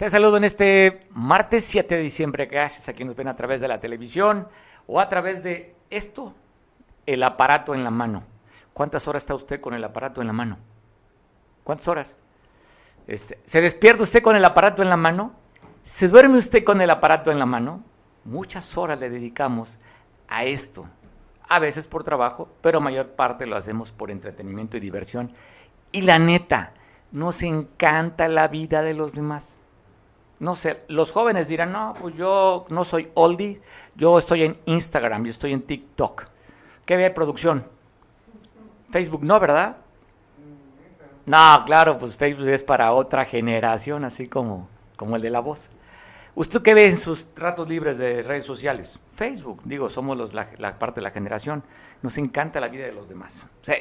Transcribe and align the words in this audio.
Te 0.00 0.08
saludo 0.08 0.38
en 0.38 0.44
este 0.44 1.06
martes 1.10 1.62
7 1.64 1.94
de 1.94 2.00
diciembre. 2.00 2.46
Gracias 2.46 2.88
a 2.88 2.94
quien 2.94 3.08
nos 3.08 3.18
ven 3.18 3.28
a 3.28 3.36
través 3.36 3.60
de 3.60 3.68
la 3.68 3.80
televisión 3.80 4.48
o 4.86 4.98
a 4.98 5.10
través 5.10 5.42
de 5.42 5.74
esto, 5.90 6.34
el 7.04 7.22
aparato 7.22 7.74
en 7.74 7.84
la 7.84 7.90
mano. 7.90 8.22
¿Cuántas 8.72 9.06
horas 9.06 9.24
está 9.24 9.34
usted 9.34 9.60
con 9.60 9.74
el 9.74 9.84
aparato 9.84 10.22
en 10.22 10.28
la 10.28 10.32
mano? 10.32 10.56
¿Cuántas 11.64 11.86
horas? 11.86 12.18
Este, 13.06 13.40
¿Se 13.44 13.60
despierta 13.60 14.04
usted 14.04 14.22
con 14.22 14.36
el 14.36 14.44
aparato 14.46 14.80
en 14.80 14.88
la 14.88 14.96
mano? 14.96 15.34
¿Se 15.82 16.08
duerme 16.08 16.38
usted 16.38 16.64
con 16.64 16.80
el 16.80 16.88
aparato 16.88 17.30
en 17.30 17.38
la 17.38 17.44
mano? 17.44 17.84
Muchas 18.24 18.78
horas 18.78 18.98
le 19.00 19.10
dedicamos 19.10 19.78
a 20.28 20.44
esto. 20.44 20.86
A 21.46 21.58
veces 21.58 21.86
por 21.86 22.04
trabajo, 22.04 22.48
pero 22.62 22.80
mayor 22.80 23.10
parte 23.10 23.44
lo 23.44 23.54
hacemos 23.54 23.92
por 23.92 24.10
entretenimiento 24.10 24.78
y 24.78 24.80
diversión. 24.80 25.34
Y 25.92 26.00
la 26.00 26.18
neta, 26.18 26.72
nos 27.12 27.42
encanta 27.42 28.28
la 28.28 28.48
vida 28.48 28.80
de 28.80 28.94
los 28.94 29.12
demás 29.12 29.58
no 30.40 30.54
sé, 30.54 30.84
los 30.88 31.12
jóvenes 31.12 31.48
dirán, 31.48 31.70
no, 31.72 31.94
pues 32.00 32.16
yo 32.16 32.64
no 32.70 32.84
soy 32.84 33.10
oldie, 33.14 33.60
yo 33.94 34.18
estoy 34.18 34.42
en 34.42 34.58
Instagram, 34.64 35.24
yo 35.24 35.30
estoy 35.30 35.52
en 35.52 35.62
TikTok. 35.62 36.24
¿Qué 36.86 36.96
ve 36.96 37.10
producción? 37.10 37.64
Facebook 38.90 39.22
no, 39.22 39.38
¿verdad? 39.38 39.76
No, 41.26 41.62
claro, 41.66 41.98
pues 41.98 42.16
Facebook 42.16 42.48
es 42.48 42.62
para 42.62 42.92
otra 42.92 43.26
generación, 43.26 44.04
así 44.04 44.28
como, 44.28 44.66
como 44.96 45.16
el 45.16 45.22
de 45.22 45.30
la 45.30 45.40
voz. 45.40 45.70
¿Usted 46.34 46.62
qué 46.62 46.72
ve 46.72 46.86
en 46.86 46.96
sus 46.96 47.28
ratos 47.36 47.68
libres 47.68 47.98
de 47.98 48.22
redes 48.22 48.46
sociales? 48.46 48.98
Facebook, 49.14 49.60
digo, 49.64 49.90
somos 49.90 50.16
los, 50.16 50.32
la, 50.32 50.48
la 50.56 50.78
parte 50.78 51.00
de 51.00 51.02
la 51.02 51.10
generación. 51.10 51.62
Nos 52.00 52.16
encanta 52.16 52.60
la 52.60 52.68
vida 52.68 52.86
de 52.86 52.92
los 52.92 53.08
demás. 53.10 53.46
Sí, 53.62 53.74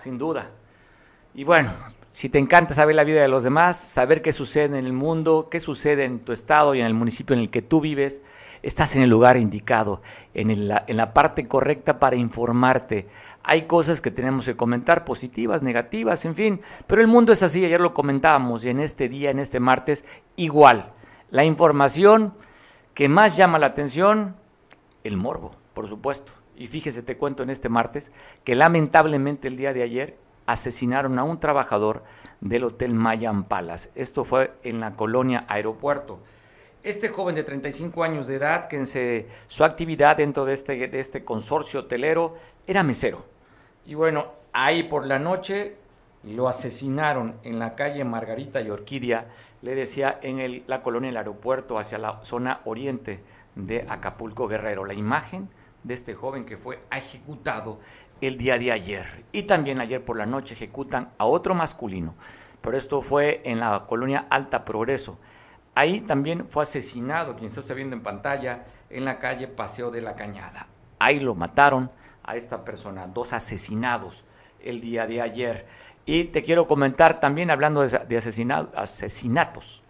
sin 0.00 0.18
duda. 0.18 0.50
Y 1.34 1.44
bueno, 1.44 1.72
si 2.12 2.28
te 2.28 2.38
encanta 2.38 2.74
saber 2.74 2.94
la 2.94 3.04
vida 3.04 3.22
de 3.22 3.28
los 3.28 3.42
demás, 3.42 3.78
saber 3.78 4.20
qué 4.20 4.34
sucede 4.34 4.66
en 4.66 4.84
el 4.84 4.92
mundo, 4.92 5.48
qué 5.50 5.60
sucede 5.60 6.04
en 6.04 6.20
tu 6.20 6.32
estado 6.32 6.74
y 6.74 6.80
en 6.80 6.86
el 6.86 6.92
municipio 6.92 7.34
en 7.34 7.40
el 7.40 7.48
que 7.48 7.62
tú 7.62 7.80
vives, 7.80 8.20
estás 8.62 8.94
en 8.94 9.02
el 9.02 9.08
lugar 9.08 9.38
indicado, 9.38 10.02
en, 10.34 10.50
en 10.50 10.96
la 10.96 11.14
parte 11.14 11.48
correcta 11.48 11.98
para 11.98 12.16
informarte. 12.16 13.08
Hay 13.42 13.62
cosas 13.62 14.02
que 14.02 14.10
tenemos 14.10 14.44
que 14.44 14.56
comentar, 14.56 15.06
positivas, 15.06 15.62
negativas, 15.62 16.26
en 16.26 16.34
fin, 16.34 16.60
pero 16.86 17.00
el 17.00 17.08
mundo 17.08 17.32
es 17.32 17.42
así, 17.42 17.64
ayer 17.64 17.80
lo 17.80 17.94
comentábamos 17.94 18.62
y 18.66 18.68
en 18.68 18.80
este 18.80 19.08
día, 19.08 19.30
en 19.30 19.38
este 19.38 19.58
martes, 19.58 20.04
igual. 20.36 20.92
La 21.30 21.44
información 21.44 22.34
que 22.92 23.08
más 23.08 23.38
llama 23.38 23.58
la 23.58 23.66
atención, 23.66 24.36
el 25.02 25.16
morbo, 25.16 25.52
por 25.72 25.88
supuesto. 25.88 26.32
Y 26.58 26.66
fíjese, 26.66 27.02
te 27.02 27.16
cuento 27.16 27.42
en 27.42 27.48
este 27.48 27.70
martes, 27.70 28.12
que 28.44 28.54
lamentablemente 28.54 29.48
el 29.48 29.56
día 29.56 29.72
de 29.72 29.82
ayer 29.82 30.18
asesinaron 30.46 31.18
a 31.18 31.24
un 31.24 31.40
trabajador 31.40 32.02
del 32.40 32.64
Hotel 32.64 32.94
Mayan 32.94 33.44
Palace. 33.44 33.90
Esto 33.94 34.24
fue 34.24 34.52
en 34.62 34.80
la 34.80 34.94
colonia 34.94 35.44
Aeropuerto. 35.48 36.18
Este 36.82 37.08
joven 37.08 37.34
de 37.34 37.44
35 37.44 38.02
años 38.02 38.26
de 38.26 38.36
edad, 38.36 38.66
que 38.66 38.76
en 38.76 38.86
su 39.46 39.64
actividad 39.64 40.16
dentro 40.16 40.44
de 40.44 40.54
este, 40.54 40.88
de 40.88 41.00
este 41.00 41.24
consorcio 41.24 41.80
hotelero 41.80 42.34
era 42.66 42.82
mesero. 42.82 43.24
Y 43.86 43.94
bueno, 43.94 44.32
ahí 44.52 44.82
por 44.82 45.06
la 45.06 45.18
noche 45.18 45.76
lo 46.24 46.48
asesinaron 46.48 47.36
en 47.42 47.58
la 47.58 47.74
calle 47.74 48.04
Margarita 48.04 48.60
y 48.60 48.70
Orquídea, 48.70 49.26
le 49.60 49.74
decía, 49.74 50.18
en 50.22 50.64
la 50.66 50.82
colonia 50.82 51.10
del 51.10 51.16
aeropuerto 51.16 51.78
hacia 51.78 51.98
la 51.98 52.24
zona 52.24 52.60
oriente 52.64 53.22
de 53.54 53.86
Acapulco 53.88 54.48
Guerrero. 54.48 54.84
La 54.84 54.94
imagen 54.94 55.48
de 55.82 55.94
este 55.94 56.14
joven 56.14 56.44
que 56.44 56.56
fue 56.56 56.78
ejecutado 56.90 57.78
el 58.22 58.38
día 58.38 58.58
de 58.58 58.72
ayer. 58.72 59.24
Y 59.32 59.42
también 59.42 59.80
ayer 59.80 60.02
por 60.02 60.16
la 60.16 60.26
noche 60.26 60.54
ejecutan 60.54 61.10
a 61.18 61.26
otro 61.26 61.54
masculino, 61.54 62.14
pero 62.60 62.76
esto 62.76 63.02
fue 63.02 63.42
en 63.44 63.60
la 63.60 63.84
colonia 63.86 64.26
Alta 64.30 64.64
Progreso. 64.64 65.18
Ahí 65.74 66.00
también 66.00 66.46
fue 66.48 66.62
asesinado, 66.62 67.34
quien 67.34 67.46
está 67.46 67.60
usted 67.60 67.74
viendo 67.74 67.96
en 67.96 68.02
pantalla, 68.02 68.64
en 68.90 69.04
la 69.04 69.18
calle 69.18 69.48
Paseo 69.48 69.90
de 69.90 70.02
la 70.02 70.14
Cañada. 70.14 70.68
Ahí 70.98 71.18
lo 71.18 71.34
mataron 71.34 71.90
a 72.22 72.36
esta 72.36 72.64
persona, 72.64 73.06
dos 73.06 73.32
asesinados 73.32 74.24
el 74.62 74.80
día 74.80 75.06
de 75.06 75.20
ayer. 75.20 75.66
Y 76.06 76.24
te 76.24 76.44
quiero 76.44 76.66
comentar 76.66 77.20
también, 77.20 77.50
hablando 77.50 77.86
de, 77.86 78.16
asesinatos, 78.16 79.82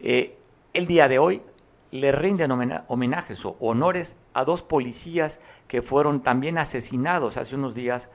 eh, 0.00 0.36
el 0.74 0.86
día 0.86 1.08
de 1.08 1.18
hoy 1.18 1.42
le 1.90 2.12
rinden 2.12 2.50
homenajes 2.88 3.44
o 3.44 3.56
honores 3.60 4.16
a 4.34 4.44
dos 4.44 4.62
policías 4.62 5.40
que 5.66 5.82
fueron 5.82 6.22
también 6.22 6.58
asesinados 6.58 7.36
hace 7.36 7.54
unos 7.54 7.74
días, 7.74 8.10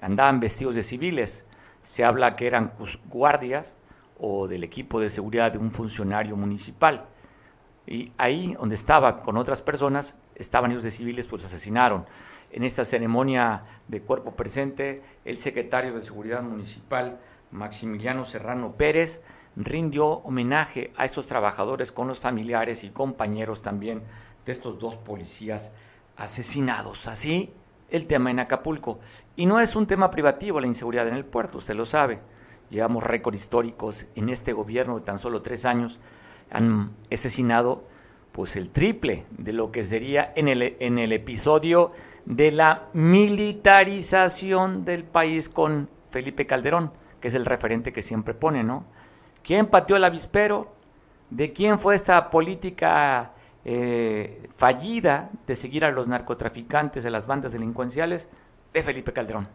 andaban 0.00 0.40
vestidos 0.40 0.74
de 0.74 0.82
civiles. 0.82 1.46
Se 1.80 2.04
habla 2.04 2.36
que 2.36 2.46
eran 2.46 2.72
guardias 3.06 3.76
o 4.18 4.48
del 4.48 4.64
equipo 4.64 5.00
de 5.00 5.10
seguridad 5.10 5.52
de 5.52 5.58
un 5.58 5.72
funcionario 5.72 6.36
municipal. 6.36 7.06
Y 7.86 8.12
ahí 8.16 8.54
donde 8.58 8.74
estaba 8.74 9.22
con 9.22 9.36
otras 9.36 9.60
personas, 9.60 10.16
estaban 10.34 10.70
ellos 10.70 10.82
de 10.82 10.90
civiles, 10.90 11.26
pues 11.26 11.42
los 11.42 11.52
asesinaron. 11.52 12.06
En 12.50 12.64
esta 12.64 12.84
ceremonia 12.84 13.64
de 13.88 14.00
cuerpo 14.00 14.32
presente, 14.32 15.02
el 15.24 15.38
secretario 15.38 15.94
de 15.94 16.02
Seguridad 16.02 16.42
Municipal, 16.42 17.18
Maximiliano 17.50 18.24
Serrano 18.24 18.72
Pérez, 18.72 19.22
rindió 19.56 20.06
homenaje 20.06 20.92
a 20.96 21.04
estos 21.04 21.26
trabajadores 21.26 21.92
con 21.92 22.08
los 22.08 22.20
familiares 22.20 22.84
y 22.84 22.90
compañeros 22.90 23.62
también 23.62 24.02
de 24.44 24.52
estos 24.52 24.78
dos 24.78 24.96
policías 24.96 25.72
asesinados. 26.16 27.06
Así 27.06 27.52
el 27.90 28.06
tema 28.06 28.30
en 28.30 28.40
Acapulco. 28.40 28.98
Y 29.36 29.46
no 29.46 29.60
es 29.60 29.76
un 29.76 29.86
tema 29.86 30.10
privativo 30.10 30.60
la 30.60 30.66
inseguridad 30.66 31.08
en 31.08 31.14
el 31.14 31.24
puerto, 31.24 31.58
usted 31.58 31.74
lo 31.74 31.86
sabe. 31.86 32.18
Llevamos 32.70 33.04
récords 33.04 33.38
históricos 33.38 34.06
en 34.14 34.28
este 34.30 34.52
gobierno 34.52 34.98
de 34.98 35.04
tan 35.04 35.18
solo 35.18 35.42
tres 35.42 35.64
años. 35.64 36.00
Han 36.50 36.92
asesinado 37.12 37.84
pues 38.32 38.56
el 38.56 38.70
triple 38.70 39.26
de 39.30 39.52
lo 39.52 39.70
que 39.70 39.84
sería 39.84 40.32
en 40.34 40.48
el, 40.48 40.76
en 40.80 40.98
el 40.98 41.12
episodio 41.12 41.92
de 42.24 42.50
la 42.50 42.88
militarización 42.92 44.84
del 44.84 45.04
país 45.04 45.48
con 45.48 45.88
Felipe 46.10 46.46
Calderón, 46.46 46.92
que 47.20 47.28
es 47.28 47.34
el 47.34 47.44
referente 47.44 47.92
que 47.92 48.02
siempre 48.02 48.34
pone, 48.34 48.64
¿no? 48.64 48.86
¿Quién 49.44 49.66
pateó 49.66 49.96
el 49.96 50.04
avispero? 50.04 50.72
¿De 51.28 51.52
quién 51.52 51.78
fue 51.78 51.94
esta 51.94 52.30
política 52.30 53.32
eh, 53.64 54.48
fallida 54.56 55.30
de 55.46 55.54
seguir 55.54 55.84
a 55.84 55.90
los 55.90 56.08
narcotraficantes, 56.08 57.04
a 57.04 57.10
las 57.10 57.26
bandas 57.26 57.52
delincuenciales? 57.52 58.30
De 58.72 58.82
Felipe 58.82 59.12
Calderón. 59.12 59.46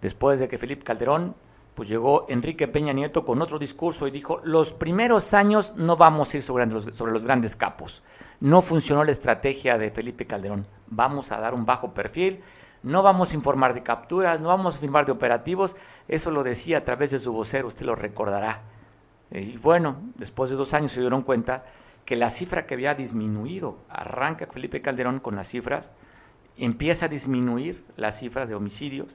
Después 0.00 0.40
de 0.40 0.48
que 0.48 0.58
Felipe 0.58 0.82
Calderón, 0.82 1.36
pues 1.76 1.88
llegó 1.88 2.26
Enrique 2.28 2.66
Peña 2.66 2.92
Nieto 2.92 3.24
con 3.24 3.40
otro 3.40 3.60
discurso 3.60 4.08
y 4.08 4.10
dijo, 4.10 4.40
los 4.42 4.72
primeros 4.72 5.32
años 5.34 5.74
no 5.76 5.96
vamos 5.96 6.34
a 6.34 6.38
ir 6.38 6.42
sobre 6.42 6.66
los, 6.66 7.24
grandes 7.24 7.54
capos. 7.54 8.02
No 8.40 8.60
funcionó 8.60 9.04
la 9.04 9.12
estrategia 9.12 9.78
de 9.78 9.92
Felipe 9.92 10.26
Calderón. 10.26 10.66
Vamos 10.88 11.30
a 11.30 11.38
dar 11.38 11.54
un 11.54 11.64
bajo 11.64 11.94
perfil, 11.94 12.40
no 12.82 13.04
vamos 13.04 13.30
a 13.30 13.36
informar 13.36 13.72
de 13.72 13.84
capturas, 13.84 14.40
no 14.40 14.48
vamos 14.48 14.74
a 14.74 14.78
informar 14.78 15.06
de 15.06 15.12
operativos. 15.12 15.76
Eso 16.08 16.32
lo 16.32 16.42
decía 16.42 16.78
a 16.78 16.84
través 16.84 17.12
de 17.12 17.20
su 17.20 17.32
vocero, 17.32 17.68
usted 17.68 17.86
lo 17.86 17.94
recordará. 17.94 18.62
Y 19.34 19.56
bueno, 19.56 19.96
después 20.16 20.50
de 20.50 20.56
dos 20.56 20.74
años 20.74 20.92
se 20.92 21.00
dieron 21.00 21.22
cuenta 21.22 21.64
que 22.04 22.16
la 22.16 22.30
cifra 22.30 22.66
que 22.66 22.74
había 22.74 22.94
disminuido, 22.94 23.78
arranca 23.88 24.46
Felipe 24.46 24.82
Calderón 24.82 25.20
con 25.20 25.36
las 25.36 25.48
cifras, 25.48 25.90
empieza 26.56 27.06
a 27.06 27.08
disminuir 27.08 27.84
las 27.96 28.18
cifras 28.18 28.48
de 28.48 28.54
homicidios, 28.54 29.14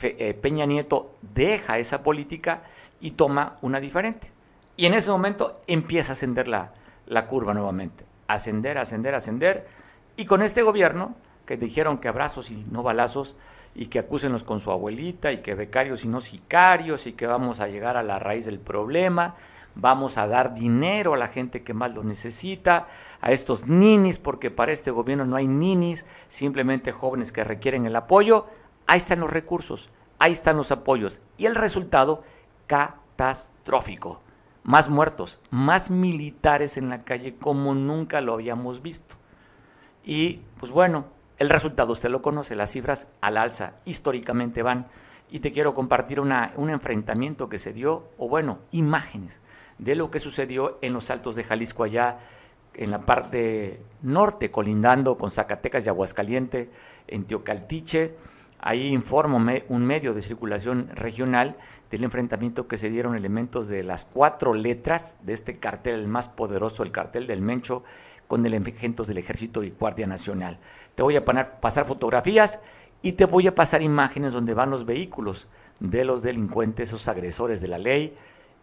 eh, 0.00 0.34
Peña 0.34 0.64
Nieto 0.64 1.16
deja 1.22 1.78
esa 1.78 2.02
política 2.02 2.62
y 3.00 3.12
toma 3.12 3.56
una 3.62 3.80
diferente. 3.80 4.30
Y 4.76 4.86
en 4.86 4.94
ese 4.94 5.10
momento 5.10 5.60
empieza 5.66 6.12
a 6.12 6.14
ascender 6.14 6.46
la, 6.46 6.72
la 7.06 7.26
curva 7.26 7.52
nuevamente, 7.52 8.04
ascender, 8.28 8.78
ascender, 8.78 9.14
ascender, 9.14 9.66
y 10.16 10.26
con 10.26 10.42
este 10.42 10.62
gobierno, 10.62 11.16
que 11.46 11.56
dijeron 11.56 11.98
que 11.98 12.08
abrazos 12.08 12.50
y 12.50 12.64
no 12.70 12.82
balazos, 12.82 13.34
y 13.78 13.86
que 13.86 14.00
acúsenos 14.00 14.42
con 14.42 14.58
su 14.58 14.72
abuelita 14.72 15.30
y 15.30 15.40
que 15.40 15.54
becarios 15.54 16.04
y 16.04 16.08
no 16.08 16.20
sicarios 16.20 17.06
y 17.06 17.12
que 17.12 17.28
vamos 17.28 17.60
a 17.60 17.68
llegar 17.68 17.96
a 17.96 18.02
la 18.02 18.18
raíz 18.18 18.44
del 18.44 18.58
problema, 18.58 19.36
vamos 19.76 20.18
a 20.18 20.26
dar 20.26 20.52
dinero 20.52 21.14
a 21.14 21.16
la 21.16 21.28
gente 21.28 21.62
que 21.62 21.74
más 21.74 21.94
lo 21.94 22.02
necesita, 22.02 22.88
a 23.20 23.30
estos 23.30 23.68
ninis, 23.68 24.18
porque 24.18 24.50
para 24.50 24.72
este 24.72 24.90
gobierno 24.90 25.24
no 25.24 25.36
hay 25.36 25.46
ninis, 25.46 26.06
simplemente 26.26 26.90
jóvenes 26.90 27.30
que 27.30 27.44
requieren 27.44 27.86
el 27.86 27.94
apoyo, 27.94 28.46
ahí 28.88 28.98
están 28.98 29.20
los 29.20 29.30
recursos, 29.30 29.90
ahí 30.18 30.32
están 30.32 30.56
los 30.56 30.72
apoyos 30.72 31.20
y 31.36 31.46
el 31.46 31.54
resultado 31.54 32.24
catastrófico. 32.66 34.20
Más 34.64 34.88
muertos, 34.88 35.40
más 35.50 35.88
militares 35.88 36.76
en 36.76 36.90
la 36.90 37.04
calle 37.04 37.36
como 37.36 37.76
nunca 37.76 38.20
lo 38.20 38.34
habíamos 38.34 38.82
visto. 38.82 39.14
Y 40.04 40.40
pues 40.58 40.72
bueno, 40.72 41.04
el 41.38 41.50
resultado 41.50 41.92
usted 41.92 42.10
lo 42.10 42.22
conoce, 42.22 42.56
las 42.56 42.72
cifras 42.72 43.06
al 43.20 43.36
alza 43.36 43.74
históricamente 43.84 44.62
van. 44.62 44.86
Y 45.30 45.40
te 45.40 45.52
quiero 45.52 45.74
compartir 45.74 46.20
una, 46.20 46.52
un 46.56 46.70
enfrentamiento 46.70 47.48
que 47.48 47.58
se 47.58 47.72
dio, 47.72 48.08
o 48.16 48.28
bueno, 48.28 48.60
imágenes 48.72 49.40
de 49.78 49.94
lo 49.94 50.10
que 50.10 50.20
sucedió 50.20 50.78
en 50.82 50.92
los 50.92 51.10
altos 51.10 51.36
de 51.36 51.44
Jalisco 51.44 51.84
allá 51.84 52.18
en 52.74 52.90
la 52.90 53.00
parte 53.00 53.80
norte, 54.02 54.50
colindando 54.50 55.16
con 55.16 55.30
Zacatecas 55.30 55.84
y 55.84 55.88
Aguascaliente, 55.88 56.70
en 57.08 57.24
Teocaltiche. 57.24 58.14
Ahí 58.60 58.88
informo 58.88 59.36
un 59.68 59.86
medio 59.86 60.14
de 60.14 60.22
circulación 60.22 60.88
regional 60.94 61.56
del 61.90 62.04
enfrentamiento 62.04 62.66
que 62.66 62.78
se 62.78 62.90
dieron 62.90 63.14
elementos 63.16 63.68
de 63.68 63.82
las 63.82 64.04
cuatro 64.04 64.54
letras 64.54 65.16
de 65.22 65.32
este 65.32 65.58
cartel, 65.58 66.00
el 66.00 66.08
más 66.08 66.28
poderoso, 66.28 66.82
el 66.82 66.92
cartel 66.92 67.26
del 67.26 67.40
Mencho, 67.40 67.84
con 68.28 68.46
elementos 68.46 69.08
del 69.08 69.18
Ejército 69.18 69.64
y 69.64 69.70
Guardia 69.70 70.06
Nacional. 70.06 70.58
Te 70.94 71.02
voy 71.02 71.16
a 71.16 71.24
pasar 71.24 71.86
fotografías 71.86 72.60
y 73.02 73.12
te 73.12 73.24
voy 73.24 73.46
a 73.48 73.54
pasar 73.54 73.82
imágenes 73.82 74.32
donde 74.32 74.54
van 74.54 74.70
los 74.70 74.84
vehículos 74.84 75.48
de 75.80 76.04
los 76.04 76.22
delincuentes, 76.22 76.90
esos 76.90 77.08
agresores 77.08 77.60
de 77.60 77.68
la 77.68 77.78
ley. 77.78 78.14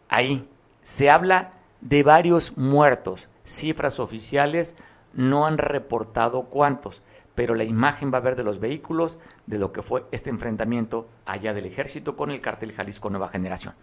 Ahí 0.08 0.48
se 0.84 1.10
habla 1.10 1.54
de 1.82 2.04
varios 2.04 2.56
muertos, 2.58 3.30
cifras 3.44 4.00
oficiales 4.00 4.76
no 5.14 5.46
han 5.46 5.58
reportado 5.58 6.44
cuántos, 6.44 7.02
pero 7.36 7.56
la 7.56 7.64
imagen 7.64 8.14
va 8.14 8.18
a 8.20 8.22
ver 8.22 8.36
de 8.36 8.44
los 8.44 8.60
vehículos 8.60 9.18
de 9.46 9.58
lo 9.58 9.72
que 9.72 9.82
fue 9.82 10.06
este 10.12 10.30
enfrentamiento 10.30 11.08
allá 11.26 11.54
del 11.54 11.66
ejército 11.66 12.16
con 12.16 12.32
el 12.32 12.40
cartel 12.40 12.72
Jalisco 12.72 13.10
Nueva 13.10 13.30
Generación. 13.30 13.74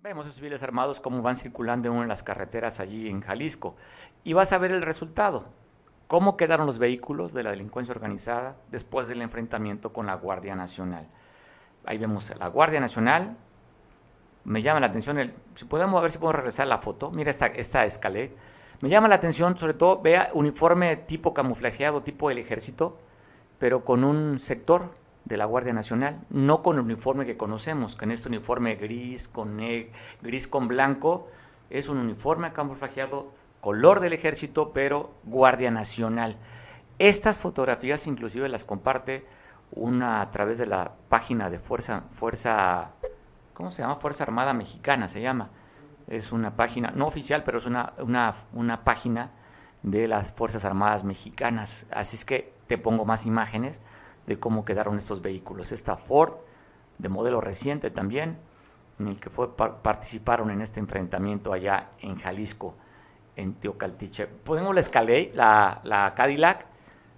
Vemos 0.00 0.28
a 0.28 0.30
civiles 0.30 0.62
armados 0.62 1.00
cómo 1.00 1.22
van 1.22 1.34
circulando 1.34 1.88
en 2.00 2.06
las 2.06 2.22
carreteras 2.22 2.78
allí 2.78 3.08
en 3.08 3.20
Jalisco. 3.20 3.74
Y 4.22 4.32
vas 4.32 4.52
a 4.52 4.58
ver 4.58 4.70
el 4.70 4.82
resultado. 4.82 5.46
Cómo 6.06 6.36
quedaron 6.36 6.66
los 6.66 6.78
vehículos 6.78 7.34
de 7.34 7.42
la 7.42 7.50
delincuencia 7.50 7.92
organizada 7.92 8.54
después 8.70 9.08
del 9.08 9.22
enfrentamiento 9.22 9.92
con 9.92 10.06
la 10.06 10.14
Guardia 10.14 10.54
Nacional. 10.54 11.08
Ahí 11.84 11.98
vemos 11.98 12.30
a 12.30 12.36
la 12.36 12.46
Guardia 12.46 12.78
Nacional. 12.78 13.36
Me 14.44 14.62
llama 14.62 14.78
la 14.78 14.86
atención, 14.86 15.18
el, 15.18 15.34
si 15.56 15.64
podemos 15.64 16.00
ver 16.00 16.12
si 16.12 16.18
podemos 16.18 16.36
regresar 16.36 16.68
la 16.68 16.78
foto. 16.78 17.10
Mira 17.10 17.32
esta, 17.32 17.46
esta 17.46 17.84
escalera. 17.84 18.32
Me 18.80 18.90
llama 18.90 19.08
la 19.08 19.16
atención, 19.16 19.58
sobre 19.58 19.74
todo, 19.74 20.00
vea 20.00 20.30
uniforme 20.32 20.94
tipo 20.94 21.34
camuflajeado, 21.34 22.04
tipo 22.04 22.28
del 22.28 22.38
ejército, 22.38 23.00
pero 23.58 23.84
con 23.84 24.04
un 24.04 24.38
sector 24.38 24.92
de 25.28 25.36
la 25.36 25.44
Guardia 25.44 25.74
Nacional, 25.74 26.20
no 26.30 26.62
con 26.62 26.76
el 26.76 26.84
uniforme 26.84 27.26
que 27.26 27.36
conocemos, 27.36 27.96
que 27.96 28.06
en 28.06 28.12
este 28.12 28.28
uniforme 28.28 28.76
gris 28.76 29.28
con 29.28 29.60
gris 30.22 30.48
con 30.48 30.68
blanco 30.68 31.28
es 31.68 31.88
un 31.88 31.98
uniforme 31.98 32.52
camuflajeado 32.52 33.30
color 33.60 34.00
del 34.00 34.14
ejército, 34.14 34.72
pero 34.72 35.12
Guardia 35.24 35.70
Nacional. 35.70 36.36
Estas 36.98 37.38
fotografías 37.38 38.06
inclusive 38.06 38.48
las 38.48 38.64
comparte 38.64 39.26
una 39.70 40.22
a 40.22 40.30
través 40.30 40.56
de 40.56 40.66
la 40.66 40.92
página 41.10 41.50
de 41.50 41.58
Fuerza 41.58 42.04
Fuerza 42.14 42.92
¿cómo 43.52 43.70
se 43.70 43.82
llama? 43.82 43.96
Fuerza 43.96 44.24
Armada 44.24 44.54
Mexicana 44.54 45.08
se 45.08 45.20
llama. 45.20 45.50
Es 46.06 46.32
una 46.32 46.56
página 46.56 46.90
no 46.90 47.06
oficial, 47.06 47.42
pero 47.44 47.58
es 47.58 47.66
una, 47.66 47.92
una, 47.98 48.34
una 48.54 48.82
página 48.82 49.32
de 49.82 50.08
las 50.08 50.32
Fuerzas 50.32 50.64
Armadas 50.64 51.04
Mexicanas. 51.04 51.86
Así 51.90 52.16
es 52.16 52.24
que 52.24 52.54
te 52.66 52.78
pongo 52.78 53.04
más 53.04 53.26
imágenes 53.26 53.82
de 54.28 54.38
cómo 54.38 54.64
quedaron 54.64 54.98
estos 54.98 55.22
vehículos. 55.22 55.72
Esta 55.72 55.96
Ford, 55.96 56.34
de 56.98 57.08
modelo 57.08 57.40
reciente 57.40 57.90
también, 57.90 58.38
en 58.98 59.08
el 59.08 59.18
que 59.18 59.30
fue, 59.30 59.56
participaron 59.56 60.50
en 60.50 60.60
este 60.60 60.80
enfrentamiento 60.80 61.52
allá 61.52 61.88
en 62.00 62.16
Jalisco, 62.16 62.76
en 63.36 63.54
Teocaltiche. 63.54 64.26
Ponemos 64.26 64.74
la 64.74 64.80
Escalade, 64.80 65.32
la, 65.34 65.80
la 65.82 66.14
Cadillac, 66.14 66.66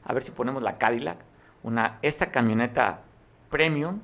a 0.05 0.13
ver 0.13 0.23
si 0.23 0.31
ponemos 0.31 0.63
la 0.63 0.79
Cadillac, 0.79 1.19
una, 1.65 1.99
esta 2.01 2.31
camioneta 2.31 3.01
premium, 3.51 4.01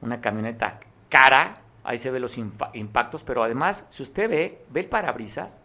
una 0.00 0.20
camioneta 0.20 0.80
cara, 1.10 1.58
ahí 1.84 1.98
se 1.98 2.10
ve 2.10 2.18
los 2.18 2.38
impactos, 2.38 3.24
pero 3.24 3.42
además, 3.42 3.84
si 3.90 4.02
usted 4.02 4.30
ve, 4.30 4.64
ve 4.70 4.80
el 4.80 4.88
parabrisas, 4.88 5.60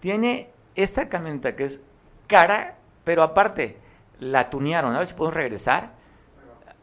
tiene 0.00 0.50
esta 0.74 1.08
camioneta 1.08 1.54
que 1.54 1.64
es 1.64 1.82
cara, 2.26 2.76
pero 3.04 3.22
aparte, 3.22 3.78
la 4.20 4.50
tunearon. 4.50 4.94
A 4.94 4.98
ver 4.98 5.06
si 5.06 5.14
podemos 5.14 5.34
regresar. 5.34 5.92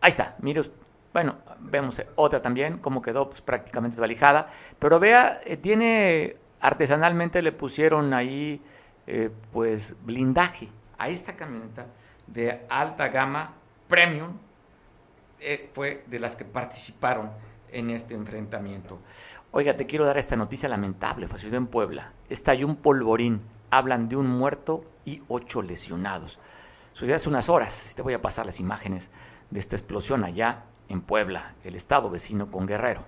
Ahí 0.01 0.09
está, 0.09 0.35
mire, 0.39 0.61
bueno, 1.13 1.37
vemos 1.59 2.01
otra 2.15 2.41
también, 2.41 2.79
cómo 2.79 3.01
quedó 3.01 3.29
pues, 3.29 3.41
prácticamente 3.41 3.95
desvalijada. 3.95 4.49
Pero 4.79 4.99
vea, 4.99 5.39
eh, 5.45 5.57
tiene, 5.57 6.37
artesanalmente 6.59 7.41
le 7.41 7.51
pusieron 7.51 8.13
ahí, 8.13 8.61
eh, 9.07 9.29
pues, 9.51 9.95
blindaje 10.03 10.69
a 10.97 11.07
esta 11.07 11.35
camioneta 11.35 11.85
de 12.27 12.65
alta 12.69 13.09
gama, 13.09 13.53
premium, 13.87 14.37
eh, 15.39 15.69
fue 15.73 16.03
de 16.07 16.19
las 16.19 16.35
que 16.35 16.45
participaron 16.45 17.29
en 17.71 17.89
este 17.89 18.13
enfrentamiento. 18.13 18.99
Oiga, 19.51 19.75
te 19.75 19.85
quiero 19.85 20.05
dar 20.05 20.17
esta 20.17 20.35
noticia 20.35 20.69
lamentable, 20.69 21.27
fue 21.27 21.39
en 21.49 21.67
Puebla. 21.67 22.13
Estalló 22.29 22.65
un 22.65 22.77
polvorín, 22.77 23.41
hablan 23.69 24.07
de 24.09 24.15
un 24.15 24.27
muerto 24.27 24.85
y 25.05 25.21
ocho 25.27 25.61
lesionados. 25.61 26.39
Sucedió 26.93 27.15
hace 27.15 27.29
unas 27.29 27.49
horas, 27.49 27.93
te 27.95 28.03
voy 28.03 28.13
a 28.13 28.21
pasar 28.21 28.45
las 28.45 28.59
imágenes 28.59 29.09
de 29.49 29.59
esta 29.59 29.75
explosión 29.75 30.23
allá 30.23 30.65
en 30.89 31.01
Puebla, 31.01 31.53
el 31.63 31.75
estado 31.75 32.09
vecino 32.11 32.51
con 32.51 32.67
Guerrero. 32.67 33.01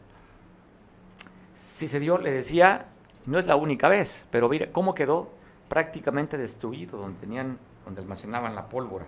Si 1.54 1.88
se 1.88 2.00
dio, 2.00 2.18
le 2.18 2.32
decía, 2.32 2.88
no 3.28 3.38
es 3.38 3.46
la 3.46 3.56
única 3.56 3.88
vez, 3.88 4.28
pero 4.32 4.50
mire 4.50 4.72
cómo 4.72 4.96
quedó 4.96 5.32
prácticamente 5.70 6.36
destruido 6.38 6.98
donde 6.98 7.20
tenían, 7.20 7.60
donde 7.86 8.02
almacenaban 8.02 8.56
la 8.56 8.70
pólvora. 8.70 9.06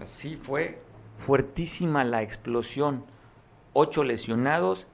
Así 0.00 0.36
fue 0.36 0.80
fuertísima 1.16 2.04
la 2.04 2.22
explosión, 2.22 3.04
ocho 3.72 4.04
lesionados 4.04 4.86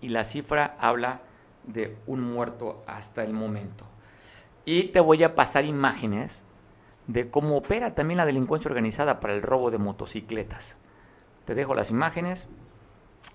y 0.00 0.10
la 0.10 0.22
cifra 0.22 0.76
habla 0.78 1.22
de 1.64 1.96
un 2.06 2.20
muerto 2.20 2.84
hasta 2.86 3.24
el 3.24 3.32
momento. 3.32 3.84
Y 4.64 4.84
te 4.84 5.00
voy 5.00 5.24
a 5.24 5.34
pasar 5.34 5.64
imágenes 5.64 6.44
de 7.06 7.30
cómo 7.30 7.56
opera 7.56 7.94
también 7.94 8.18
la 8.18 8.26
delincuencia 8.26 8.68
organizada 8.68 9.20
para 9.20 9.34
el 9.34 9.42
robo 9.42 9.70
de 9.70 9.78
motocicletas. 9.78 10.78
Te 11.44 11.54
dejo 11.54 11.74
las 11.74 11.90
imágenes, 11.90 12.48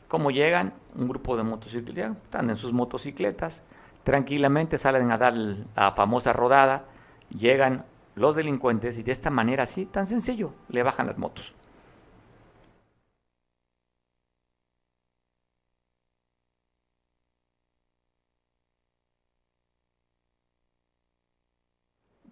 cómo 0.08 0.32
llegan 0.32 0.74
un 0.96 1.08
grupo 1.08 1.38
de 1.38 1.44
motocicletas, 1.44 2.18
están 2.24 2.50
en 2.50 2.58
sus 2.58 2.74
motocicletas, 2.74 3.64
tranquilamente 4.04 4.78
salen 4.78 5.12
a 5.12 5.18
dar 5.18 5.34
la 5.36 5.92
famosa 5.92 6.34
rodada, 6.34 6.86
llegan 7.30 7.86
los 8.16 8.36
delincuentes 8.36 8.98
y 8.98 9.04
de 9.04 9.12
esta 9.12 9.30
manera 9.30 9.64
así, 9.64 9.86
tan 9.86 10.06
sencillo, 10.06 10.54
le 10.68 10.84
bajan 10.84 11.08
las 11.08 11.18
motos. 11.18 11.54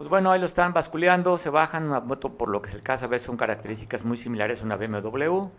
Pues 0.07 0.21
bueno, 0.21 0.31
ahí 0.31 0.39
lo 0.39 0.45
están 0.45 0.71
basculeando, 0.71 1.37
se 1.37 1.49
bajan 1.49 1.83
una 1.83 1.99
moto, 1.99 2.29
por 2.29 2.47
lo 2.47 2.61
que 2.61 2.69
se 2.69 2.79
caso, 2.79 3.03
a 3.03 3.07
veces 3.09 3.25
son 3.25 3.35
características 3.35 4.05
muy 4.05 4.15
similares 4.15 4.61
a 4.61 4.63
una 4.63 4.77
BMW, 4.77 5.49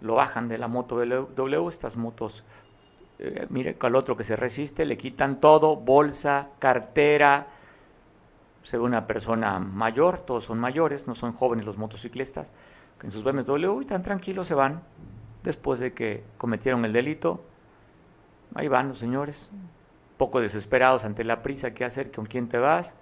lo 0.00 0.14
bajan 0.14 0.48
de 0.48 0.56
la 0.56 0.68
moto 0.68 0.96
BMW, 0.96 1.68
estas 1.68 1.98
motos, 1.98 2.42
eh, 3.18 3.46
mire, 3.50 3.76
al 3.78 3.94
otro 3.94 4.16
que 4.16 4.24
se 4.24 4.36
resiste, 4.36 4.86
le 4.86 4.96
quitan 4.96 5.38
todo, 5.38 5.76
bolsa, 5.76 6.48
cartera, 6.58 7.48
se 8.62 8.78
ve 8.78 8.84
una 8.84 9.06
persona 9.06 9.58
mayor, 9.58 10.20
todos 10.20 10.44
son 10.44 10.58
mayores, 10.58 11.06
no 11.06 11.14
son 11.14 11.34
jóvenes 11.34 11.66
los 11.66 11.76
motociclistas, 11.76 12.52
en 13.02 13.10
sus 13.10 13.22
BMW 13.22 13.82
y 13.82 13.84
tan 13.84 14.02
tranquilos 14.02 14.46
se 14.46 14.54
van, 14.54 14.80
después 15.42 15.78
de 15.78 15.92
que 15.92 16.24
cometieron 16.38 16.86
el 16.86 16.94
delito, 16.94 17.44
ahí 18.54 18.66
van 18.66 18.88
los 18.88 18.98
señores, 18.98 19.50
poco 20.16 20.40
desesperados 20.40 21.04
ante 21.04 21.22
la 21.22 21.42
prisa 21.42 21.74
que 21.74 21.84
hacer, 21.84 22.10
con 22.10 22.24
quién 22.24 22.48
te 22.48 22.56
vas, 22.56 22.94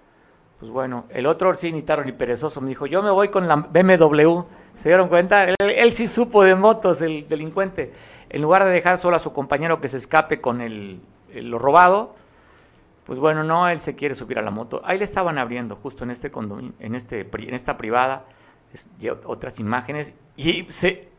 pues 0.59 0.73
bueno, 0.73 1.07
el 1.11 1.27
otro 1.27 1.55
sí, 1.55 1.71
ni 1.71 1.83
taro 1.83 2.05
ni 2.05 2.13
perezoso, 2.13 2.61
me 2.61 2.69
dijo, 2.69 2.87
yo 2.87 3.01
me 3.03 3.11
voy 3.11 3.29
con 3.29 3.47
la 3.47 3.57
BMW. 3.57 4.41
¿Se 4.75 4.89
dieron 4.89 5.09
cuenta? 5.09 5.47
Él, 5.59 5.93
sí 5.93 6.09
supo 6.09 6.43
de 6.43 6.55
motos, 6.57 7.01
el 7.01 7.29
delincuente. 7.29 7.93
En 8.29 8.43
lugar 8.43 8.65
de 8.65 8.71
dejar 8.71 8.99
solo 8.99 9.17
a 9.17 9.21
su 9.21 9.33
compañero 9.33 9.81
que 9.81 9.89
se 9.89 9.97
escape 9.97 10.41
con 10.41 10.61
el, 10.61 11.01
lo 11.33 11.59
robado, 11.59 12.17
pues 13.07 13.21
bueno, 13.21 13.45
no, 13.45 13.69
él 13.69 13.81
se 13.81 13.95
quiere 13.95 14.17
subir 14.17 14.39
a 14.39 14.43
la 14.43 14.51
moto. 14.51 14.83
Ahí 14.85 14.99
le 14.99 15.05
estaban 15.05 15.39
abriendo, 15.39 15.77
justo 15.77 16.03
en 16.05 16.11
este 16.11 16.31
condominio, 16.31 16.73
en, 16.81 16.95
este, 16.97 17.29
en 17.33 17.55
esta 17.55 17.77
privada, 17.77 18.25
otras 19.27 19.61
imágenes, 19.61 20.15
y 20.37 20.67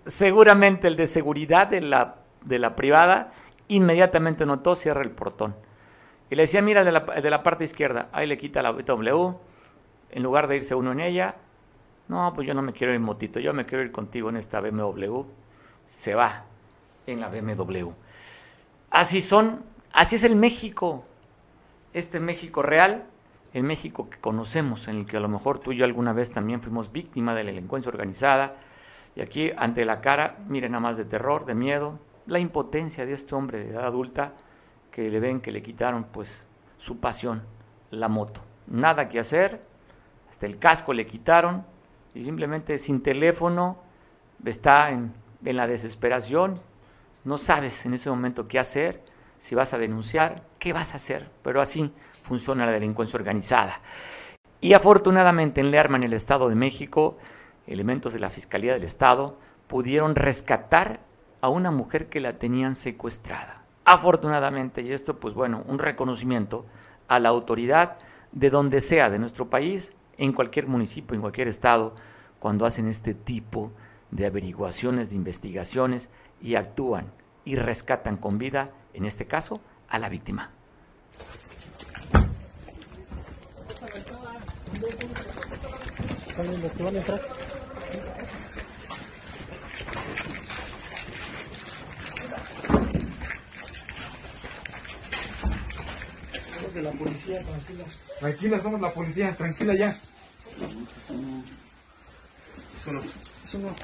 seguramente 0.05 0.88
el 0.88 0.96
de 0.96 1.08
seguridad 1.08 1.67
de 1.67 1.81
la, 1.81 2.15
de 2.43 2.60
la 2.60 2.75
privada 2.75 3.31
inmediatamente 3.69 4.46
notó, 4.46 4.75
cierra 4.75 5.01
el 5.01 5.12
portón 5.12 5.55
y 6.29 6.36
le 6.36 6.43
decía, 6.43 6.62
mira, 6.62 6.83
de 6.83 6.91
la, 6.91 7.00
de 7.00 7.29
la 7.29 7.41
parte 7.41 7.63
izquierda, 7.63 8.09
ahí 8.12 8.27
le 8.27 8.38
quita 8.38 8.62
la 8.62 8.71
W, 8.71 9.36
en 10.12 10.24
lugar 10.24 10.48
de 10.48 10.57
irse 10.57 10.75
uno 10.75 10.91
en 10.91 11.00
ella, 11.00 11.36
No, 12.07 12.33
pues 12.33 12.48
yo 12.48 12.53
no 12.53 12.62
me 12.62 12.74
quiero 12.74 12.93
ir 12.93 13.00
motito, 13.00 13.39
yo 13.39 13.53
me 13.53 13.65
quiero 13.65 13.83
ir 13.83 13.91
contigo 13.91 14.29
en 14.29 14.38
esta 14.38 14.62
BMW. 14.62 15.21
Se 15.86 16.15
va 16.15 16.45
en 17.05 17.19
la 17.19 17.29
BMW. 17.29 17.89
Así 18.89 19.21
son, 19.21 19.63
así 19.93 20.15
es 20.15 20.24
el 20.24 20.36
México. 20.36 21.05
Este 21.93 22.19
México 22.19 22.63
real, 22.63 23.05
el 23.53 23.63
México 23.63 24.09
que 24.09 24.17
conocemos, 24.17 24.88
en 24.88 24.98
el 24.98 25.05
que 25.05 25.17
a 25.17 25.19
lo 25.19 25.27
mejor 25.27 25.59
tú 25.59 25.71
y 25.71 25.77
yo 25.77 25.86
alguna 25.86 26.13
vez 26.13 26.31
también 26.31 26.62
fuimos 26.62 26.91
víctima 26.91 27.36
de 27.36 27.43
la 27.43 27.51
delincuencia 27.51 27.89
organizada. 27.89 28.55
Y 29.15 29.21
aquí, 29.21 29.51
ante 29.55 29.86
la 29.86 30.01
cara, 30.01 30.38
miren 30.48 30.71
nada 30.71 30.81
más 30.81 30.98
de 30.98 31.05
terror, 31.05 31.45
de 31.45 31.53
miedo, 31.53 32.00
la 32.25 32.39
impotencia 32.39 33.05
de 33.05 33.13
este 33.13 33.36
hombre 33.36 33.59
de 33.59 33.69
edad 33.69 33.86
adulta 33.86 34.33
que 34.91 35.10
le 35.10 35.19
ven 35.19 35.41
que 35.41 35.51
le 35.51 35.62
quitaron 35.62 36.05
pues 36.05 36.48
su 36.77 37.00
pasión, 37.00 37.43
la 37.91 38.08
moto. 38.08 38.41
Nada 38.67 39.10
que 39.10 39.19
hacer, 39.19 39.62
hasta 40.29 40.46
el 40.46 40.60
casco 40.60 40.93
le 40.93 41.05
quitaron 41.05 41.65
y 42.13 42.24
simplemente 42.24 42.77
sin 42.77 43.01
teléfono 43.01 43.77
está 44.46 44.91
en, 44.91 45.13
en 45.43 45.58
la 45.58 45.67
desesperación, 45.67 46.60
no 47.24 47.38
sabes 47.38 47.86
en 47.86 47.93
ese 47.93 48.10
momento 48.10 48.48
qué 48.48 48.60
hacer, 48.60 49.03
si 49.38 49.55
vas 49.55 49.74
a 49.74 49.77
denunciar, 49.77 50.43
qué 50.60 50.74
vas 50.74 50.93
a 50.93 50.98
hacer, 50.98 51.29
pero 51.43 51.62
así 51.62 51.93
funciona 52.22 52.65
la 52.65 52.72
delincuencia 52.72 53.17
organizada. 53.17 53.81
Y 54.62 54.74
afortunadamente 54.74 55.62
en 55.62 55.72
Lerma, 55.72 55.98
en 55.98 56.03
el 56.03 56.13
Estado 56.13 56.50
de 56.50 56.55
México, 56.55 57.17
elementos 57.65 58.13
de 58.13 58.19
la 58.19 58.29
Fiscalía 58.29 58.74
del 58.74 58.84
Estado 58.84 59.38
pudieron 59.67 60.15
rescatar 60.15 61.00
a 61.41 61.50
una 61.50 61.72
mujer 61.72 62.10
que 62.10 62.19
la 62.19 62.38
tenían 62.38 62.75
secuestrada. 62.75 63.59
Afortunadamente, 63.91 64.84
y 64.84 64.91
esto 64.91 65.19
pues 65.19 65.34
bueno, 65.34 65.63
un 65.65 65.79
reconocimiento 65.79 66.63
a 67.08 67.17
la 67.17 67.29
autoridad 67.29 67.98
de 68.31 68.51
donde 68.51 68.81
sea 68.81 69.10
de 69.10 69.17
nuestro 69.17 69.50
país, 69.50 69.96
en 70.19 70.31
cualquier 70.31 70.67
municipio, 70.67 71.15
en 71.15 71.22
cualquier 71.22 71.48
estado, 71.48 71.96
cuando 72.38 72.67
hacen 72.67 72.88
este 72.88 73.15
tipo 73.15 73.72
de 74.12 74.27
averiguaciones, 74.27 75.10
de 75.10 75.15
investigaciones 75.15 76.12
y 76.39 76.53
actúan 76.53 77.12
y 77.46 77.55
rescatan 77.55 78.17
con 78.17 78.38
vida, 78.38 78.69
en 78.93 79.05
este 79.05 79.25
caso, 79.25 79.60
a 79.88 79.98
la 79.98 80.08
víctima. 80.08 80.51
De 96.79 96.86
la 96.86 96.91
policía, 96.91 97.39
tranquila. 97.43 97.86
Tranquila, 98.19 98.62
somos 98.62 98.81
la 98.81 98.91
policía, 98.91 99.36
tranquila 99.36 99.75
ya. 99.75 99.89
Eso 102.79 102.93
no. 102.93 103.01
Eso 103.43 103.59
no. 103.59 103.75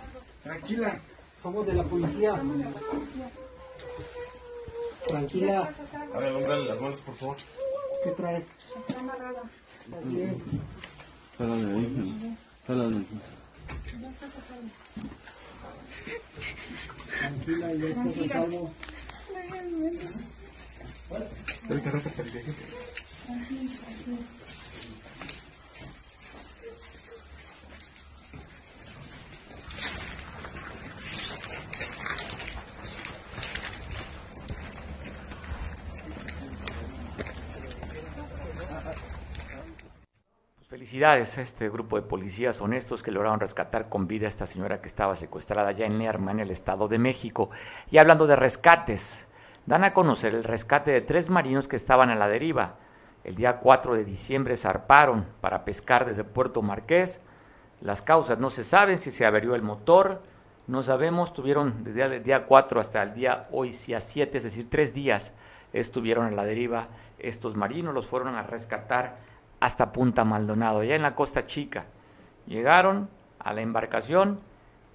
Tranquila, 0.43 0.99
somos 1.41 1.67
de 1.67 1.73
la 1.73 1.83
policía. 1.83 2.41
Tranquila. 5.07 5.73
A 6.13 6.17
ver, 6.17 6.33
hombre, 6.33 6.65
las 6.65 6.81
manos, 6.81 6.99
por 7.01 7.15
favor. 7.15 7.37
¿Qué 8.03 8.11
trae? 8.11 8.45
Está 8.87 8.99
amarrada. 8.99 9.41
Está 9.83 9.99
bien. 10.05 10.41
Jálale 11.37 11.73
ahí, 11.73 12.37
jálale. 12.65 13.05
Tranquila, 17.19 17.73
ya 17.73 18.33
salvo. 18.33 18.71
Pues 21.07 21.24
felicidades 40.67 41.38
a 41.38 41.41
este 41.41 41.69
grupo 41.69 41.97
de 41.97 42.01
policías 42.01 42.62
honestos 42.62 43.03
que 43.03 43.12
lograron 43.12 43.39
rescatar 43.39 43.89
con 43.89 44.07
vida 44.07 44.25
a 44.25 44.29
esta 44.29 44.47
señora 44.47 44.81
que 44.81 44.88
estaba 44.88 45.15
secuestrada 45.15 45.71
ya 45.71 45.85
en 45.85 46.00
Lerma, 46.00 46.31
en 46.31 46.39
el 46.39 46.50
Estado 46.50 46.88
de 46.88 46.97
México. 46.97 47.51
Y 47.91 48.00
hablando 48.00 48.25
de 48.25 48.35
rescates, 48.35 49.27
dan 49.65 49.84
a 49.84 49.93
conocer 49.93 50.36
el 50.36 50.43
rescate 50.43 50.91
de 50.91 51.01
tres 51.01 51.29
marinos 51.29 51.67
que 51.67 51.75
estaban 51.75 52.10
a 52.10 52.15
la 52.15 52.27
deriva. 52.27 52.75
El 53.24 53.36
día 53.36 53.57
4 53.57 53.95
de 53.95 54.05
diciembre 54.05 54.55
zarparon 54.57 55.25
para 55.41 55.65
pescar 55.65 56.05
desde 56.05 56.24
Puerto 56.24 56.62
Marqués. 56.62 57.22
Las 57.81 58.01
causas 58.01 58.39
no 58.39 58.50
se 58.50 58.63
saben 58.63 58.98
si 58.98 59.12
se 59.12 59.25
averió 59.25 59.55
el 59.55 59.63
motor, 59.63 60.22
no 60.67 60.81
sabemos, 60.81 61.34
tuvieron 61.34 61.84
desde 61.84 62.03
el 62.03 62.24
día 62.24 62.45
4 62.45 62.79
hasta 62.79 63.03
el 63.03 63.13
día 63.13 63.48
hoy, 63.51 63.69
a 63.95 64.00
7, 64.00 64.38
es 64.38 64.43
decir, 64.43 64.67
tres 64.69 64.93
días 64.93 65.34
estuvieron 65.74 66.25
a 66.25 66.31
la 66.31 66.43
deriva 66.43 66.88
estos 67.19 67.55
marinos, 67.55 67.93
los 67.93 68.07
fueron 68.07 68.36
a 68.36 68.43
rescatar 68.43 69.17
hasta 69.60 69.91
Punta 69.91 70.24
Maldonado, 70.24 70.79
allá 70.79 70.95
en 70.95 71.01
la 71.01 71.15
Costa 71.15 71.45
Chica. 71.45 71.86
Llegaron 72.48 73.10
a 73.39 73.53
la 73.53 73.62
embarcación, 73.62 74.39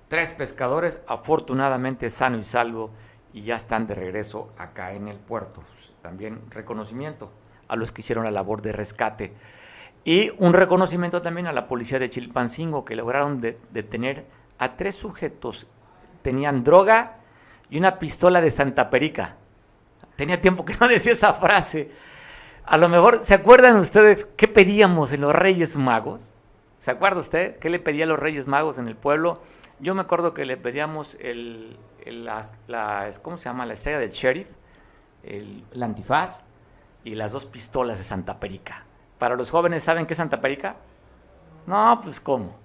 tres 0.08 0.32
pescadores, 0.34 1.00
afortunadamente 1.06 2.10
sano 2.10 2.38
y 2.38 2.44
salvo, 2.44 2.90
y 3.32 3.42
ya 3.42 3.56
están 3.56 3.86
de 3.86 3.94
regreso 3.94 4.52
acá 4.58 4.92
en 4.92 5.08
el 5.08 5.18
puerto. 5.18 5.62
También 6.02 6.40
reconocimiento 6.50 7.30
a 7.68 7.76
los 7.76 7.92
que 7.92 8.00
hicieron 8.00 8.24
la 8.24 8.30
labor 8.30 8.62
de 8.62 8.72
rescate. 8.72 9.32
Y 10.04 10.32
un 10.38 10.52
reconocimiento 10.52 11.22
también 11.22 11.46
a 11.46 11.52
la 11.52 11.68
policía 11.68 11.98
de 11.98 12.10
Chilpancingo, 12.10 12.84
que 12.84 12.96
lograron 12.96 13.40
detener 13.40 14.24
a 14.58 14.76
tres 14.76 14.94
sujetos. 14.94 15.66
Tenían 16.22 16.64
droga 16.64 17.12
y 17.68 17.78
una 17.78 17.98
pistola 17.98 18.40
de 18.40 18.50
Santa 18.50 18.90
Perica. 18.90 19.36
Tenía 20.16 20.40
tiempo 20.40 20.64
que 20.64 20.76
no 20.80 20.88
decía 20.88 21.12
esa 21.12 21.34
frase. 21.34 21.90
A 22.64 22.76
lo 22.78 22.88
mejor, 22.88 23.22
¿se 23.22 23.34
acuerdan 23.34 23.76
ustedes 23.76 24.26
qué 24.36 24.48
pedíamos 24.48 25.12
en 25.12 25.20
los 25.20 25.34
Reyes 25.34 25.76
Magos? 25.76 26.32
¿Se 26.78 26.90
acuerda 26.90 27.20
usted 27.20 27.58
qué 27.58 27.68
le 27.68 27.78
pedía 27.78 28.04
a 28.04 28.08
los 28.08 28.18
Reyes 28.18 28.46
Magos 28.46 28.78
en 28.78 28.88
el 28.88 28.96
pueblo? 28.96 29.42
Yo 29.80 29.94
me 29.94 30.02
acuerdo 30.02 30.34
que 30.34 30.44
le 30.44 30.56
pedíamos 30.56 31.16
el, 31.20 31.76
la, 32.06 33.10
¿cómo 33.22 33.36
se 33.36 33.44
llama? 33.44 33.66
La 33.66 33.74
estrella 33.74 33.98
del 33.98 34.10
sheriff, 34.10 34.48
el, 35.22 35.64
antifaz 35.80 36.44
y 37.04 37.14
las 37.14 37.32
dos 37.32 37.46
pistolas 37.46 37.98
de 37.98 38.04
Santa 38.04 38.40
Perica. 38.40 38.84
Para 39.18 39.36
los 39.36 39.50
jóvenes, 39.50 39.84
¿saben 39.84 40.06
qué 40.06 40.14
es 40.14 40.18
Santa 40.18 40.40
Perica? 40.40 40.76
No, 41.66 42.00
pues 42.02 42.20
cómo. 42.20 42.56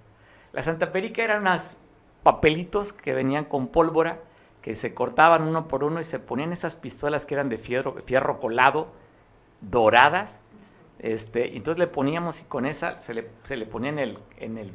La 0.54 0.62
Santa 0.62 0.92
Perica 0.92 1.24
eran 1.24 1.42
unos 1.42 1.78
papelitos 2.24 2.94
que 2.94 3.14
venían 3.14 3.46
con 3.46 3.68
pólvora, 3.68 4.20
que 4.62 4.76
se 4.76 4.94
cortaban 4.94 5.44
uno 5.44 5.68
por 5.68 5.84
uno 5.84 6.00
y 6.00 6.04
se 6.04 6.20
ponían 6.20 6.52
esas 6.52 6.76
pistolas 6.76 7.26
que 7.26 7.36
eran 7.36 7.50
de 7.50 7.58
fierro, 7.58 8.02
fierro 8.06 8.40
colado, 8.40 8.88
doradas. 9.62 10.42
Este, 11.00 11.56
entonces 11.56 11.80
le 11.80 11.88
poníamos 11.88 12.42
y 12.42 12.46
con 12.46 12.66
esa 12.66 13.00
se 13.00 13.14
le, 13.14 13.30
se 13.44 13.58
le 13.58 13.66
ponía 13.66 13.90
en 13.90 14.00
el, 14.00 14.20
en 14.38 14.58
el, 14.58 14.72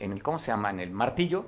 en 0.00 0.12
el, 0.12 0.22
¿cómo 0.22 0.38
se 0.38 0.48
llama? 0.48 0.70
En 0.70 0.80
el 0.80 0.90
martillo 0.90 1.44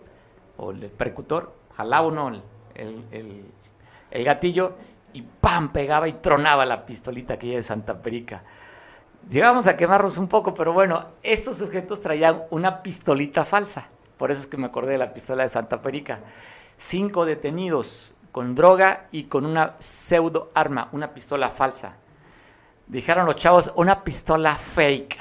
o 0.63 0.71
el 0.71 0.91
percutor 0.91 1.53
jalaba 1.75 2.07
uno 2.07 2.43
el, 2.75 4.25
gatillo 4.25 4.77
y 5.13 5.23
¡pam! 5.23 5.73
pegaba 5.73 6.07
y 6.09 6.13
tronaba 6.13 6.65
la 6.65 6.87
pistolita 6.87 7.35
aquella 7.35 7.57
de 7.57 7.63
Santa 7.63 8.01
Perica. 8.01 8.45
Llegamos 9.29 9.67
a 9.67 9.77
quemarnos 9.77 10.19
un 10.19 10.29
poco, 10.29 10.55
pero 10.55 10.73
bueno, 10.73 11.07
estos 11.23 11.59
sujetos 11.59 12.01
traían 12.01 12.45
una 12.51 12.83
pistolita 12.83 13.45
falsa. 13.45 13.89
Por 14.17 14.31
eso 14.31 14.43
es 14.43 14.47
que 14.47 14.57
me 14.57 14.67
acordé 14.67 14.93
de 14.93 14.99
la 14.99 15.13
pistola 15.13 15.43
de 15.43 15.49
Santa 15.49 15.83
Perica. 15.83 16.21
Cinco 16.77 17.25
detenidos 17.25 18.15
con 18.31 18.55
droga 18.55 19.09
y 19.11 19.25
con 19.25 19.45
una 19.45 19.75
pseudo 19.79 20.51
arma, 20.55 20.89
una 20.93 21.13
pistola 21.13 21.51
falsa. 21.51 21.97
Dijeron 22.87 23.27
los 23.27 23.37
chavos, 23.37 23.73
una 23.77 24.03
pistola 24.05 24.57
fake. 24.57 25.19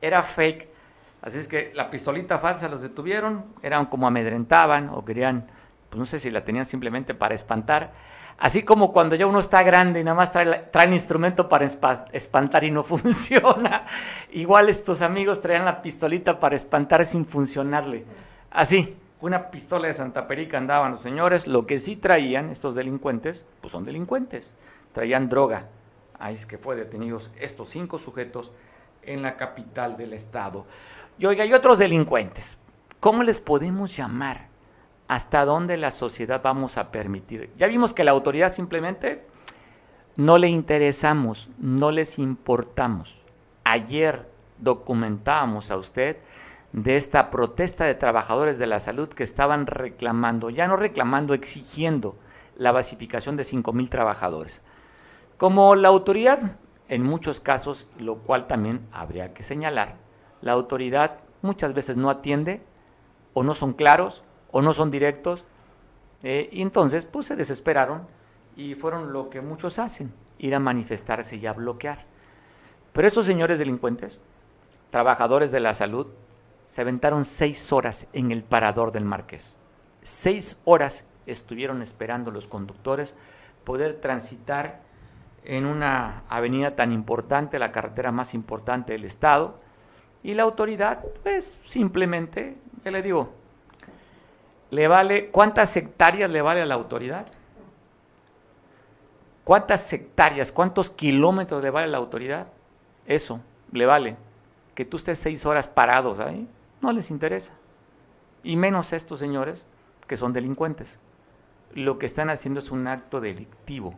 Era 0.00 0.22
fake. 0.22 0.75
Así 1.22 1.38
es 1.38 1.48
que 1.48 1.72
la 1.74 1.90
pistolita 1.90 2.38
falsa 2.38 2.68
los 2.68 2.80
detuvieron, 2.80 3.46
eran 3.62 3.86
como 3.86 4.06
amedrentaban 4.06 4.90
o 4.90 5.04
querían 5.04 5.46
pues 5.88 5.98
no 5.98 6.06
sé 6.06 6.18
si 6.18 6.30
la 6.30 6.44
tenían 6.44 6.64
simplemente 6.64 7.14
para 7.14 7.34
espantar. 7.34 7.92
Así 8.38 8.62
como 8.62 8.92
cuando 8.92 9.14
ya 9.14 9.26
uno 9.26 9.40
está 9.40 9.62
grande 9.62 10.00
y 10.00 10.04
nada 10.04 10.14
más 10.14 10.30
trae, 10.30 10.68
trae 10.70 10.92
instrumento 10.92 11.48
para 11.48 11.64
espantar 11.64 12.64
y 12.64 12.70
no 12.70 12.82
funciona. 12.84 13.86
Igual 14.32 14.68
estos 14.68 15.00
amigos 15.00 15.40
traían 15.40 15.64
la 15.64 15.80
pistolita 15.80 16.38
para 16.38 16.56
espantar 16.56 17.06
sin 17.06 17.24
funcionarle. 17.24 18.04
Así, 18.50 18.96
una 19.20 19.50
pistola 19.50 19.88
de 19.88 19.94
Santa 19.94 20.26
Perica 20.26 20.58
andaban 20.58 20.92
los 20.92 21.00
señores. 21.00 21.46
Lo 21.46 21.66
que 21.66 21.78
sí 21.78 21.96
traían 21.96 22.50
estos 22.50 22.74
delincuentes, 22.74 23.46
pues 23.62 23.72
son 23.72 23.84
delincuentes. 23.84 24.52
Traían 24.92 25.28
droga. 25.30 25.68
Ahí 26.18 26.34
es 26.34 26.44
que 26.44 26.58
fue 26.58 26.76
detenidos 26.76 27.30
estos 27.40 27.70
cinco 27.70 27.98
sujetos 27.98 28.52
en 29.02 29.22
la 29.22 29.36
capital 29.36 29.96
del 29.96 30.12
estado. 30.12 30.66
Y 31.18 31.26
oiga, 31.26 31.44
hay 31.44 31.52
otros 31.52 31.78
delincuentes. 31.78 32.58
¿Cómo 33.00 33.22
les 33.22 33.40
podemos 33.40 33.96
llamar? 33.96 34.48
hasta 35.08 35.44
dónde 35.44 35.76
la 35.76 35.90
sociedad 35.90 36.40
vamos 36.42 36.78
a 36.78 36.90
permitir. 36.90 37.50
Ya 37.56 37.66
vimos 37.66 37.92
que 37.92 38.04
la 38.04 38.10
autoridad 38.10 38.50
simplemente 38.50 39.24
no 40.16 40.38
le 40.38 40.48
interesamos, 40.48 41.50
no 41.58 41.90
les 41.90 42.18
importamos. 42.18 43.24
Ayer 43.64 44.28
documentábamos 44.58 45.70
a 45.70 45.76
usted 45.76 46.16
de 46.72 46.96
esta 46.96 47.30
protesta 47.30 47.84
de 47.84 47.94
trabajadores 47.94 48.58
de 48.58 48.66
la 48.66 48.80
salud 48.80 49.08
que 49.08 49.22
estaban 49.22 49.66
reclamando, 49.66 50.50
ya 50.50 50.66
no 50.66 50.76
reclamando, 50.76 51.34
exigiendo 51.34 52.16
la 52.56 52.72
basificación 52.72 53.36
de 53.36 53.44
5.000 53.44 53.88
trabajadores. 53.88 54.62
Como 55.36 55.74
la 55.74 55.88
autoridad, 55.88 56.56
en 56.88 57.02
muchos 57.02 57.40
casos, 57.40 57.86
lo 57.98 58.18
cual 58.18 58.46
también 58.46 58.86
habría 58.92 59.34
que 59.34 59.42
señalar, 59.42 59.96
la 60.40 60.52
autoridad 60.52 61.18
muchas 61.42 61.74
veces 61.74 61.96
no 61.96 62.10
atiende 62.10 62.62
o 63.34 63.42
no 63.42 63.54
son 63.54 63.72
claros 63.72 64.24
o 64.50 64.62
no 64.62 64.72
son 64.72 64.90
directos 64.90 65.44
eh, 66.22 66.48
y 66.52 66.62
entonces 66.62 67.06
pues 67.06 67.26
se 67.26 67.36
desesperaron 67.36 68.06
y 68.56 68.74
fueron 68.74 69.12
lo 69.12 69.28
que 69.28 69.40
muchos 69.40 69.78
hacen, 69.78 70.12
ir 70.38 70.54
a 70.54 70.60
manifestarse 70.60 71.36
y 71.36 71.46
a 71.46 71.52
bloquear. 71.52 72.06
Pero 72.92 73.06
estos 73.06 73.26
señores 73.26 73.58
delincuentes, 73.58 74.20
trabajadores 74.90 75.52
de 75.52 75.60
la 75.60 75.74
salud, 75.74 76.06
se 76.64 76.80
aventaron 76.80 77.24
seis 77.24 77.72
horas 77.72 78.08
en 78.12 78.32
el 78.32 78.42
parador 78.42 78.92
del 78.92 79.04
Marqués. 79.04 79.56
Seis 80.02 80.58
horas 80.64 81.06
estuvieron 81.26 81.82
esperando 81.82 82.30
los 82.30 82.48
conductores 82.48 83.14
poder 83.64 84.00
transitar 84.00 84.80
en 85.44 85.66
una 85.66 86.22
avenida 86.28 86.74
tan 86.74 86.92
importante, 86.92 87.58
la 87.58 87.72
carretera 87.72 88.10
más 88.10 88.34
importante 88.34 88.94
del 88.94 89.04
estado, 89.04 89.56
y 90.26 90.34
la 90.34 90.42
autoridad, 90.42 91.04
pues 91.22 91.56
simplemente, 91.66 92.56
¿qué 92.82 92.90
le 92.90 93.00
digo? 93.00 93.32
¿Le 94.70 94.88
vale 94.88 95.28
cuántas 95.30 95.76
hectáreas 95.76 96.28
le 96.28 96.42
vale 96.42 96.62
a 96.62 96.66
la 96.66 96.74
autoridad? 96.74 97.26
¿Cuántas 99.44 99.92
hectáreas, 99.92 100.50
cuántos 100.50 100.90
kilómetros 100.90 101.62
le 101.62 101.70
vale 101.70 101.84
a 101.86 101.90
la 101.90 101.98
autoridad? 101.98 102.48
Eso 103.06 103.40
le 103.70 103.86
vale. 103.86 104.16
Que 104.74 104.84
tú 104.84 104.96
estés 104.96 105.20
seis 105.20 105.46
horas 105.46 105.68
parados 105.68 106.18
ahí, 106.18 106.48
no 106.80 106.90
les 106.90 107.12
interesa. 107.12 107.52
Y 108.42 108.56
menos 108.56 108.92
estos 108.92 109.20
señores 109.20 109.64
que 110.08 110.16
son 110.16 110.32
delincuentes. 110.32 110.98
Lo 111.72 112.00
que 112.00 112.06
están 112.06 112.30
haciendo 112.30 112.58
es 112.58 112.72
un 112.72 112.88
acto 112.88 113.20
delictivo. 113.20 113.94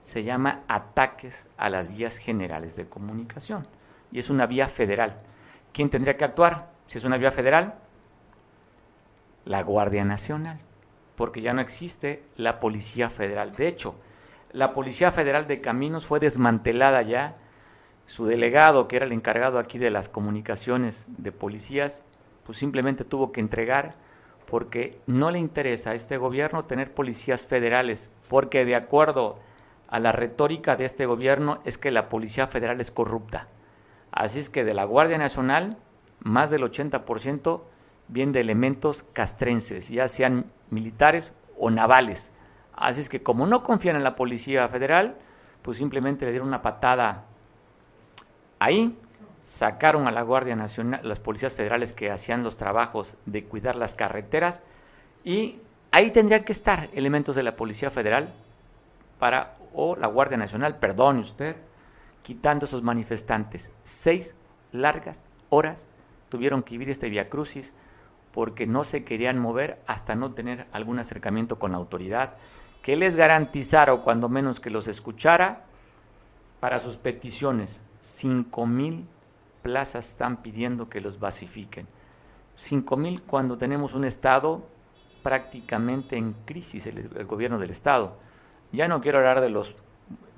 Se 0.00 0.22
llama 0.22 0.62
ataques 0.68 1.48
a 1.56 1.68
las 1.70 1.88
vías 1.88 2.18
generales 2.18 2.76
de 2.76 2.86
comunicación. 2.86 3.66
Y 4.12 4.20
es 4.20 4.30
una 4.30 4.46
vía 4.46 4.68
federal. 4.68 5.16
¿Quién 5.76 5.90
tendría 5.90 6.16
que 6.16 6.24
actuar? 6.24 6.70
Si 6.86 6.96
es 6.96 7.04
una 7.04 7.18
vía 7.18 7.30
federal, 7.30 7.74
la 9.44 9.62
Guardia 9.62 10.06
Nacional. 10.06 10.58
Porque 11.16 11.42
ya 11.42 11.52
no 11.52 11.60
existe 11.60 12.22
la 12.38 12.60
Policía 12.60 13.10
Federal. 13.10 13.54
De 13.54 13.68
hecho, 13.68 13.94
la 14.52 14.72
Policía 14.72 15.12
Federal 15.12 15.46
de 15.46 15.60
Caminos 15.60 16.06
fue 16.06 16.18
desmantelada 16.18 17.02
ya. 17.02 17.36
Su 18.06 18.24
delegado, 18.24 18.88
que 18.88 18.96
era 18.96 19.04
el 19.04 19.12
encargado 19.12 19.58
aquí 19.58 19.76
de 19.76 19.90
las 19.90 20.08
comunicaciones 20.08 21.08
de 21.08 21.30
policías, 21.30 22.02
pues 22.46 22.56
simplemente 22.56 23.04
tuvo 23.04 23.30
que 23.30 23.42
entregar 23.42 23.96
porque 24.46 24.98
no 25.06 25.30
le 25.30 25.40
interesa 25.40 25.90
a 25.90 25.94
este 25.94 26.16
gobierno 26.16 26.64
tener 26.64 26.94
policías 26.94 27.44
federales, 27.44 28.10
porque 28.28 28.64
de 28.64 28.76
acuerdo 28.76 29.40
a 29.88 29.98
la 30.00 30.12
retórica 30.12 30.74
de 30.76 30.86
este 30.86 31.04
gobierno 31.04 31.60
es 31.66 31.76
que 31.76 31.90
la 31.90 32.08
Policía 32.08 32.46
Federal 32.46 32.80
es 32.80 32.90
corrupta. 32.90 33.48
Así 34.16 34.38
es 34.38 34.48
que 34.48 34.64
de 34.64 34.72
la 34.72 34.84
Guardia 34.84 35.18
Nacional, 35.18 35.76
más 36.20 36.50
del 36.50 36.62
80% 36.62 37.60
viene 38.08 38.32
de 38.32 38.40
elementos 38.40 39.04
castrenses, 39.12 39.90
ya 39.90 40.08
sean 40.08 40.50
militares 40.70 41.34
o 41.58 41.70
navales. 41.70 42.32
Así 42.72 43.02
es 43.02 43.10
que 43.10 43.22
como 43.22 43.46
no 43.46 43.62
confían 43.62 43.94
en 43.94 44.02
la 44.02 44.16
Policía 44.16 44.66
Federal, 44.68 45.16
pues 45.60 45.76
simplemente 45.76 46.24
le 46.24 46.30
dieron 46.30 46.48
una 46.48 46.62
patada 46.62 47.24
ahí, 48.58 48.98
sacaron 49.42 50.08
a 50.08 50.12
la 50.12 50.22
Guardia 50.22 50.56
Nacional, 50.56 51.02
las 51.04 51.20
policías 51.20 51.54
federales 51.54 51.92
que 51.92 52.10
hacían 52.10 52.42
los 52.42 52.56
trabajos 52.56 53.18
de 53.26 53.44
cuidar 53.44 53.76
las 53.76 53.94
carreteras, 53.94 54.62
y 55.24 55.60
ahí 55.90 56.10
tendrían 56.10 56.42
que 56.42 56.52
estar 56.52 56.88
elementos 56.94 57.36
de 57.36 57.42
la 57.42 57.54
Policía 57.54 57.90
Federal 57.90 58.32
para, 59.18 59.58
o 59.74 59.94
la 59.94 60.06
Guardia 60.06 60.38
Nacional, 60.38 60.78
perdone 60.78 61.20
usted, 61.20 61.56
quitando 62.26 62.64
esos 62.64 62.82
manifestantes. 62.82 63.70
Seis 63.84 64.34
largas 64.72 65.22
horas 65.48 65.86
tuvieron 66.28 66.64
que 66.64 66.72
vivir 66.72 66.90
este 66.90 67.08
Via 67.08 67.30
Crucis 67.30 67.72
porque 68.32 68.66
no 68.66 68.82
se 68.82 69.04
querían 69.04 69.38
mover 69.38 69.80
hasta 69.86 70.16
no 70.16 70.34
tener 70.34 70.66
algún 70.72 70.98
acercamiento 70.98 71.60
con 71.60 71.70
la 71.70 71.78
autoridad 71.78 72.34
que 72.82 72.96
les 72.96 73.14
garantizara 73.14 73.94
o 73.94 74.02
cuando 74.02 74.28
menos 74.28 74.58
que 74.58 74.70
los 74.70 74.88
escuchara 74.88 75.66
para 76.58 76.80
sus 76.80 76.96
peticiones. 76.96 77.80
Cinco 78.00 78.66
mil 78.66 79.06
plazas 79.62 80.08
están 80.08 80.38
pidiendo 80.42 80.88
que 80.88 81.00
los 81.00 81.20
basifiquen. 81.20 81.86
Cinco 82.56 82.96
mil 82.96 83.22
cuando 83.22 83.56
tenemos 83.56 83.94
un 83.94 84.04
Estado 84.04 84.66
prácticamente 85.22 86.16
en 86.16 86.32
crisis, 86.44 86.88
el, 86.88 87.24
gobierno 87.24 87.60
del 87.60 87.70
Estado. 87.70 88.18
Ya 88.72 88.88
no 88.88 89.00
quiero 89.00 89.18
hablar 89.18 89.40
de 89.40 89.50
los, 89.50 89.76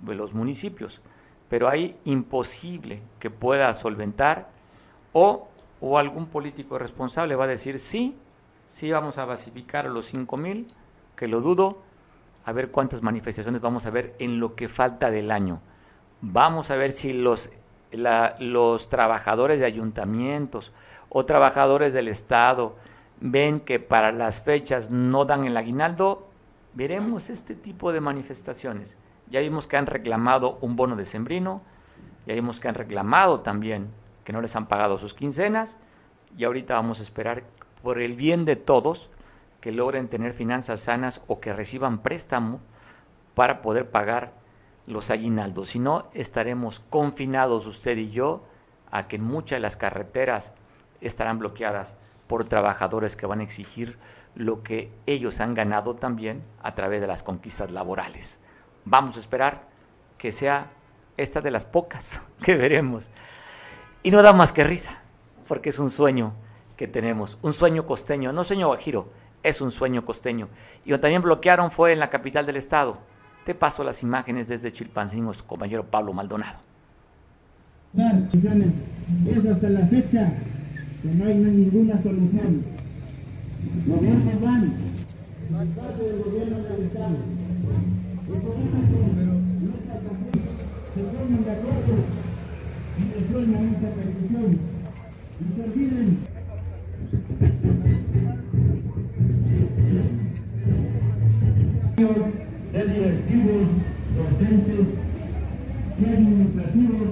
de 0.03 0.15
los 0.15 0.35
municipios, 0.35 1.01
pero 1.49 1.69
hay 1.69 1.97
imposible 2.05 3.03
que 3.19 3.31
pueda 3.31 3.73
solventar 3.75 4.51
o, 5.13 5.49
o 5.81 5.99
algún 5.99 6.27
político 6.27 6.79
responsable 6.79 7.35
va 7.35 7.45
a 7.45 7.49
decir 7.49 7.79
sí, 7.79 8.17
sí 8.67 8.91
vamos 8.91 9.19
a 9.19 9.25
basificar 9.25 9.87
a 9.87 9.91
los 9.91 10.07
cinco 10.07 10.37
mil, 10.37 10.67
que 11.17 11.29
lo 11.29 11.41
dudo, 11.41 11.79
a 12.45 12.53
ver 12.53 12.71
cuántas 12.71 13.03
manifestaciones 13.03 13.61
vamos 13.61 13.87
a 13.87 13.91
ver 13.91 14.15
en 14.19 14.41
lo 14.41 14.55
que 14.55 14.69
falta 14.69 15.11
del 15.11 15.31
año. 15.31 15.61
Vamos 16.21 16.71
a 16.71 16.77
ver 16.77 16.93
si 16.93 17.13
los, 17.13 17.51
los 17.93 18.89
trabajadores 18.89 19.61
de 19.61 19.67
ayuntamientos 19.67 20.73
o 21.09 21.25
trabajadores 21.25 21.93
del 21.93 22.09
Estado 22.09 22.77
ven 23.21 23.61
que 23.61 23.81
para 23.81 24.13
las 24.13 24.43
fechas 24.43 24.91
no 24.91 25.25
dan 25.25 25.45
el 25.45 25.57
aguinaldo, 25.57 26.29
veremos 26.75 27.31
este 27.31 27.55
tipo 27.55 27.93
de 27.93 28.01
manifestaciones. 28.01 28.97
Ya 29.31 29.41
vimos 29.41 29.67
que 29.67 29.77
han 29.77 29.87
reclamado 29.87 30.59
un 30.61 30.77
bono 30.77 30.97
de 30.97 31.05
sembrino, 31.05 31.63
ya 32.27 32.35
vimos 32.35 32.61
que 32.61 32.69
han 32.69 32.75
reclamado 32.75 33.41
también 33.41 33.91
que 34.25 34.33
no 34.33 34.43
les 34.43 34.57
han 34.57 34.69
pagado 34.69 34.99
sus 34.99 35.15
quincenas, 35.15 35.79
y 36.37 36.45
ahorita 36.45 36.75
vamos 36.75 37.01
a 37.01 37.03
esperar 37.03 37.45
por 37.83 38.01
el 38.01 38.15
bien 38.15 38.45
de 38.45 38.57
todos 38.57 39.11
que 39.61 39.73
logren 39.73 40.09
tener 40.09 40.35
finanzas 40.35 40.81
sanas 40.81 41.23
o 41.27 41.41
que 41.41 41.53
reciban 41.53 41.99
préstamo 41.99 42.61
para 43.35 43.63
poder 43.63 43.91
pagar 43.91 44.33
los 44.87 45.11
aguinaldos. 45.11 45.69
Si 45.69 45.79
no, 45.79 46.09
estaremos 46.15 46.81
confinados 46.81 47.67
usted 47.67 47.97
y 47.97 48.11
yo 48.11 48.45
a 48.91 49.09
que 49.09 49.19
muchas 49.19 49.57
de 49.57 49.61
las 49.61 49.77
carreteras 49.77 50.55
estarán 51.01 51.39
bloqueadas 51.39 51.97
por 52.27 52.45
trabajadores 52.45 53.17
que 53.17 53.27
van 53.27 53.41
a 53.41 53.45
exigir 53.45 53.99
lo 54.35 54.63
que 54.63 54.93
ellos 55.07 55.41
han 55.41 55.55
ganado 55.55 55.97
también 55.97 56.43
a 56.63 56.75
través 56.75 57.01
de 57.01 57.07
las 57.07 57.23
conquistas 57.23 57.71
laborales. 57.71 58.41
Vamos 58.91 59.19
a 59.19 59.21
esperar 59.21 59.65
que 60.17 60.33
sea 60.33 60.71
esta 61.19 61.43
de 61.43 61.51
las 61.51 61.67
pocas 61.67 62.23
que 62.43 62.57
veremos. 62.57 63.11
Y 64.03 64.11
no 64.11 64.23
da 64.23 64.33
más 64.33 64.53
que 64.53 64.65
risa, 64.65 65.03
porque 65.47 65.69
es 65.69 65.79
un 65.79 65.91
sueño 65.91 66.33
que 66.77 66.89
tenemos, 66.89 67.39
un 67.43 67.53
sueño 67.53 67.85
costeño, 67.85 68.33
no 68.33 68.45
sueño 68.45 68.69
guajiro, 68.69 69.09
es 69.43 69.61
un 69.61 69.71
sueño 69.71 70.05
costeño. 70.07 70.49
Y 70.87 70.91
lo 70.91 71.01
también 71.01 71.21
bloquearon 71.21 71.71
fue 71.71 71.93
en 71.93 71.99
la 71.99 72.09
capital 72.09 72.47
del 72.47 72.57
estado. 72.57 72.97
Te 73.45 73.55
paso 73.55 73.85
las 73.85 74.03
imágenes 74.03 74.49
desde 74.49 74.73
Chilpancingo, 74.73 75.33
compañero 75.47 75.85
Pablo 75.85 76.15
Maldonado. 76.15 76.61
Es 77.95 79.47
hasta 79.47 79.69
la 79.71 79.87
fecha 79.87 80.33
que 81.03 81.09
no 81.09 81.27
hay 81.27 81.35
ninguna 81.35 82.03
solución. 82.03 82.65
Gobiernos 83.87 84.41
van, 84.41 84.73
van 85.51 85.69
parte 85.69 86.03
del 86.03 86.23
gobierno 86.23 86.59
del 86.59 86.85
Estado. 86.85 87.17
Por 88.29 88.37
eso 88.37 88.49
nuestra 89.63 89.95
pasión 90.05 90.37
se 90.95 91.01
ponen 91.01 91.45
de 91.45 91.51
acuerdo 91.51 91.95
y 92.99 93.03
resuelvan 93.19 93.65
esta 93.65 93.89
petición. 93.89 94.59
Y 95.41 95.55
se 95.55 95.63
olviden 95.63 96.19
de 102.73 102.87
directivos, 102.87 103.67
docentes 104.15 104.87
y 105.99 106.05
administrativos, 106.05 107.09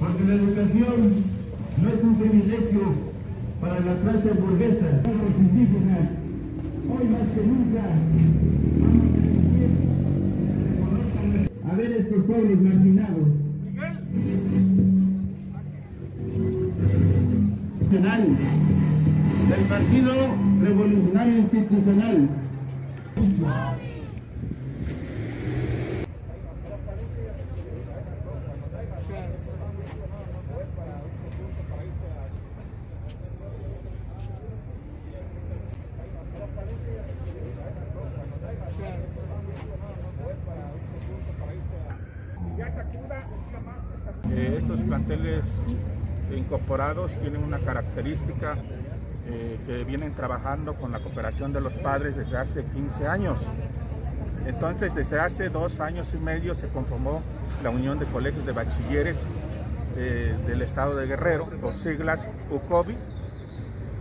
porque 0.00 0.24
la 0.24 0.34
educación 0.34 0.98
no 1.80 1.88
es 1.88 2.02
un 2.02 2.16
privilegio 2.16 3.12
para 3.60 3.80
la 3.80 3.94
clase 4.00 4.32
burguesa, 4.32 5.00
para 5.02 5.14
los 5.14 5.38
indígenas. 5.38 6.21
Hoy 6.94 7.08
más 7.08 7.26
que 7.34 7.46
nunca 7.46 7.80
vamos 10.78 11.00
a 11.00 11.22
reconozcan 11.22 11.48
a 11.70 11.76
ver 11.76 11.92
estos 11.92 12.22
pueblos 12.24 12.60
marginados. 12.60 13.28
del 19.48 19.64
Partido 19.68 20.12
Revolucionario 20.60 21.38
Institucional 21.38 22.28
planteles 44.92 45.44
tienen 47.20 47.44
una 47.44 47.60
característica 47.60 48.56
eh, 49.28 49.58
que 49.66 49.84
vienen 49.84 50.14
trabajando 50.14 50.74
con 50.74 50.90
la 50.90 50.98
cooperación 50.98 51.52
de 51.52 51.60
los 51.60 51.72
padres 51.74 52.16
desde 52.16 52.36
hace 52.36 52.64
15 52.64 53.06
años. 53.06 53.38
Entonces, 54.46 54.92
desde 54.92 55.20
hace 55.20 55.48
dos 55.48 55.78
años 55.78 56.08
y 56.12 56.16
medio 56.16 56.56
se 56.56 56.66
conformó 56.68 57.22
la 57.62 57.70
Unión 57.70 58.00
de 58.00 58.06
Colegios 58.06 58.44
de 58.44 58.52
Bachilleres 58.52 59.16
eh, 59.96 60.34
del 60.44 60.62
Estado 60.62 60.96
de 60.96 61.06
Guerrero, 61.06 61.46
por 61.60 61.74
siglas 61.74 62.28
UCOBI, 62.50 62.96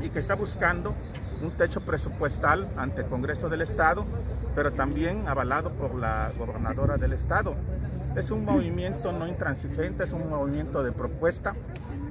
y 0.02 0.10
que 0.10 0.18
está 0.18 0.34
buscando 0.34 0.96
un 1.44 1.52
techo 1.52 1.82
presupuestal 1.82 2.68
ante 2.78 3.02
el 3.02 3.08
Congreso 3.08 3.48
del 3.48 3.62
Estado, 3.62 4.06
pero 4.56 4.74
también 4.74 5.28
avalado 5.28 5.70
por 5.70 5.94
la 5.94 6.32
gobernadora 6.36 6.98
del 6.98 7.14
Estado. 7.14 7.54
Es 8.16 8.32
un 8.32 8.44
movimiento 8.44 9.12
no 9.12 9.28
intransigente, 9.28 10.04
es 10.04 10.14
un 10.14 10.30
movimiento 10.30 10.82
de 10.82 10.92
propuesta. 10.92 11.54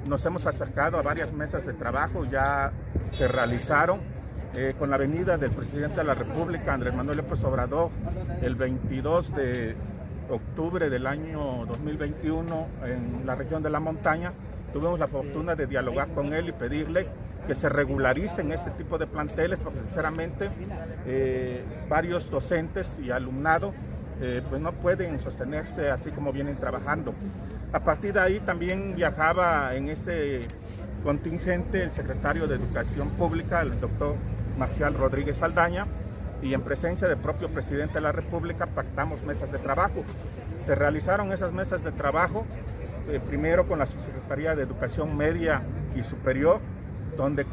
Nos 0.07 0.25
hemos 0.25 0.47
acercado 0.47 0.99
a 0.99 1.03
varias 1.03 1.33
mesas 1.33 1.67
de 1.67 1.75
trabajo, 1.75 2.25
ya 2.25 2.73
se 3.13 3.29
realizaron 3.29 4.01
eh, 4.57 4.75
con 4.79 4.91
la 4.91 4.97
venida 4.97 5.37
del 5.37 5.51
presidente 5.51 5.99
de 5.99 6.05
la 6.05 6.15
República, 6.15 6.73
Andrés 6.75 6.95
Manuel 6.95 7.19
López 7.19 7.45
Obrador, 7.45 7.91
el 8.41 8.55
22 8.55 9.35
de 9.35 9.77
octubre 10.31 10.89
del 10.89 11.07
año 11.07 11.67
2021 11.67 12.67
en 12.87 13.27
la 13.27 13.35
región 13.35 13.63
de 13.63 13.71
la 13.71 13.79
montaña. 13.79 14.33
Tuvimos 14.73 14.99
la 14.99 15.09
fortuna 15.09 15.55
de 15.55 15.67
dialogar 15.67 16.09
con 16.09 16.33
él 16.33 16.49
y 16.49 16.53
pedirle 16.53 17.07
que 17.47 17.55
se 17.55 17.69
regularicen 17.69 18.53
este 18.53 18.71
tipo 18.71 18.99
de 18.99 19.07
planteles, 19.07 19.59
porque 19.61 19.81
sinceramente 19.81 20.51
eh, 21.07 21.63
varios 21.89 22.31
docentes 22.31 22.99
y 23.03 23.11
alumnado 23.11 23.73
eh, 24.21 24.43
pues 24.49 24.61
no 24.61 24.73
pueden 24.73 25.19
sostenerse 25.19 25.91
así 25.91 26.11
como 26.11 26.33
vienen 26.33 26.57
trabajando. 26.57 27.15
A 27.72 27.78
partir 27.78 28.12
de 28.12 28.20
ahí 28.20 28.40
también 28.40 28.96
viajaba 28.96 29.76
en 29.76 29.88
ese 29.88 30.40
contingente 31.04 31.85
el 31.85 31.92
secretario 31.92 32.48
de 32.48 32.56
Educación 32.56 33.11
Pública, 33.11 33.62
el 33.62 33.78
doctor 33.80 34.16
Marcial 34.59 34.94
Rodríguez 34.94 35.37
Saldaña, 35.37 35.87
y 36.42 36.52
en 36.52 36.62
presencia 36.62 37.06
del 37.06 37.18
propio 37.18 37.48
presidente 37.48 37.94
de 37.94 38.00
la 38.00 38.11
República 38.11 38.66
pactamos 38.66 39.22
mesas 39.22 39.52
de 39.52 39.59
trabajo. 39.59 40.02
Se 40.66 40.74
realizaron 40.74 41.33
esas 41.33 41.52
mesas 41.52 41.85
de 41.85 41.92
trabajo 41.92 42.44
eh, 43.09 43.20
primero 43.24 43.68
con 43.68 43.78
la 43.78 43.87
Subsecretaría 43.87 44.56
de 44.56 44.62
Educación 44.62 45.16
Media 45.16 45.62
y 45.94 46.02
Superior, 46.02 46.59
donde 47.16 47.46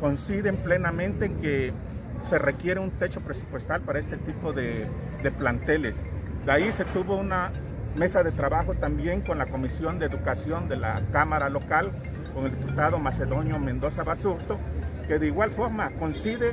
coinciden 0.00 0.58
plenamente 0.58 1.32
que 1.40 1.72
se 2.20 2.38
requiere 2.38 2.78
un 2.78 2.90
techo 2.90 3.20
presupuestal 3.20 3.80
para 3.80 3.98
este 3.98 4.18
tipo 4.18 4.52
de, 4.52 4.86
de 5.22 5.30
planteles. 5.30 5.96
De 6.44 6.52
ahí 6.52 6.70
se 6.72 6.84
tuvo 6.84 7.16
una 7.16 7.52
mesa 7.96 8.22
de 8.22 8.32
trabajo 8.32 8.74
también 8.74 9.20
con 9.20 9.38
la 9.38 9.46
Comisión 9.46 9.98
de 9.98 10.06
Educación 10.06 10.68
de 10.68 10.76
la 10.76 11.02
Cámara 11.12 11.48
Local, 11.48 11.90
con 12.34 12.46
el 12.46 12.58
diputado 12.58 12.98
Macedonio 12.98 13.58
Mendoza 13.58 14.02
Basurto, 14.02 14.58
que 15.06 15.18
de 15.18 15.26
igual 15.26 15.50
forma 15.50 15.90
coincide 15.90 16.52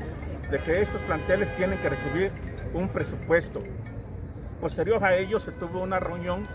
de 0.52 0.60
que 0.60 0.82
estos 0.82 1.02
planteles 1.04 1.56
tienen 1.56 1.80
que 1.80 1.90
recibir 1.90 2.32
un 2.74 2.90
presupuesto. 2.90 3.64
Posterior 4.60 5.04
a 5.04 5.16
ello 5.16 5.40
se 5.40 5.52
tuvo 5.52 5.82
una 5.82 6.00
reunión 6.00 6.46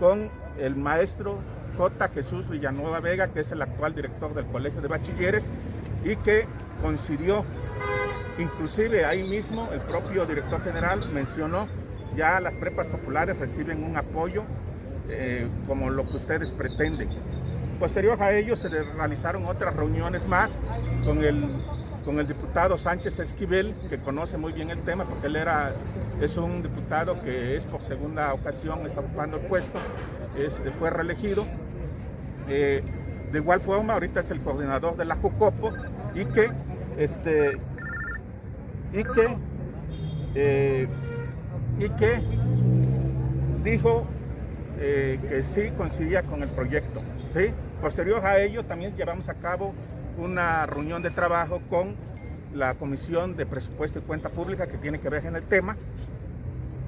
con 0.00 0.28
el 0.58 0.74
maestro 0.74 1.38
J. 1.76 2.08
Jesús 2.08 2.48
Villanueva 2.48 3.00
Vega, 3.00 3.28
que 3.28 3.40
es 3.40 3.52
el 3.52 3.62
actual 3.62 3.94
director 3.94 4.34
del 4.34 4.46
Colegio 4.46 4.80
de 4.80 4.88
Bachilleres, 4.88 5.46
y 6.04 6.16
que 6.16 6.46
coincidió, 6.82 7.44
inclusive 8.38 9.04
ahí 9.04 9.22
mismo 9.22 9.68
el 9.72 9.80
propio 9.80 10.26
director 10.26 10.62
general 10.62 11.00
mencionó, 11.12 11.68
ya 12.16 12.40
las 12.40 12.54
prepas 12.54 12.86
populares 12.86 13.38
reciben 13.38 13.84
un 13.84 13.96
apoyo 13.96 14.42
eh, 15.08 15.48
como 15.66 15.90
lo 15.90 16.06
que 16.06 16.16
ustedes 16.16 16.50
pretenden. 16.50 17.08
Posterior 17.78 18.22
a 18.22 18.32
ello 18.32 18.56
se 18.56 18.68
realizaron 18.68 19.46
otras 19.46 19.74
reuniones 19.74 20.26
más 20.26 20.50
con 21.04 21.22
el 21.24 21.48
con 22.04 22.20
el 22.20 22.28
diputado 22.28 22.76
Sánchez 22.76 23.18
Esquivel, 23.18 23.74
que 23.88 23.98
conoce 23.98 24.36
muy 24.36 24.52
bien 24.52 24.70
el 24.70 24.80
tema, 24.80 25.04
porque 25.04 25.26
él 25.26 25.36
era, 25.36 25.72
es 26.20 26.36
un 26.36 26.62
diputado 26.62 27.20
que 27.22 27.56
es 27.56 27.64
por 27.64 27.80
segunda 27.80 28.34
ocasión, 28.34 28.84
está 28.86 29.00
ocupando 29.00 29.38
el 29.38 29.46
puesto, 29.46 29.78
fue 30.78 30.90
reelegido. 30.90 31.46
Eh, 32.48 32.82
de 33.32 33.38
igual 33.38 33.60
forma, 33.60 33.94
ahorita 33.94 34.20
es 34.20 34.30
el 34.30 34.40
coordinador 34.40 34.96
de 34.96 35.06
la 35.06 35.16
JUCOPO 35.16 35.72
y 36.14 36.24
que, 36.26 36.50
este, 36.98 37.58
y 38.92 39.02
que, 39.02 39.36
eh, 40.34 40.88
y 41.78 41.88
que 41.90 42.20
dijo 43.62 44.06
eh, 44.78 45.18
que 45.28 45.42
sí 45.42 45.70
coincidía 45.76 46.22
con 46.22 46.42
el 46.42 46.48
proyecto. 46.48 47.00
¿sí? 47.30 47.46
Posterior 47.80 48.24
a 48.24 48.38
ello, 48.40 48.64
también 48.64 48.94
llevamos 48.96 49.28
a 49.28 49.34
cabo 49.34 49.74
una 50.18 50.66
reunión 50.66 51.02
de 51.02 51.10
trabajo 51.10 51.60
con 51.68 51.94
la 52.54 52.74
Comisión 52.74 53.36
de 53.36 53.46
Presupuesto 53.46 53.98
y 53.98 54.02
Cuenta 54.02 54.28
Pública 54.28 54.66
que 54.66 54.78
tiene 54.78 55.00
que 55.00 55.08
ver 55.08 55.26
en 55.26 55.36
el 55.36 55.42
tema 55.42 55.76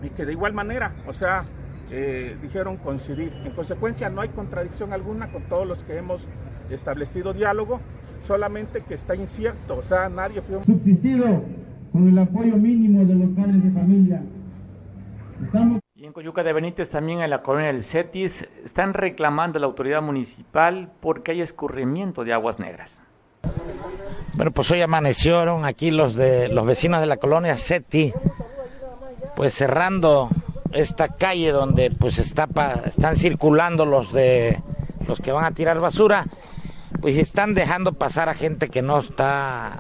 y 0.03 0.11
que 0.11 0.25
de 0.25 0.33
igual 0.33 0.53
manera, 0.53 0.92
o 1.07 1.12
sea, 1.12 1.44
eh, 1.90 2.37
dijeron 2.40 2.77
coincidir. 2.77 3.33
En 3.44 3.53
consecuencia, 3.53 4.09
no 4.11 4.20
hay 4.20 4.29
contradicción 4.29 4.92
alguna 4.92 5.29
con 5.29 5.42
todos 5.44 5.66
los 5.66 5.83
que 5.85 5.96
hemos 5.96 6.27
establecido 6.70 7.33
diálogo, 7.33 7.81
solamente 8.20 8.83
que 8.83 8.94
está 8.94 9.14
incierto, 9.14 9.77
o 9.77 9.83
sea, 9.83 10.09
nadie 10.09 10.40
fue... 10.42 10.64
Subsistido 10.64 11.42
con 11.92 12.09
el 12.09 12.18
apoyo 12.18 12.57
mínimo 12.57 13.05
de 13.05 13.14
los 13.14 13.29
padres 13.31 13.62
de 13.62 13.70
familia. 13.70 14.22
Y 15.94 16.05
en 16.05 16.12
Coyuca 16.12 16.42
de 16.42 16.53
Benítez, 16.53 16.90
también 16.90 17.20
en 17.20 17.31
la 17.31 17.42
colonia 17.42 17.68
del 17.68 17.83
Cetis, 17.83 18.49
están 18.64 18.94
reclamando 18.94 19.59
a 19.59 19.61
la 19.61 19.66
autoridad 19.66 20.03
municipal 20.03 20.92
porque 21.01 21.33
hay 21.33 21.40
escurrimiento 21.40 22.25
de 22.25 22.33
aguas 22.33 22.59
negras. 22.59 23.01
Bueno, 24.35 24.51
pues 24.51 24.70
hoy 24.70 24.83
amanecieron 24.83 25.64
aquí 25.64 25.90
los 25.90 26.14
de 26.14 26.49
los 26.49 26.66
vecinos 26.66 27.01
de 27.01 27.07
la 27.07 27.16
colonia 27.16 27.57
Seti, 27.57 28.12
pues 29.35 29.55
cerrando 29.55 30.29
esta 30.72 31.09
calle 31.09 31.53
donde 31.53 31.90
pues 31.90 32.18
está 32.18 32.46
están 32.85 33.16
circulando 33.16 33.87
los 33.87 34.12
de 34.12 34.61
los 35.09 35.20
que 35.20 35.33
van 35.33 35.44
a 35.44 35.53
tirar 35.53 35.81
basura, 35.81 36.27
pues 37.01 37.16
están 37.16 37.55
dejando 37.55 37.94
pasar 37.94 38.29
a 38.29 38.35
gente 38.35 38.68
que 38.68 38.83
no 38.83 38.99
está 38.99 39.79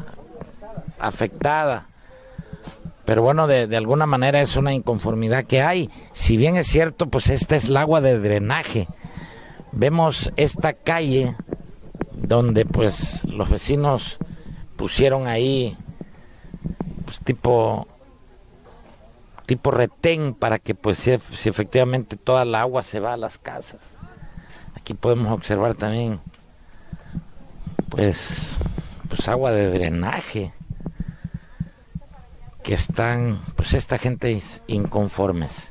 afectada. 0.98 1.88
Pero 3.06 3.22
bueno, 3.22 3.46
de, 3.46 3.66
de 3.68 3.76
alguna 3.76 4.04
manera 4.04 4.42
es 4.42 4.56
una 4.56 4.74
inconformidad 4.74 5.44
que 5.44 5.62
hay. 5.62 5.88
Si 6.12 6.36
bien 6.36 6.56
es 6.56 6.66
cierto, 6.66 7.06
pues 7.08 7.30
esta 7.30 7.56
es 7.56 7.66
el 7.66 7.76
agua 7.76 8.00
de 8.00 8.18
drenaje. 8.18 8.88
Vemos 9.72 10.32
esta 10.36 10.72
calle 10.72 11.36
donde 12.16 12.66
pues 12.66 13.24
los 13.24 13.48
vecinos 13.48 14.18
pusieron 14.76 15.26
ahí 15.26 15.76
pues, 17.04 17.20
tipo 17.20 17.86
tipo 19.46 19.70
retén 19.70 20.34
para 20.34 20.58
que 20.58 20.74
pues 20.74 20.98
si, 20.98 21.12
efectivamente 21.12 22.16
toda 22.16 22.44
la 22.44 22.62
agua 22.62 22.82
se 22.82 22.98
va 22.98 23.12
a 23.12 23.16
las 23.16 23.38
casas. 23.38 23.92
Aquí 24.74 24.94
podemos 24.94 25.32
observar 25.32 25.74
también 25.74 26.20
pues 27.88 28.58
pues 29.08 29.28
agua 29.28 29.52
de 29.52 29.70
drenaje 29.70 30.52
que 32.66 32.74
están 32.74 33.38
pues 33.54 33.74
esta 33.74 33.96
gente 33.96 34.42
inconformes. 34.66 35.70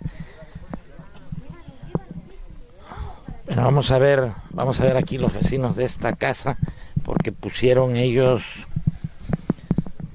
Bueno, 3.48 3.64
vamos 3.64 3.92
a 3.92 3.98
ver, 3.98 4.32
vamos 4.52 4.80
a 4.80 4.86
ver 4.86 4.96
aquí 4.96 5.18
los 5.18 5.34
vecinos 5.34 5.76
de 5.76 5.84
esta 5.84 6.16
casa, 6.16 6.58
porque 7.04 7.34
pusieron 7.34 7.98
ellos, 7.98 8.46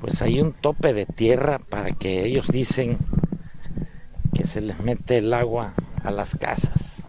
pues 0.00 0.22
hay 0.22 0.40
un 0.40 0.54
tope 0.54 0.94
de 0.94 1.04
tierra 1.04 1.58
para 1.58 1.90
que 1.90 2.24
ellos 2.24 2.46
dicen 2.48 2.96
que 4.32 4.46
se 4.46 4.62
les 4.62 4.80
mete 4.80 5.18
el 5.18 5.34
agua 5.34 5.74
a 6.02 6.10
las 6.10 6.34
casas. 6.34 7.02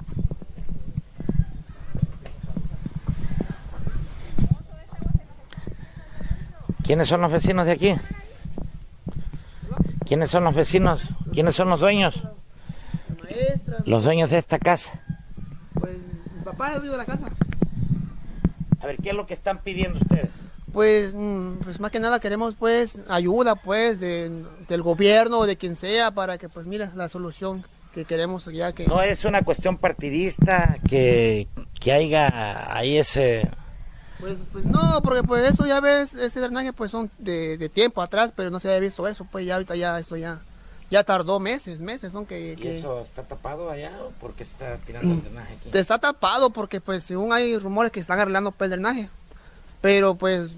¿Quiénes 6.83 7.07
son 7.07 7.21
los 7.21 7.31
vecinos 7.31 7.65
de 7.65 7.71
aquí? 7.71 7.95
¿Quiénes 10.11 10.29
son 10.29 10.43
los 10.43 10.53
vecinos? 10.53 10.99
¿Quiénes 11.31 11.55
son 11.55 11.69
los 11.69 11.79
dueños? 11.79 12.21
Los 13.85 14.03
dueños 14.03 14.29
de 14.31 14.39
esta 14.39 14.59
casa 14.59 15.01
papá 16.43 16.75
es 16.75 16.81
de 16.81 16.97
la 16.97 17.05
casa. 17.05 17.29
A 18.81 18.87
ver, 18.87 18.97
¿qué 18.97 19.11
es 19.11 19.15
lo 19.15 19.25
que 19.25 19.33
están 19.33 19.59
pidiendo 19.59 19.99
ustedes? 19.99 20.27
Pues, 20.73 21.13
mm, 21.15 21.59
pues 21.63 21.79
más 21.79 21.91
que 21.91 22.01
nada 22.01 22.19
queremos 22.19 22.55
pues 22.59 22.99
ayuda 23.07 23.55
pues 23.55 24.01
del 24.01 24.81
gobierno 24.81 25.39
o 25.39 25.45
de 25.45 25.55
quien 25.55 25.77
sea 25.77 26.11
para 26.11 26.37
que 26.37 26.49
pues 26.49 26.65
mira 26.65 26.91
la 26.93 27.07
solución 27.07 27.63
que 27.93 28.03
queremos 28.03 28.43
ya 28.51 28.73
que... 28.73 28.87
No 28.87 29.01
es 29.01 29.23
una 29.23 29.43
cuestión 29.43 29.77
partidista 29.77 30.77
que, 30.89 31.47
que 31.79 31.93
haya 31.93 32.75
ahí 32.75 32.97
ese... 32.97 33.49
Pues, 34.21 34.37
pues 34.51 34.65
no, 34.65 35.01
porque 35.03 35.23
pues 35.23 35.51
eso 35.51 35.65
ya 35.65 35.79
ves, 35.79 36.13
ese 36.13 36.39
drenaje 36.39 36.71
pues 36.71 36.91
son 36.91 37.11
de, 37.17 37.57
de 37.57 37.69
tiempo 37.69 38.01
atrás, 38.01 38.31
pero 38.35 38.49
no 38.49 38.59
se 38.59 38.69
había 38.69 38.79
visto 38.79 39.07
eso, 39.07 39.27
pues 39.29 39.45
ya 39.45 39.55
ahorita 39.55 39.75
ya 39.75 39.99
eso 39.99 40.15
ya 40.15 40.39
ya 40.91 41.05
tardó 41.05 41.39
meses, 41.39 41.79
meses, 41.79 42.11
son 42.11 42.25
que, 42.25 42.57
¿Y 42.59 42.67
eso 42.67 42.99
está 43.01 43.23
tapado 43.23 43.71
allá 43.71 43.91
o 44.03 44.11
porque 44.19 44.43
está 44.43 44.75
tirando 44.85 45.13
el 45.13 45.23
drenaje 45.23 45.55
aquí? 45.55 45.69
Está 45.73 45.97
tapado 45.97 46.49
porque 46.49 46.81
pues 46.81 47.05
según 47.05 47.31
hay 47.31 47.57
rumores 47.57 47.93
que 47.93 48.01
están 48.01 48.19
arreglando 48.19 48.53
el 48.59 48.69
drenaje, 48.69 49.09
pero 49.79 50.15
pues 50.15 50.51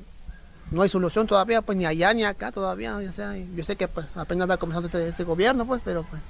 no 0.71 0.81
hay 0.81 0.89
solución 0.89 1.27
todavía, 1.27 1.61
pues 1.61 1.77
ni 1.77 1.85
allá 1.85 2.11
ni 2.15 2.23
acá 2.23 2.51
todavía, 2.51 2.97
o 2.97 3.11
sea, 3.11 3.37
yo 3.37 3.63
sé 3.63 3.75
que 3.75 3.87
pues 3.87 4.07
apenas 4.15 4.45
está 4.45 4.57
comenzando 4.57 4.87
este, 4.87 5.07
este, 5.07 5.23
gobierno, 5.23 5.67
pues, 5.67 5.83
pero 5.85 6.03
pues, 6.03 6.21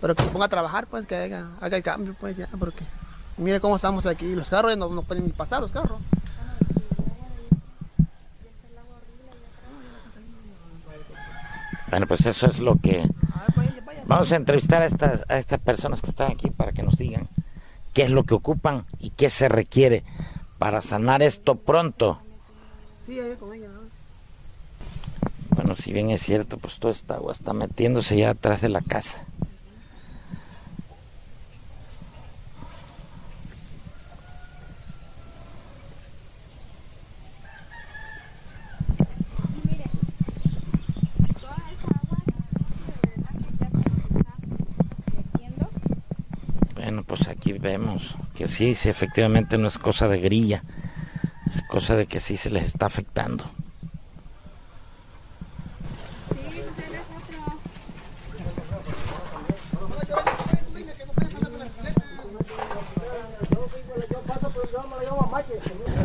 pero 0.00 0.14
que 0.14 0.22
se 0.22 0.30
ponga 0.30 0.46
a 0.46 0.48
trabajar, 0.48 0.86
pues, 0.86 1.06
que 1.06 1.14
haga, 1.14 1.50
haga 1.60 1.76
el 1.76 1.82
cambio, 1.82 2.16
pues 2.18 2.34
ya, 2.34 2.48
porque 2.58 2.82
mire 3.36 3.60
cómo 3.60 3.76
estamos 3.76 4.06
aquí, 4.06 4.34
los 4.34 4.48
carros 4.48 4.74
no, 4.78 4.88
no 4.88 5.02
pueden 5.02 5.26
ni 5.26 5.32
pasar 5.32 5.60
los 5.60 5.70
carros. 5.70 5.98
Bueno, 11.90 12.06
pues 12.06 12.26
eso 12.26 12.46
es 12.46 12.60
lo 12.60 12.76
que... 12.76 13.08
Vamos 14.06 14.32
a 14.32 14.36
entrevistar 14.36 14.82
a 14.82 14.86
estas, 14.86 15.24
a 15.28 15.38
estas 15.38 15.60
personas 15.60 16.00
que 16.00 16.10
están 16.10 16.32
aquí 16.32 16.50
para 16.50 16.72
que 16.72 16.82
nos 16.82 16.96
digan 16.96 17.28
qué 17.92 18.04
es 18.04 18.10
lo 18.10 18.24
que 18.24 18.34
ocupan 18.34 18.86
y 18.98 19.10
qué 19.10 19.28
se 19.28 19.48
requiere 19.48 20.02
para 20.58 20.80
sanar 20.80 21.22
esto 21.22 21.56
pronto. 21.56 22.20
Sí, 23.06 23.18
con 23.38 23.54
ella. 23.54 23.68
Bueno, 25.50 25.76
si 25.76 25.92
bien 25.92 26.10
es 26.10 26.22
cierto, 26.22 26.56
pues 26.58 26.78
toda 26.78 26.92
esta 26.92 27.14
agua 27.14 27.32
está 27.32 27.52
metiéndose 27.52 28.16
ya 28.16 28.30
atrás 28.30 28.60
de 28.60 28.68
la 28.68 28.80
casa. 28.80 29.24
Pues 47.06 47.28
aquí 47.28 47.52
vemos 47.52 48.16
que 48.34 48.48
sí, 48.48 48.74
sí, 48.74 48.88
efectivamente 48.88 49.58
no 49.58 49.68
es 49.68 49.78
cosa 49.78 50.08
de 50.08 50.20
grilla, 50.20 50.62
es 51.46 51.62
cosa 51.62 51.96
de 51.96 52.06
que 52.06 52.18
sí 52.18 52.36
se 52.36 52.50
les 52.50 52.64
está 52.64 52.86
afectando. 52.86 53.44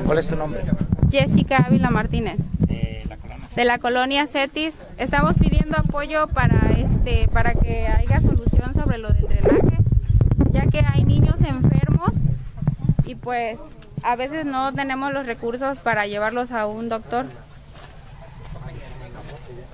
¿Cuál 0.05 0.17
es 0.19 0.27
tu 0.27 0.35
nombre? 0.35 0.63
Jessica 1.09 1.57
Ávila 1.57 1.89
Martínez. 1.89 2.39
De 3.55 3.65
la 3.65 3.77
colonia. 3.77 4.27
Cetis. 4.27 4.73
Estamos 4.97 5.35
pidiendo 5.37 5.77
apoyo 5.77 6.27
para 6.27 6.71
este 6.71 7.27
para 7.29 7.53
que 7.53 7.87
haya 7.87 8.19
solución 8.19 8.73
sobre 8.73 8.97
lo 8.97 9.13
del 9.13 9.27
drenaje 9.27 9.72
que 10.73 10.83
hay 10.91 11.03
niños 11.03 11.39
enfermos 11.41 12.15
y 13.05 13.13
pues 13.13 13.59
a 14.01 14.15
veces 14.15 14.43
no 14.43 14.73
tenemos 14.73 15.13
los 15.13 15.27
recursos 15.27 15.77
para 15.77 16.07
llevarlos 16.07 16.51
a 16.51 16.65
un 16.65 16.89
doctor. 16.89 17.25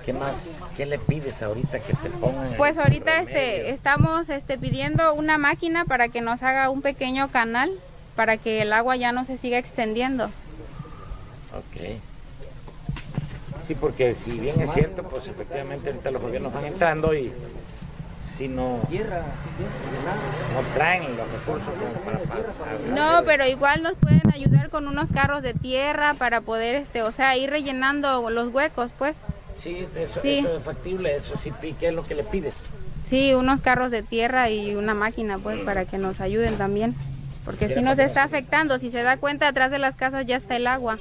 ¿Qué 0.04 0.12
más? 0.12 0.62
¿Qué 0.76 0.84
le 0.84 0.98
pides 0.98 1.42
ahorita 1.42 1.80
que 1.80 1.94
te 1.94 2.10
pongan? 2.10 2.52
Pues 2.58 2.76
ahorita 2.76 3.20
este, 3.20 3.70
estamos 3.70 4.28
este, 4.28 4.58
pidiendo 4.58 5.14
una 5.14 5.38
máquina 5.38 5.86
para 5.86 6.08
que 6.08 6.20
nos 6.20 6.42
haga 6.42 6.68
un 6.68 6.82
pequeño 6.82 7.30
canal 7.30 7.70
para 8.14 8.36
que 8.36 8.60
el 8.60 8.72
agua 8.74 8.96
ya 8.96 9.12
no 9.12 9.24
se 9.24 9.38
siga 9.38 9.56
extendiendo. 9.56 10.26
Ok. 10.26 11.96
Sí, 13.66 13.74
porque 13.74 14.14
si 14.14 14.32
bien 14.32 14.60
es 14.60 14.72
cierto, 14.72 15.02
pues 15.04 15.26
efectivamente 15.26 15.88
ahorita 15.88 16.10
los 16.10 16.20
gobiernos 16.20 16.52
van 16.52 16.66
entrando 16.66 17.14
y 17.14 17.32
no, 18.48 18.80
traen 20.74 21.16
los 21.16 21.30
recursos 21.30 21.74
No, 22.94 23.22
pero 23.24 23.46
igual 23.46 23.82
nos 23.82 23.94
pueden 23.94 24.32
ayudar 24.32 24.70
con 24.70 24.88
unos 24.88 25.10
carros 25.10 25.42
de 25.42 25.54
tierra 25.54 26.14
para 26.14 26.40
poder, 26.40 26.74
este, 26.76 27.02
o 27.02 27.12
sea, 27.12 27.36
ir 27.36 27.50
rellenando 27.50 28.28
los 28.30 28.52
huecos, 28.52 28.90
pues. 28.98 29.16
Sí, 29.58 29.86
eso, 29.94 30.20
es 30.22 30.62
factible, 30.62 31.16
eso 31.16 31.34
sí, 31.42 31.52
¿qué 31.78 31.88
es 31.88 31.94
lo 31.94 32.02
que 32.02 32.14
le 32.14 32.24
pides? 32.24 32.54
Sí, 33.08 33.34
unos 33.34 33.60
carros 33.60 33.90
de 33.90 34.02
tierra 34.02 34.48
y 34.50 34.74
una 34.76 34.94
máquina, 34.94 35.38
pues, 35.38 35.58
para 35.60 35.84
que 35.84 35.98
nos 35.98 36.20
ayuden 36.20 36.56
también. 36.56 36.94
Porque 37.44 37.68
si 37.68 37.82
nos 37.82 37.98
está 37.98 38.22
afectando, 38.22 38.78
si 38.78 38.90
se 38.90 39.02
da 39.02 39.16
cuenta, 39.16 39.48
atrás 39.48 39.70
de 39.70 39.78
las 39.78 39.96
casas 39.96 40.26
ya 40.26 40.36
está 40.36 40.56
el 40.56 40.66
agua. 40.66 40.98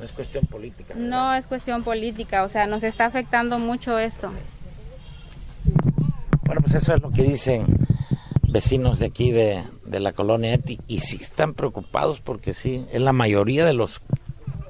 No 0.00 0.06
es 0.06 0.12
cuestión 0.12 0.46
política. 0.46 0.94
No 0.96 1.34
es 1.34 1.46
cuestión 1.46 1.82
política, 1.82 2.44
o 2.44 2.48
sea, 2.48 2.66
nos 2.66 2.82
está 2.82 3.04
afectando 3.04 3.58
mucho 3.58 3.98
esto. 3.98 4.32
Bueno, 6.44 6.62
pues 6.62 6.74
eso 6.74 6.94
es 6.94 7.02
lo 7.02 7.10
que 7.10 7.22
dicen 7.22 7.66
vecinos 8.48 8.98
de 8.98 9.06
aquí 9.06 9.30
de, 9.30 9.62
la 9.84 10.12
colonia 10.14 10.54
Eti 10.54 10.80
y 10.88 11.00
sí 11.00 11.18
están 11.20 11.52
preocupados 11.52 12.20
porque 12.20 12.54
sí, 12.54 12.86
es 12.90 13.02
la 13.02 13.12
mayoría 13.12 13.66
de 13.66 13.74
los 13.74 14.00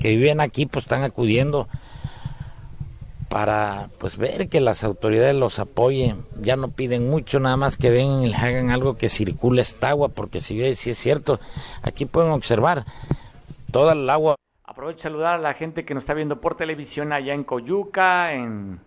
que 0.01 0.17
viven 0.17 0.41
aquí 0.41 0.67
pues 0.67 0.87
están 0.87 1.05
acudiendo 1.05 1.69
para 3.29 3.89
pues 3.99 4.17
ver 4.17 4.49
que 4.49 4.61
las 4.61 4.83
autoridades 4.83 5.37
los 5.37 5.61
apoyen. 5.61 6.25
Ya 6.43 6.57
no 6.57 6.73
piden 6.73 7.09
mucho, 7.09 7.39
nada 7.39 7.57
más 7.57 7.77
que 7.77 7.91
vengan 7.91 8.25
y 8.25 8.35
hagan 8.35 8.71
algo 8.71 8.97
que 8.97 9.09
circule 9.09 9.63
esta 9.63 9.91
agua, 9.91 10.09
porque 10.09 10.41
si, 10.41 10.75
si 10.75 10.91
es 10.91 10.99
cierto, 10.99 11.39
aquí 11.83 12.05
pueden 12.05 12.33
observar 12.33 12.85
toda 13.71 13.93
el 13.93 14.11
agua 14.11 14.35
Aprovecho 14.71 15.03
saludar 15.03 15.35
a 15.35 15.39
la 15.39 15.53
gente 15.53 15.85
que 15.85 15.95
nos 15.95 16.05
está 16.05 16.15
viendo 16.15 16.41
por 16.41 16.55
televisión 16.55 17.13
allá 17.13 17.35
en 17.35 17.43
Coyuca, 17.43 18.33
en 18.35 18.79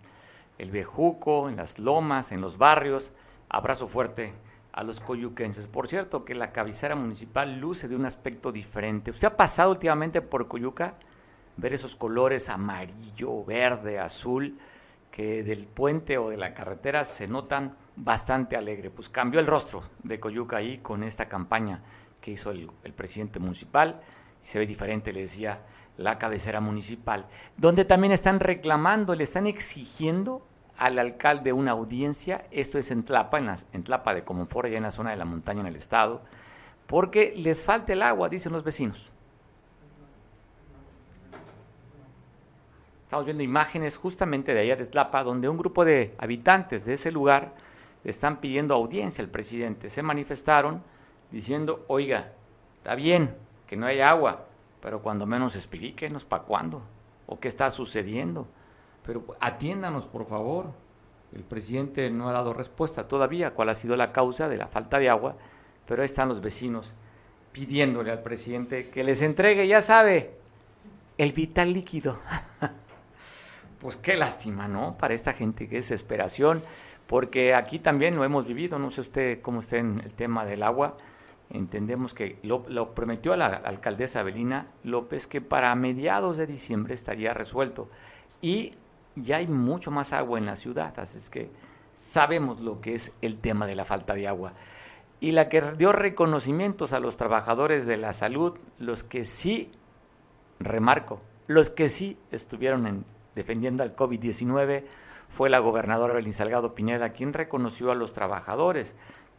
el 0.57 0.71
Bejuco, 0.71 1.49
en 1.49 1.57
las 1.57 1.77
Lomas, 1.77 2.31
en 2.31 2.39
los 2.39 2.57
barrios. 2.57 3.11
Abrazo 3.49 3.89
fuerte 3.89 4.31
a 4.71 4.81
los 4.81 5.01
coyuquenses. 5.01 5.67
Por 5.67 5.89
cierto, 5.89 6.23
que 6.23 6.35
la 6.35 6.53
cabecera 6.53 6.95
municipal 6.95 7.59
luce 7.59 7.89
de 7.89 7.97
un 7.97 8.05
aspecto 8.05 8.53
diferente. 8.53 9.11
¿Usted 9.11 9.27
ha 9.27 9.35
pasado 9.35 9.71
últimamente 9.71 10.21
por 10.21 10.47
Coyuca? 10.47 10.93
Ver 11.57 11.73
esos 11.73 11.97
colores 11.97 12.47
amarillo, 12.47 13.43
verde, 13.43 13.99
azul, 13.99 14.57
que 15.11 15.43
del 15.43 15.65
puente 15.65 16.17
o 16.17 16.29
de 16.29 16.37
la 16.37 16.53
carretera 16.53 17.03
se 17.03 17.27
notan 17.27 17.75
bastante 17.97 18.55
alegre. 18.55 18.89
Pues 18.89 19.09
cambió 19.09 19.41
el 19.41 19.47
rostro 19.47 19.83
de 20.01 20.17
Coyuca 20.17 20.55
ahí 20.55 20.77
con 20.77 21.03
esta 21.03 21.27
campaña 21.27 21.83
que 22.21 22.31
hizo 22.31 22.51
el 22.51 22.93
presidente 22.95 23.39
municipal. 23.39 23.99
Se 24.43 24.59
ve 24.59 24.67
diferente, 24.67 25.11
le 25.11 25.21
decía 25.21 25.61
la 25.97 26.19
cabecera 26.19 26.59
municipal, 26.59 27.25
donde 27.57 27.85
también 27.85 28.13
están 28.13 28.39
reclamando, 28.39 29.15
le 29.15 29.23
están 29.23 29.47
exigiendo 29.47 30.45
al 30.77 30.99
alcalde 30.99 31.53
una 31.53 31.71
audiencia, 31.71 32.45
esto 32.51 32.77
es 32.77 32.91
en 32.91 33.03
Tlapa, 33.03 33.37
en, 33.37 33.49
en 33.71 33.83
Tlapa 33.83 34.13
de 34.13 34.23
Comonfort, 34.23 34.67
allá 34.67 34.77
en 34.77 34.83
la 34.83 34.91
zona 34.91 35.11
de 35.11 35.17
la 35.17 35.25
montaña 35.25 35.61
en 35.61 35.67
el 35.67 35.75
estado, 35.75 36.21
porque 36.87 37.33
les 37.37 37.63
falta 37.63 37.93
el 37.93 38.01
agua, 38.01 38.27
dicen 38.27 38.51
los 38.51 38.63
vecinos. 38.63 39.11
Estamos 43.03 43.25
viendo 43.25 43.43
imágenes 43.43 43.95
justamente 43.95 44.53
de 44.53 44.61
allá 44.61 44.75
de 44.75 44.87
Tlapa, 44.87 45.23
donde 45.23 45.47
un 45.47 45.57
grupo 45.57 45.85
de 45.85 46.15
habitantes 46.17 46.83
de 46.85 46.95
ese 46.95 47.11
lugar 47.11 47.53
están 48.03 48.41
pidiendo 48.41 48.73
audiencia 48.73 49.23
al 49.23 49.29
presidente. 49.29 49.89
Se 49.89 50.01
manifestaron 50.01 50.83
diciendo, 51.31 51.85
oiga, 51.87 52.33
está 52.77 52.95
bien 52.95 53.35
que 53.73 53.77
no 53.77 53.87
haya 53.87 54.11
agua, 54.11 54.45
pero 54.83 55.01
cuando 55.01 55.25
menos 55.25 55.55
explíquenos 55.55 56.25
para 56.25 56.43
cuándo 56.43 56.83
o 57.25 57.39
qué 57.39 57.47
está 57.47 57.71
sucediendo. 57.71 58.47
Pero 59.03 59.35
atiéndanos, 59.39 60.05
por 60.05 60.27
favor. 60.27 60.67
El 61.35 61.41
presidente 61.41 62.11
no 62.11 62.29
ha 62.29 62.33
dado 62.33 62.53
respuesta 62.53 63.07
todavía 63.07 63.55
cuál 63.55 63.69
ha 63.69 63.73
sido 63.73 63.95
la 63.95 64.11
causa 64.11 64.47
de 64.47 64.57
la 64.57 64.67
falta 64.67 64.99
de 64.99 65.09
agua, 65.09 65.37
pero 65.87 66.03
ahí 66.03 66.05
están 66.05 66.29
los 66.29 66.39
vecinos 66.39 66.93
pidiéndole 67.51 68.11
al 68.11 68.21
presidente 68.21 68.91
que 68.91 69.03
les 69.03 69.23
entregue, 69.23 69.67
ya 69.67 69.81
sabe, 69.81 70.35
el 71.17 71.31
vital 71.31 71.73
líquido. 71.73 72.19
pues 73.79 73.97
qué 73.97 74.15
lástima, 74.15 74.67
¿no? 74.67 74.99
Para 74.99 75.15
esta 75.15 75.33
gente, 75.33 75.67
qué 75.67 75.77
desesperación, 75.77 76.61
porque 77.07 77.55
aquí 77.55 77.79
también 77.79 78.15
lo 78.15 78.23
hemos 78.23 78.45
vivido, 78.45 78.77
no 78.77 78.91
sé 78.91 79.01
usted 79.01 79.41
cómo 79.41 79.61
está 79.61 79.77
en 79.77 79.99
el 80.05 80.13
tema 80.13 80.45
del 80.45 80.61
agua, 80.61 80.95
entendemos 81.53 82.15
que 82.15 82.39
lo, 82.41 82.95
prometió 82.95 83.33
a 83.33 83.37
la 83.37 83.45
alcaldesa 83.45 84.19
Abelina 84.19 84.67
López 84.83 85.27
que 85.27 85.39
para 85.39 85.73
mediados 85.75 86.35
de 86.35 86.47
diciembre 86.47 86.95
estaría 86.95 87.33
resuelto. 87.33 87.89
Y 88.41 88.73
ya 89.15 89.37
hay 89.37 89.47
mucho 89.47 89.91
más 89.91 90.11
agua 90.11 90.39
en 90.39 90.47
la 90.47 90.55
ciudad, 90.55 90.99
así 90.99 91.19
es 91.19 91.29
que 91.29 91.51
sabemos 91.93 92.59
lo 92.59 92.81
que 92.81 92.95
es 92.95 93.11
el 93.21 93.37
tema 93.37 93.67
de 93.67 93.75
la 93.75 93.85
falta 93.85 94.15
de 94.15 94.27
agua. 94.27 94.53
Y 95.19 95.31
la 95.31 95.47
que 95.47 95.61
dio 95.77 95.93
reconocimientos 95.93 96.91
a 96.91 96.99
los 96.99 97.15
trabajadores 97.15 97.85
de 97.85 97.97
la 97.97 98.13
salud, 98.13 98.57
los 98.79 99.03
que 99.03 99.23
sí, 99.23 99.71
remarco, 100.59 101.21
los 101.47 101.69
que 101.69 101.87
sí 101.87 102.17
estuvieron 102.31 103.05
defendiendo 103.35 103.83
al 103.83 103.95
COVID-19, 103.95 104.83
fue 105.29 105.49
la 105.49 105.59
gobernadora 105.59 106.13
Belín 106.13 106.33
Salgado 106.33 106.75
Piñeda, 106.75 107.09
quien 107.09 107.31
reconoció 107.31 107.91
a 107.91 107.95
los 107.95 108.11
trabajadores 108.11 108.95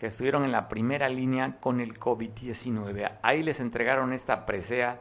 estuvieron 0.07 0.45
en 0.45 0.53
la 0.53 0.69
primera 0.69 1.09
línea 1.09 1.59
con 1.61 1.81
el 1.81 1.99
COVID-19. 1.99 3.19
Ahí 3.23 3.43
les 3.43 3.61
entregaron 3.61 4.13
esta 4.13 4.47
presea 4.47 5.01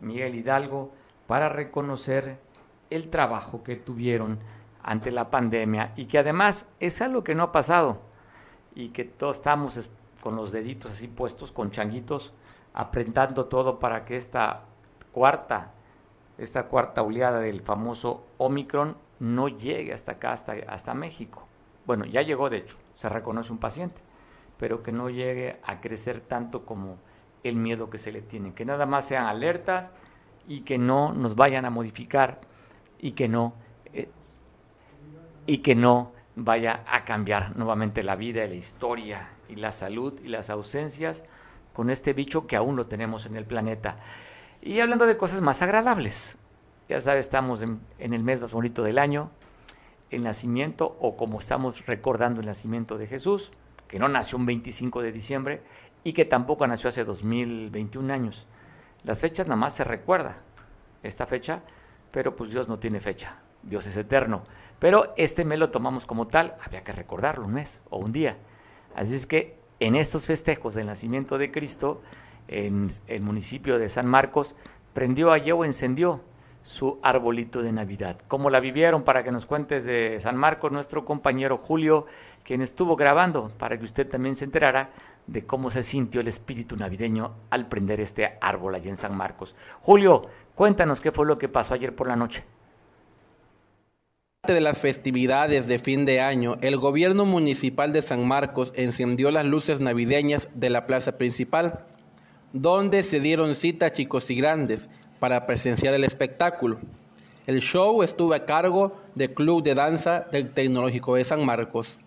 Miguel 0.00 0.34
Hidalgo 0.34 0.92
para 1.26 1.48
reconocer 1.48 2.38
el 2.90 3.08
trabajo 3.08 3.62
que 3.62 3.76
tuvieron 3.76 4.38
ante 4.82 5.10
la 5.10 5.30
pandemia 5.30 5.92
y 5.96 6.06
que 6.06 6.18
además 6.18 6.68
es 6.80 7.00
algo 7.00 7.22
que 7.22 7.34
no 7.34 7.44
ha 7.44 7.52
pasado 7.52 8.00
y 8.74 8.90
que 8.90 9.04
todos 9.04 9.36
estamos 9.36 9.90
con 10.22 10.36
los 10.36 10.52
deditos 10.52 10.92
así 10.92 11.08
puestos, 11.08 11.52
con 11.52 11.70
changuitos, 11.70 12.32
apretando 12.74 13.46
todo 13.46 13.78
para 13.78 14.04
que 14.04 14.16
esta 14.16 14.64
cuarta, 15.12 15.72
esta 16.38 16.64
cuarta 16.64 17.02
oleada 17.02 17.40
del 17.40 17.62
famoso 17.62 18.24
Omicron 18.38 18.96
no 19.18 19.48
llegue 19.48 19.92
hasta 19.92 20.12
acá, 20.12 20.32
hasta, 20.32 20.54
hasta 20.68 20.94
México. 20.94 21.46
Bueno, 21.86 22.04
ya 22.04 22.22
llegó 22.22 22.50
de 22.50 22.58
hecho, 22.58 22.76
se 22.94 23.08
reconoce 23.08 23.52
un 23.52 23.58
paciente, 23.58 24.02
pero 24.60 24.82
que 24.82 24.92
no 24.92 25.08
llegue 25.08 25.56
a 25.64 25.80
crecer 25.80 26.20
tanto 26.20 26.66
como 26.66 26.98
el 27.42 27.56
miedo 27.56 27.88
que 27.88 27.96
se 27.96 28.12
le 28.12 28.20
tiene, 28.20 28.52
que 28.52 28.66
nada 28.66 28.84
más 28.84 29.06
sean 29.06 29.24
alertas 29.24 29.90
y 30.46 30.60
que 30.60 30.76
no 30.76 31.14
nos 31.14 31.34
vayan 31.34 31.64
a 31.64 31.70
modificar 31.70 32.42
y 32.98 33.12
que 33.12 33.26
no 33.26 33.54
eh, 33.94 34.10
y 35.46 35.58
que 35.58 35.74
no 35.74 36.12
vaya 36.36 36.84
a 36.86 37.06
cambiar 37.06 37.56
nuevamente 37.56 38.02
la 38.02 38.16
vida 38.16 38.44
y 38.44 38.48
la 38.48 38.54
historia 38.54 39.30
y 39.48 39.56
la 39.56 39.72
salud 39.72 40.20
y 40.22 40.28
las 40.28 40.50
ausencias 40.50 41.24
con 41.72 41.88
este 41.88 42.12
bicho 42.12 42.46
que 42.46 42.56
aún 42.56 42.76
lo 42.76 42.86
tenemos 42.86 43.24
en 43.24 43.36
el 43.36 43.46
planeta. 43.46 43.96
Y 44.60 44.80
hablando 44.80 45.06
de 45.06 45.16
cosas 45.16 45.40
más 45.40 45.62
agradables, 45.62 46.36
ya 46.86 47.00
sabes, 47.00 47.24
estamos 47.24 47.62
en, 47.62 47.80
en 47.98 48.12
el 48.12 48.22
mes 48.22 48.42
más 48.42 48.52
bonito 48.52 48.82
del 48.82 48.98
año, 48.98 49.30
el 50.10 50.22
nacimiento 50.22 50.98
o 51.00 51.16
como 51.16 51.38
estamos 51.38 51.86
recordando 51.86 52.40
el 52.40 52.46
nacimiento 52.46 52.98
de 52.98 53.06
Jesús, 53.06 53.52
que 53.90 53.98
no 53.98 54.08
nació 54.08 54.38
un 54.38 54.46
25 54.46 55.02
de 55.02 55.10
diciembre 55.10 55.62
y 56.04 56.12
que 56.12 56.24
tampoco 56.24 56.64
nació 56.64 56.90
hace 56.90 57.04
2021 57.04 58.12
años. 58.12 58.46
Las 59.02 59.20
fechas 59.20 59.48
nada 59.48 59.56
más 59.56 59.74
se 59.74 59.82
recuerda 59.82 60.42
esta 61.02 61.26
fecha, 61.26 61.62
pero 62.12 62.36
pues 62.36 62.50
Dios 62.50 62.68
no 62.68 62.78
tiene 62.78 63.00
fecha, 63.00 63.38
Dios 63.64 63.88
es 63.88 63.96
eterno. 63.96 64.44
Pero 64.78 65.12
este 65.16 65.44
mes 65.44 65.58
lo 65.58 65.70
tomamos 65.70 66.06
como 66.06 66.28
tal, 66.28 66.54
había 66.64 66.84
que 66.84 66.92
recordarlo 66.92 67.44
un 67.46 67.54
mes 67.54 67.82
o 67.90 67.98
un 67.98 68.12
día. 68.12 68.38
Así 68.94 69.16
es 69.16 69.26
que 69.26 69.58
en 69.80 69.96
estos 69.96 70.24
festejos 70.24 70.74
del 70.74 70.86
nacimiento 70.86 71.36
de 71.36 71.50
Cristo, 71.50 72.00
en 72.46 72.92
el 73.08 73.22
municipio 73.22 73.80
de 73.80 73.88
San 73.88 74.06
Marcos, 74.06 74.54
prendió 74.92 75.32
allí 75.32 75.50
o 75.50 75.64
encendió 75.64 76.22
su 76.62 76.98
arbolito 77.02 77.62
de 77.62 77.72
Navidad. 77.72 78.18
¿Cómo 78.28 78.50
la 78.50 78.60
vivieron? 78.60 79.02
Para 79.02 79.24
que 79.24 79.32
nos 79.32 79.46
cuentes 79.46 79.84
de 79.84 80.18
San 80.20 80.36
Marcos, 80.36 80.72
nuestro 80.72 81.04
compañero 81.04 81.56
Julio, 81.56 82.06
quien 82.44 82.62
estuvo 82.62 82.96
grabando, 82.96 83.50
para 83.58 83.78
que 83.78 83.84
usted 83.84 84.08
también 84.08 84.36
se 84.36 84.44
enterara 84.44 84.90
de 85.26 85.46
cómo 85.46 85.70
se 85.70 85.82
sintió 85.82 86.20
el 86.20 86.28
espíritu 86.28 86.76
navideño 86.76 87.34
al 87.50 87.68
prender 87.68 88.00
este 88.00 88.38
árbol 88.40 88.74
allí 88.74 88.88
en 88.88 88.96
San 88.96 89.16
Marcos. 89.16 89.56
Julio, 89.80 90.26
cuéntanos 90.54 91.00
qué 91.00 91.12
fue 91.12 91.26
lo 91.26 91.38
que 91.38 91.48
pasó 91.48 91.74
ayer 91.74 91.94
por 91.94 92.06
la 92.06 92.16
noche 92.16 92.44
de 94.46 94.60
las 94.60 94.78
festividades 94.78 95.66
de 95.66 95.78
fin 95.78 96.04
de 96.04 96.20
año, 96.20 96.56
el 96.62 96.78
gobierno 96.78 97.24
municipal 97.24 97.92
de 97.92 98.02
San 98.02 98.26
Marcos 98.26 98.72
encendió 98.74 99.30
las 99.30 99.44
luces 99.44 99.80
navideñas 99.80 100.48
de 100.54 100.70
la 100.70 100.86
plaza 100.86 101.18
principal, 101.18 101.84
donde 102.52 103.02
se 103.02 103.20
dieron 103.20 103.54
cita 103.54 103.92
chicos 103.92 104.30
y 104.30 104.36
grandes 104.36 104.88
para 105.20 105.46
presenciar 105.46 105.94
el 105.94 106.02
espectáculo. 106.04 106.78
El 107.46 107.60
show 107.60 108.02
estuvo 108.02 108.34
a 108.34 108.40
cargo 108.40 108.92
del 109.14 109.32
Club 109.34 109.62
de 109.62 109.74
Danza 109.74 110.26
del 110.32 110.52
Tecnológico 110.52 111.14
de 111.14 111.24
San 111.24 111.44
Marcos. 111.44 111.98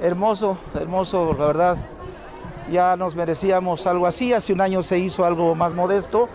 Hermoso, 0.00 0.58
hermoso, 0.74 1.34
la 1.38 1.46
verdad. 1.46 1.76
Ya 2.70 2.96
nos 2.96 3.14
merecíamos 3.14 3.86
algo 3.86 4.06
así. 4.06 4.32
Hace 4.32 4.52
un 4.52 4.60
año 4.60 4.82
se 4.82 4.98
hizo 4.98 5.24
algo 5.24 5.54
más 5.54 5.74
modesto. 5.74 6.28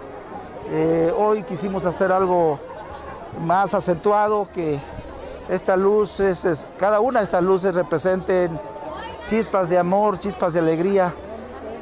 Eh, 0.72 1.12
hoy 1.18 1.44
quisimos 1.44 1.86
hacer 1.86 2.12
algo 2.12 2.60
más 3.46 3.74
acentuado 3.74 4.48
que 4.54 4.80
estas 5.50 5.78
luces, 5.78 6.66
cada 6.78 7.00
una 7.00 7.20
de 7.20 7.26
estas 7.26 7.44
luces 7.44 7.76
representen 7.76 8.58
chispas 9.26 9.70
de 9.70 9.78
amor, 9.78 10.18
chispas 10.18 10.54
de 10.54 10.60
alegría, 10.60 11.14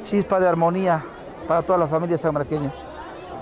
chispas 0.02 0.42
de 0.42 0.48
armonía 0.48 1.04
para 1.48 1.62
todas 1.62 1.80
las 1.80 1.90
familias 1.90 2.22
sanmarqueñas. 2.22 2.89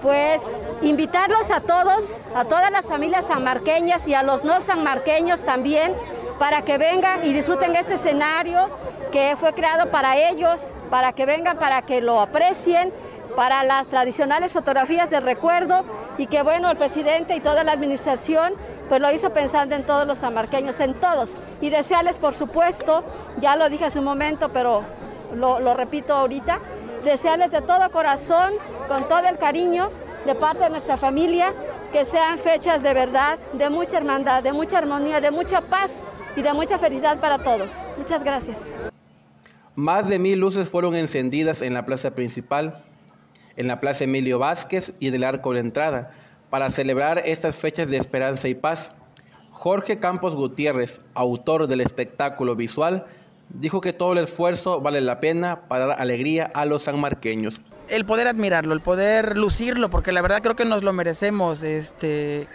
Pues 0.01 0.41
invitarlos 0.81 1.49
a 1.51 1.61
todos, 1.61 2.25
a 2.35 2.45
todas 2.45 2.71
las 2.71 2.85
familias 2.85 3.25
sanmarqueñas 3.25 4.07
y 4.07 4.13
a 4.13 4.23
los 4.23 4.43
no 4.43 4.61
sanmarqueños 4.61 5.43
también, 5.43 5.91
para 6.39 6.61
que 6.61 6.77
vengan 6.77 7.25
y 7.25 7.33
disfruten 7.33 7.75
este 7.75 7.95
escenario 7.95 8.69
que 9.11 9.35
fue 9.37 9.53
creado 9.53 9.89
para 9.89 10.17
ellos, 10.17 10.73
para 10.89 11.13
que 11.13 11.25
vengan, 11.25 11.57
para 11.57 11.81
que 11.81 12.01
lo 12.01 12.21
aprecien 12.21 12.91
para 13.35 13.63
las 13.63 13.85
tradicionales 13.85 14.51
fotografías 14.51 15.11
de 15.11 15.19
recuerdo 15.19 15.83
y 16.17 16.25
que 16.25 16.41
bueno, 16.41 16.71
el 16.71 16.77
presidente 16.77 17.35
y 17.35 17.39
toda 17.39 17.63
la 17.63 17.71
administración 17.71 18.51
pues 18.89 18.99
lo 18.99 19.11
hizo 19.11 19.29
pensando 19.29 19.75
en 19.75 19.83
todos 19.83 20.07
los 20.07 20.23
amarqueños, 20.23 20.79
en 20.79 20.95
todos. 20.95 21.37
Y 21.61 21.69
desearles, 21.69 22.17
por 22.17 22.33
supuesto, 22.33 23.03
ya 23.39 23.55
lo 23.55 23.69
dije 23.69 23.85
hace 23.85 23.99
un 23.99 24.05
momento, 24.05 24.49
pero 24.49 24.81
lo, 25.35 25.59
lo 25.59 25.75
repito 25.75 26.15
ahorita, 26.15 26.59
desearles 27.07 27.51
de 27.51 27.61
todo 27.61 27.89
corazón, 27.89 28.53
con 28.87 29.07
todo 29.07 29.27
el 29.27 29.37
cariño 29.37 29.89
de 30.25 30.35
parte 30.35 30.65
de 30.65 30.69
nuestra 30.69 30.97
familia, 30.97 31.51
que 31.91 32.05
sean 32.05 32.37
fechas 32.37 32.83
de 32.83 32.93
verdad, 32.93 33.39
de 33.53 33.69
mucha 33.69 33.97
hermandad, 33.97 34.43
de 34.43 34.53
mucha 34.53 34.77
armonía, 34.77 35.19
de 35.19 35.31
mucha 35.31 35.61
paz 35.61 36.03
y 36.35 36.41
de 36.43 36.53
mucha 36.53 36.77
felicidad 36.77 37.19
para 37.19 37.39
todos. 37.39 37.71
Muchas 37.97 38.23
gracias. 38.23 38.57
Más 39.75 40.07
de 40.07 40.19
mil 40.19 40.39
luces 40.39 40.69
fueron 40.69 40.95
encendidas 40.95 41.61
en 41.61 41.73
la 41.73 41.85
plaza 41.85 42.11
principal 42.11 42.83
en 43.57 43.67
la 43.67 43.81
Plaza 43.81 44.05
Emilio 44.05 44.39
Vázquez 44.39 44.93
y 44.99 45.09
del 45.09 45.25
Arco 45.25 45.51
de 45.51 45.59
Entrada, 45.59 46.11
para 46.49 46.69
celebrar 46.69 47.23
estas 47.25 47.57
fechas 47.57 47.89
de 47.89 47.97
esperanza 47.97 48.47
y 48.47 48.55
paz. 48.55 48.93
Jorge 49.51 49.99
Campos 49.99 50.35
Gutiérrez, 50.35 51.01
autor 51.13 51.67
del 51.67 51.81
espectáculo 51.81 52.55
visual, 52.55 53.05
dijo 53.49 53.81
que 53.81 53.93
todo 53.93 54.13
el 54.13 54.19
esfuerzo 54.19 54.81
vale 54.81 55.01
la 55.01 55.19
pena 55.19 55.67
para 55.67 55.87
dar 55.87 56.01
alegría 56.01 56.51
a 56.53 56.65
los 56.65 56.83
sanmarqueños. 56.83 57.59
El 57.89 58.05
poder 58.05 58.27
admirarlo, 58.27 58.73
el 58.73 58.81
poder 58.81 59.37
lucirlo, 59.37 59.89
porque 59.89 60.11
la 60.11 60.21
verdad 60.21 60.41
creo 60.41 60.55
que 60.55 60.65
nos 60.65 60.83
lo 60.83 60.91
merecemos. 60.93 61.63
Este, 61.63 62.47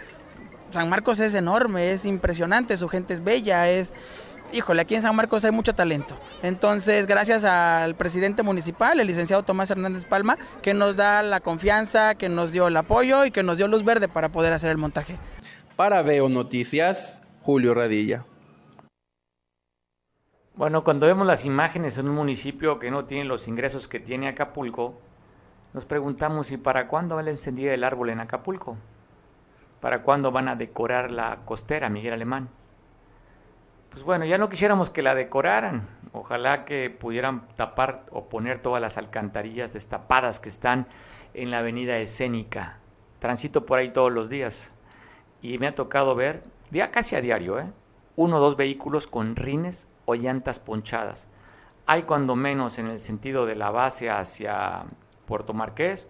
San 0.69 0.89
Marcos 0.89 1.19
es 1.19 1.33
enorme, 1.33 1.91
es 1.91 2.05
impresionante, 2.05 2.77
su 2.77 2.87
gente 2.87 3.13
es 3.13 3.23
bella, 3.23 3.69
es 3.69 3.93
híjole, 4.53 4.81
aquí 4.81 4.95
en 4.95 5.01
San 5.01 5.15
Marcos 5.15 5.43
hay 5.43 5.51
mucho 5.51 5.73
talento. 5.73 6.15
Entonces, 6.43 7.07
gracias 7.07 7.43
al 7.43 7.95
presidente 7.95 8.43
municipal, 8.43 8.99
el 8.99 9.07
licenciado 9.07 9.43
Tomás 9.43 9.71
Hernández 9.71 10.05
Palma, 10.05 10.37
que 10.61 10.73
nos 10.73 10.95
da 10.95 11.23
la 11.23 11.39
confianza, 11.39 12.15
que 12.15 12.29
nos 12.29 12.51
dio 12.51 12.67
el 12.67 12.77
apoyo 12.77 13.25
y 13.25 13.31
que 13.31 13.43
nos 13.43 13.57
dio 13.57 13.67
luz 13.67 13.83
verde 13.83 14.07
para 14.07 14.29
poder 14.29 14.53
hacer 14.53 14.71
el 14.71 14.77
montaje. 14.77 15.17
Para 15.75 16.03
Veo 16.03 16.29
Noticias, 16.29 17.21
Julio 17.41 17.73
Radilla. 17.73 18.25
Bueno, 20.55 20.83
cuando 20.83 21.07
vemos 21.07 21.25
las 21.25 21.45
imágenes 21.45 21.97
en 21.97 22.07
un 22.07 22.15
municipio 22.15 22.79
que 22.79 22.91
no 22.91 23.05
tiene 23.05 23.25
los 23.25 23.47
ingresos 23.47 23.87
que 23.87 23.99
tiene 23.99 24.27
Acapulco, 24.27 24.99
nos 25.73 25.85
preguntamos 25.85 26.47
si 26.47 26.57
para 26.57 26.87
cuándo 26.87 27.15
va 27.15 27.23
la 27.23 27.31
encendida 27.31 27.71
del 27.71 27.83
árbol 27.83 28.09
en 28.09 28.19
Acapulco, 28.19 28.77
para 29.81 30.03
cuándo 30.03 30.31
van 30.31 30.47
a 30.47 30.55
decorar 30.55 31.11
la 31.11 31.39
costera 31.45 31.89
Miguel 31.89 32.13
Alemán 32.13 32.49
pues 33.93 34.03
bueno, 34.03 34.25
ya 34.25 34.39
no 34.39 34.49
quisiéramos 34.49 34.89
que 34.89 35.03
la 35.03 35.13
decoraran. 35.13 35.87
Ojalá 36.13 36.65
que 36.65 36.89
pudieran 36.89 37.47
tapar 37.49 38.07
o 38.09 38.27
poner 38.27 38.57
todas 38.57 38.81
las 38.81 38.97
alcantarillas 38.97 39.71
destapadas 39.71 40.39
que 40.39 40.49
están 40.49 40.87
en 41.35 41.51
la 41.51 41.59
avenida 41.59 41.99
escénica. 41.99 42.79
Transito 43.19 43.67
por 43.67 43.77
ahí 43.77 43.89
todos 43.89 44.11
los 44.11 44.29
días 44.29 44.73
y 45.43 45.59
me 45.59 45.67
ha 45.67 45.75
tocado 45.75 46.15
ver, 46.15 46.41
día 46.71 46.89
casi 46.89 47.15
a 47.15 47.21
diario, 47.21 47.59
¿eh? 47.59 47.71
uno 48.15 48.37
o 48.37 48.39
dos 48.39 48.57
vehículos 48.57 49.05
con 49.05 49.35
rines 49.35 49.87
o 50.05 50.15
llantas 50.15 50.59
ponchadas. 50.59 51.27
Hay 51.85 52.03
cuando 52.03 52.35
menos 52.35 52.79
en 52.79 52.87
el 52.87 52.99
sentido 52.99 53.45
de 53.45 53.55
la 53.55 53.71
base 53.71 54.09
hacia 54.09 54.85
Puerto 55.25 55.53
Marqués, 55.53 56.07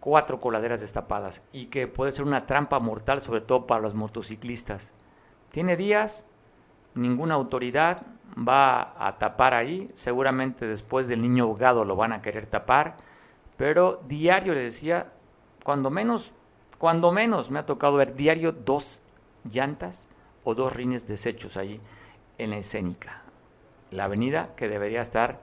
cuatro 0.00 0.40
coladeras 0.40 0.80
destapadas 0.80 1.42
y 1.52 1.66
que 1.66 1.88
puede 1.88 2.12
ser 2.12 2.24
una 2.24 2.46
trampa 2.46 2.78
mortal 2.78 3.20
sobre 3.20 3.40
todo 3.40 3.66
para 3.66 3.80
los 3.80 3.94
motociclistas. 3.94 4.92
Tiene 5.50 5.76
días 5.76 6.22
ninguna 6.94 7.34
autoridad 7.34 8.02
va 8.36 8.94
a 8.98 9.18
tapar 9.18 9.54
ahí, 9.54 9.90
seguramente 9.94 10.66
después 10.66 11.08
del 11.08 11.22
niño 11.22 11.44
ahogado 11.44 11.84
lo 11.84 11.96
van 11.96 12.12
a 12.12 12.22
querer 12.22 12.46
tapar, 12.46 12.96
pero 13.56 14.02
diario 14.06 14.54
le 14.54 14.60
decía, 14.60 15.12
cuando 15.64 15.90
menos, 15.90 16.32
cuando 16.78 17.10
menos 17.10 17.50
me 17.50 17.58
ha 17.58 17.66
tocado 17.66 17.96
ver 17.96 18.14
diario 18.14 18.52
dos 18.52 19.02
llantas 19.50 20.08
o 20.44 20.54
dos 20.54 20.72
rines 20.72 21.08
deshechos 21.08 21.56
ahí 21.56 21.80
en 22.38 22.50
la 22.50 22.58
escénica. 22.58 23.22
La 23.90 24.04
avenida 24.04 24.50
que 24.56 24.68
debería 24.68 25.00
estar 25.00 25.40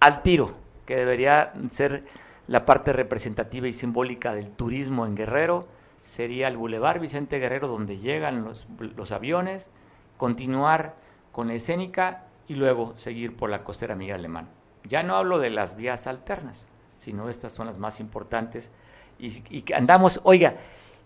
al 0.00 0.22
tiro, 0.22 0.54
que 0.86 0.96
debería 0.96 1.52
ser 1.70 2.04
la 2.46 2.66
parte 2.66 2.92
representativa 2.92 3.66
y 3.66 3.72
simbólica 3.72 4.34
del 4.34 4.50
turismo 4.50 5.06
en 5.06 5.14
Guerrero, 5.14 5.66
sería 6.02 6.48
el 6.48 6.58
Boulevard 6.58 7.00
Vicente 7.00 7.38
Guerrero 7.38 7.66
donde 7.68 7.98
llegan 7.98 8.44
los, 8.44 9.12
aviones, 9.12 9.70
continuar 10.18 10.94
con 11.32 11.48
la 11.48 11.54
escénica 11.54 12.26
y 12.46 12.54
luego 12.56 12.92
seguir 12.96 13.34
por 13.34 13.48
la 13.48 13.64
costera 13.64 13.94
Miguel 13.94 14.16
Alemán. 14.16 14.48
Ya 14.84 15.02
no 15.02 15.16
hablo 15.16 15.38
de 15.38 15.48
las 15.48 15.76
vías 15.76 16.06
alternas, 16.06 16.68
sino 16.98 17.30
estas 17.30 17.52
son 17.52 17.66
las 17.66 17.78
más 17.78 18.00
importantes 18.00 18.70
y, 19.18 19.64
andamos, 19.72 20.20
oiga, 20.24 20.56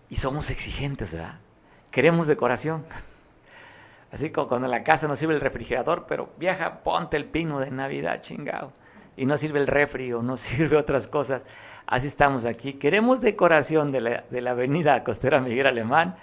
y 0.09 0.17
somos 0.17 0.49
exigentes, 0.49 1.13
¿verdad? 1.13 1.39
Queremos 1.91 2.27
decoración. 2.27 2.83
Así 4.11 4.31
como 4.31 4.47
cuando 4.47 4.65
en 4.65 4.71
la 4.71 4.83
casa 4.83 5.07
no 5.07 5.15
sirve 5.15 5.35
el 5.35 5.41
refrigerador, 5.41 6.05
pero 6.07 6.29
viaja, 6.37 6.81
ponte 6.81 7.17
el 7.17 7.25
pino 7.25 7.59
de 7.59 7.69
Navidad, 7.69 8.21
chingado. 8.21 8.73
Y 9.15 9.25
no 9.25 9.37
sirve 9.37 9.59
el 9.59 9.67
refri 9.67 10.13
o 10.13 10.21
no 10.21 10.37
sirve 10.37 10.77
otras 10.77 11.07
cosas. 11.07 11.45
Así 11.85 12.07
estamos 12.07 12.45
aquí. 12.45 12.73
Queremos 12.73 13.21
decoración 13.21 13.91
de 13.91 14.01
la, 14.01 14.23
de 14.29 14.41
la 14.41 14.51
avenida 14.51 15.03
costera 15.03 15.41
Miguel 15.41 15.67
Alemán 15.67 16.15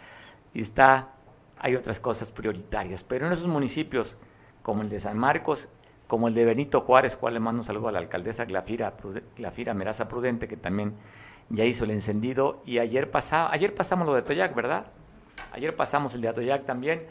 y 0.54 0.60
está, 0.60 1.10
hay 1.58 1.76
otras 1.76 2.00
cosas 2.00 2.30
prioritarias. 2.30 3.04
Pero 3.04 3.26
en 3.26 3.32
esos 3.32 3.46
municipios, 3.46 4.16
como 4.62 4.82
el 4.82 4.88
de 4.88 4.98
San 4.98 5.18
Marcos, 5.18 5.68
como 6.06 6.28
el 6.28 6.34
de 6.34 6.44
Benito 6.44 6.80
Juárez, 6.80 7.16
cual 7.16 7.34
le 7.34 7.40
mando 7.40 7.60
un 7.60 7.64
saludo 7.64 7.88
a 7.88 7.92
la 7.92 7.98
alcaldesa 7.98 8.44
Glafira, 8.44 8.94
Glafira 9.36 9.74
Meraza 9.74 10.08
Prudente, 10.08 10.46
que 10.48 10.56
también 10.56 10.94
ya 11.48 11.64
hizo 11.64 11.84
el 11.84 11.90
encendido. 11.90 12.62
Y 12.64 12.78
ayer, 12.78 13.10
pasaba, 13.10 13.52
ayer 13.52 13.74
pasamos 13.74 14.06
lo 14.06 14.14
de 14.14 14.22
Toyac, 14.22 14.54
¿verdad? 14.54 14.86
Ayer 15.52 15.74
pasamos 15.74 16.14
el 16.14 16.20
de 16.20 16.28
Atoyac 16.28 16.64
también. 16.64 17.06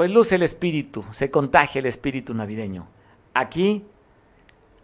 Pues 0.00 0.10
luce 0.10 0.36
el 0.36 0.42
espíritu, 0.42 1.04
se 1.10 1.28
contagia 1.28 1.78
el 1.78 1.84
espíritu 1.84 2.32
navideño. 2.32 2.86
Aquí 3.34 3.84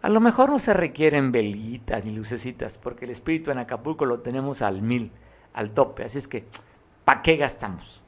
a 0.02 0.10
lo 0.10 0.20
mejor 0.20 0.50
no 0.50 0.58
se 0.58 0.74
requieren 0.74 1.32
velitas 1.32 2.04
ni 2.04 2.14
lucecitas, 2.14 2.76
porque 2.76 3.06
el 3.06 3.12
espíritu 3.12 3.50
en 3.50 3.56
Acapulco 3.56 4.04
lo 4.04 4.20
tenemos 4.20 4.60
al 4.60 4.82
mil, 4.82 5.10
al 5.54 5.70
tope. 5.70 6.04
Así 6.04 6.18
es 6.18 6.28
que, 6.28 6.44
¿para 7.06 7.22
qué 7.22 7.38
gastamos? 7.38 8.02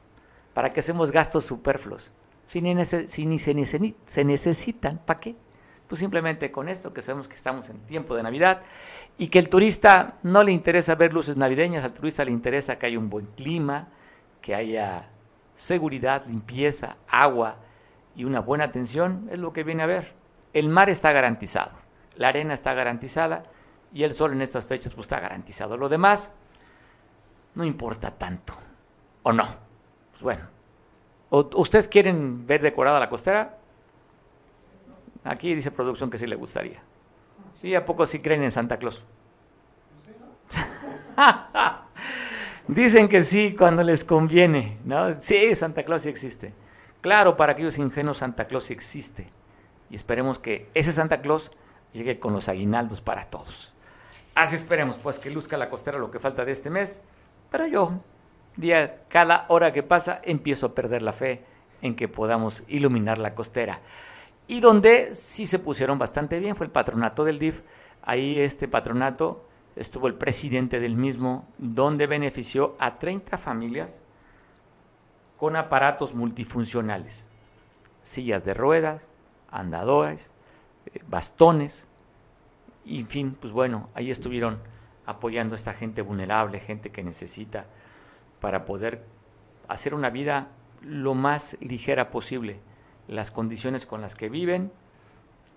¿Para 0.53 0.71
qué 0.71 0.81
hacemos 0.81 1.11
gastos 1.11 1.45
superfluos? 1.45 2.11
Si 2.47 2.61
ni, 2.61 2.75
si 2.85 3.39
se, 3.39 3.95
se 4.05 4.23
necesitan, 4.23 4.99
¿para 5.03 5.19
qué? 5.19 5.35
Pues 5.87 5.97
simplemente 5.97 6.51
con 6.51 6.69
esto, 6.69 6.93
que 6.93 7.01
sabemos 7.01 7.27
que 7.27 7.33
estamos 7.33 7.71
en 7.71 7.79
tiempo 7.87 8.15
de 8.15 8.21
Navidad 8.21 8.61
y 9.17 9.29
que 9.29 9.39
el 9.39 9.49
turista 9.49 10.19
no 10.21 10.43
le 10.43 10.51
interesa 10.51 10.93
ver 10.93 11.11
luces 11.11 11.37
navideñas, 11.37 11.83
al 11.83 11.93
turista 11.93 12.23
le 12.23 12.29
interesa 12.29 12.77
que 12.77 12.85
haya 12.85 12.99
un 12.99 13.09
buen 13.09 13.25
clima, 13.35 13.87
que 14.43 14.53
haya 14.53 15.09
seguridad, 15.59 16.25
limpieza, 16.25 16.95
agua 17.09 17.57
y 18.15 18.23
una 18.23 18.39
buena 18.39 18.63
atención, 18.63 19.27
es 19.29 19.39
lo 19.39 19.51
que 19.51 19.63
viene 19.63 19.83
a 19.83 19.87
ver. 19.87 20.13
El 20.53 20.69
mar 20.69 20.89
está 20.89 21.11
garantizado, 21.11 21.73
la 22.15 22.29
arena 22.29 22.53
está 22.53 22.73
garantizada 22.73 23.43
y 23.93 24.03
el 24.03 24.13
sol 24.13 24.31
en 24.31 24.41
estas 24.41 24.65
fechas 24.65 24.93
pues, 24.93 25.05
está 25.05 25.19
garantizado. 25.19 25.75
Lo 25.75 25.89
demás 25.89 26.31
no 27.55 27.65
importa 27.65 28.11
tanto, 28.11 28.53
¿o 29.23 29.33
no? 29.33 29.43
Pues 30.11 30.23
bueno, 30.23 30.45
¿ustedes 31.29 31.89
quieren 31.89 32.47
ver 32.47 32.61
decorada 32.61 32.97
la 32.97 33.09
costera? 33.09 33.57
Aquí 35.25 35.53
dice 35.53 35.71
producción 35.71 36.09
que 36.09 36.17
sí 36.17 36.25
le 36.25 36.35
gustaría. 36.35 36.81
¿Sí? 37.61 37.75
¿A 37.75 37.85
poco 37.85 38.05
sí 38.05 38.19
creen 38.19 38.43
en 38.43 38.51
Santa 38.51 38.79
Claus? 38.79 39.03
Dicen 42.69 43.09
que 43.09 43.23
sí 43.23 43.55
cuando 43.57 43.81
les 43.81 44.03
conviene, 44.03 44.77
¿no? 44.85 45.19
Sí, 45.19 45.55
Santa 45.55 45.81
Claus 45.81 46.03
sí 46.03 46.09
existe. 46.09 46.53
Claro, 47.01 47.35
para 47.35 47.53
aquellos 47.53 47.79
ingenuos 47.79 48.17
Santa 48.17 48.45
Claus 48.45 48.65
sí 48.65 48.73
existe. 48.73 49.27
Y 49.89 49.95
esperemos 49.95 50.37
que 50.37 50.69
ese 50.75 50.91
Santa 50.91 51.19
Claus 51.19 51.51
llegue 51.93 52.19
con 52.19 52.31
los 52.31 52.47
aguinaldos 52.47 53.01
para 53.01 53.25
todos. 53.25 53.73
Así 54.35 54.55
esperemos, 54.55 54.99
pues, 54.99 55.17
que 55.17 55.31
luzca 55.31 55.57
la 55.57 55.71
costera 55.71 55.97
lo 55.97 56.11
que 56.11 56.19
falta 56.19 56.45
de 56.45 56.51
este 56.51 56.69
mes. 56.69 57.01
Pero 57.49 57.65
yo, 57.65 58.03
día, 58.55 59.01
cada 59.07 59.45
hora 59.47 59.73
que 59.73 59.81
pasa, 59.81 60.21
empiezo 60.23 60.67
a 60.67 60.75
perder 60.75 61.01
la 61.01 61.13
fe 61.13 61.43
en 61.81 61.95
que 61.95 62.07
podamos 62.07 62.63
iluminar 62.67 63.17
la 63.17 63.33
costera. 63.33 63.79
Y 64.45 64.59
donde 64.59 65.15
sí 65.15 65.47
se 65.47 65.57
pusieron 65.57 65.97
bastante 65.97 66.39
bien 66.39 66.55
fue 66.55 66.67
el 66.67 66.71
patronato 66.71 67.25
del 67.25 67.39
DIF. 67.39 67.63
Ahí 68.03 68.39
este 68.39 68.67
patronato 68.67 69.48
estuvo 69.75 70.07
el 70.07 70.15
presidente 70.15 70.79
del 70.79 70.95
mismo, 70.95 71.47
donde 71.57 72.07
benefició 72.07 72.75
a 72.79 72.99
30 72.99 73.37
familias 73.37 74.01
con 75.37 75.55
aparatos 75.55 76.13
multifuncionales, 76.13 77.25
sillas 78.01 78.43
de 78.43 78.53
ruedas, 78.53 79.07
andadores, 79.49 80.31
eh, 80.85 80.99
bastones, 81.07 81.87
y 82.85 82.99
en 82.99 83.07
fin, 83.07 83.37
pues 83.39 83.53
bueno, 83.53 83.89
ahí 83.93 84.09
estuvieron 84.09 84.59
apoyando 85.05 85.53
a 85.53 85.57
esta 85.57 85.73
gente 85.73 86.01
vulnerable, 86.01 86.59
gente 86.59 86.91
que 86.91 87.03
necesita 87.03 87.65
para 88.39 88.65
poder 88.65 89.05
hacer 89.67 89.93
una 89.93 90.09
vida 90.09 90.49
lo 90.81 91.13
más 91.13 91.57
ligera 91.61 92.09
posible, 92.09 92.59
las 93.07 93.31
condiciones 93.31 93.85
con 93.85 94.01
las 94.01 94.15
que 94.15 94.29
viven, 94.29 94.71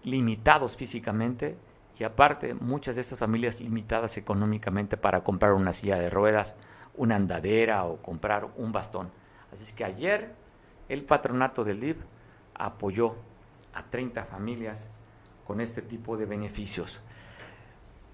limitados 0.04 0.76
físicamente, 0.76 1.56
y 2.02 2.04
aparte, 2.04 2.54
muchas 2.54 2.96
de 2.96 3.00
estas 3.02 3.20
familias 3.20 3.60
limitadas 3.60 4.16
económicamente 4.16 4.96
para 4.96 5.22
comprar 5.22 5.52
una 5.52 5.72
silla 5.72 6.00
de 6.00 6.10
ruedas, 6.10 6.56
una 6.96 7.14
andadera 7.14 7.84
o 7.84 7.98
comprar 7.98 8.48
un 8.56 8.72
bastón. 8.72 9.08
Así 9.52 9.62
es 9.62 9.72
que 9.72 9.84
ayer 9.84 10.34
el 10.88 11.04
patronato 11.04 11.62
del 11.62 11.78
DIF 11.78 11.98
apoyó 12.54 13.14
a 13.72 13.84
30 13.84 14.24
familias 14.24 14.90
con 15.46 15.60
este 15.60 15.80
tipo 15.80 16.16
de 16.16 16.26
beneficios. 16.26 17.00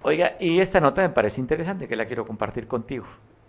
Oiga, 0.03 0.36
y 0.39 0.61
esta 0.61 0.80
nota 0.80 1.01
me 1.01 1.09
parece 1.09 1.41
interesante 1.41 1.89
que 1.89 1.97
la 1.97 2.05
quiero 2.05 2.26
compartir 2.26 2.68
contigo. 2.68 3.07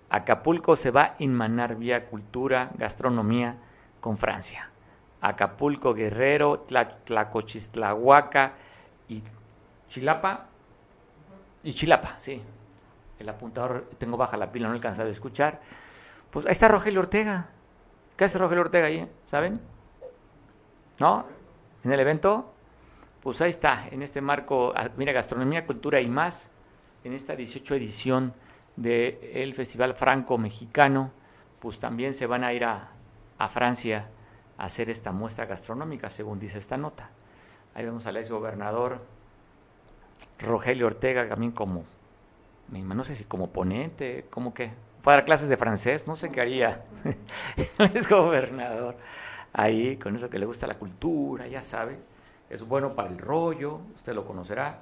Acapulco 0.10 0.78
se 0.78 0.92
va 0.92 1.04
a 1.04 1.16
inmanar 1.20 1.76
vía 1.76 2.06
cultura, 2.06 2.72
gastronomía 2.78 3.58
con 4.00 4.18
Francia. 4.18 4.70
Acapulco, 5.20 5.94
Guerrero, 5.94 6.66
Tlacochistlahuaca 7.04 8.54
y 9.10 9.22
Chilapa 9.90 10.46
y 11.64 11.74
Chilapa, 11.74 12.20
sí. 12.20 12.42
El 13.18 13.28
apuntador, 13.28 13.90
tengo 13.98 14.16
baja 14.16 14.38
la 14.38 14.52
pila, 14.52 14.70
no 14.70 14.74
alcanzaba 14.74 15.10
a 15.10 15.12
escuchar. 15.12 15.60
Pues 16.30 16.46
ahí 16.46 16.52
está 16.52 16.70
Rogelio 16.70 17.02
Ortega. 17.02 17.50
¿Qué 18.16 18.24
hace 18.24 18.38
Rogelio 18.38 18.62
Ortega 18.62 18.88
ahí? 18.88 19.10
¿Saben? 19.26 19.60
¿No? 21.00 21.26
En 21.84 21.92
el 21.92 22.00
evento. 22.00 22.54
Pues 23.22 23.42
ahí 23.42 23.50
está, 23.50 23.90
en 23.92 24.02
este 24.02 24.22
marco, 24.22 24.72
ah, 24.76 24.90
mira, 24.96 25.12
gastronomía, 25.12 25.66
cultura 25.66 26.00
y 26.00 26.08
más, 26.08 26.52
en 27.04 27.12
esta 27.12 27.36
18 27.36 27.76
edición 27.76 28.34
del 28.78 29.54
Festival 29.54 29.94
Franco 29.94 30.38
Mexicano, 30.38 31.12
pues 31.60 31.80
también 31.80 32.14
se 32.14 32.28
van 32.28 32.46
a 32.46 32.54
ir 32.54 32.64
a, 32.64 32.92
a 33.38 33.50
Francia 33.50 34.08
a 34.58 34.66
hacer 34.66 34.90
esta 34.90 35.12
muestra 35.12 35.48
gastronómica, 35.48 36.10
según 36.10 36.40
dice 36.40 36.60
esta 36.60 36.78
nota. 36.78 37.10
Ahí 37.74 37.84
vemos 37.84 38.08
al 38.08 38.16
ex 38.16 38.32
gobernador 38.32 39.02
Rogelio 40.40 40.88
Ortega 40.88 41.28
también 41.28 41.52
como, 41.52 41.84
no 42.70 43.04
sé 43.04 43.16
si 43.16 43.24
como 43.24 43.50
ponente, 43.50 44.26
como 44.30 44.54
que, 44.54 44.72
fue 45.02 45.14
a 45.14 45.18
dar 45.18 45.26
clases 45.26 45.48
de 45.50 45.58
francés, 45.58 46.08
no 46.08 46.16
sé 46.16 46.30
qué 46.30 46.42
haría, 46.42 46.86
es 47.94 48.08
gobernador, 48.08 48.98
ahí 49.54 49.98
con 49.98 50.16
eso 50.16 50.30
que 50.30 50.40
le 50.40 50.46
gusta 50.46 50.68
la 50.68 50.78
cultura, 50.78 51.48
ya 51.48 51.62
sabe, 51.62 51.98
es 52.50 52.64
bueno 52.64 52.96
para 52.96 53.10
el 53.10 53.18
rollo, 53.18 53.82
usted 53.96 54.14
lo 54.14 54.26
conocerá, 54.26 54.80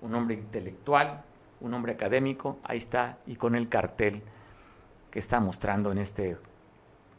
un 0.00 0.14
hombre 0.14 0.34
intelectual, 0.34 1.22
un 1.60 1.74
hombre 1.74 1.92
académico, 1.92 2.58
ahí 2.62 2.78
está, 2.78 3.18
y 3.26 3.36
con 3.36 3.54
el 3.54 3.68
cartel 3.68 4.22
que 5.10 5.18
está 5.18 5.40
mostrando 5.40 5.90
en 5.92 5.98
este 5.98 6.36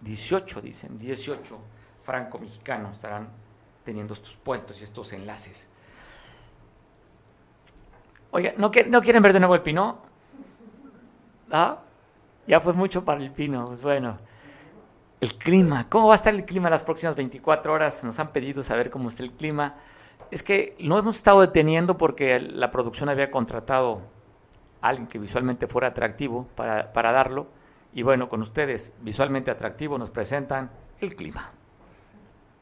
18, 0.02 0.62
dicen, 0.62 0.98
18 0.98 1.60
franco-mexicanos 2.02 2.96
estarán 2.96 3.30
teniendo 3.84 4.14
estos 4.14 4.36
puentes 4.38 4.80
y 4.82 4.84
estos 4.84 5.12
enlaces. 5.14 5.68
Oiga, 8.32 8.54
¿no, 8.58 8.72
¿no 8.88 9.02
quieren 9.02 9.24
ver 9.24 9.34
de 9.34 9.40
nuevo 9.40 9.56
el 9.56 9.62
pino? 9.62 10.00
¿Ah? 11.52 11.82
Ya 12.48 12.60
fue 12.60 12.74
mucho 12.74 13.04
para 13.04 13.22
el 13.22 13.32
pino. 13.32 13.68
Pues 13.68 13.82
bueno, 13.82 14.18
el 15.20 15.36
clima. 15.36 15.88
¿Cómo 15.90 16.08
va 16.08 16.14
a 16.14 16.16
estar 16.16 16.34
el 16.34 16.46
clima 16.46 16.70
las 16.70 16.84
próximas 16.84 17.16
24 17.16 17.74
horas? 17.74 18.04
Nos 18.04 18.20
han 18.20 18.32
pedido 18.32 18.62
saber 18.62 18.90
cómo 18.90 19.10
está 19.10 19.24
el 19.24 19.32
clima. 19.32 19.76
Es 20.32 20.44
que 20.44 20.76
lo 20.80 20.98
hemos 20.98 21.16
estado 21.16 21.42
deteniendo 21.42 21.98
porque 21.98 22.40
la 22.40 22.70
producción 22.70 23.10
había 23.10 23.32
contratado 23.32 24.02
a 24.82 24.90
alguien 24.90 25.08
que 25.08 25.18
visualmente 25.18 25.68
fuera 25.68 25.88
atractivo 25.88 26.48
para, 26.56 26.94
para 26.94 27.12
darlo. 27.12 27.48
Y 27.94 28.04
bueno, 28.04 28.30
con 28.30 28.42
ustedes, 28.42 28.94
visualmente 29.02 29.50
atractivo, 29.50 29.98
nos 29.98 30.12
presentan 30.12 30.70
el 31.02 31.16
clima. 31.16 31.50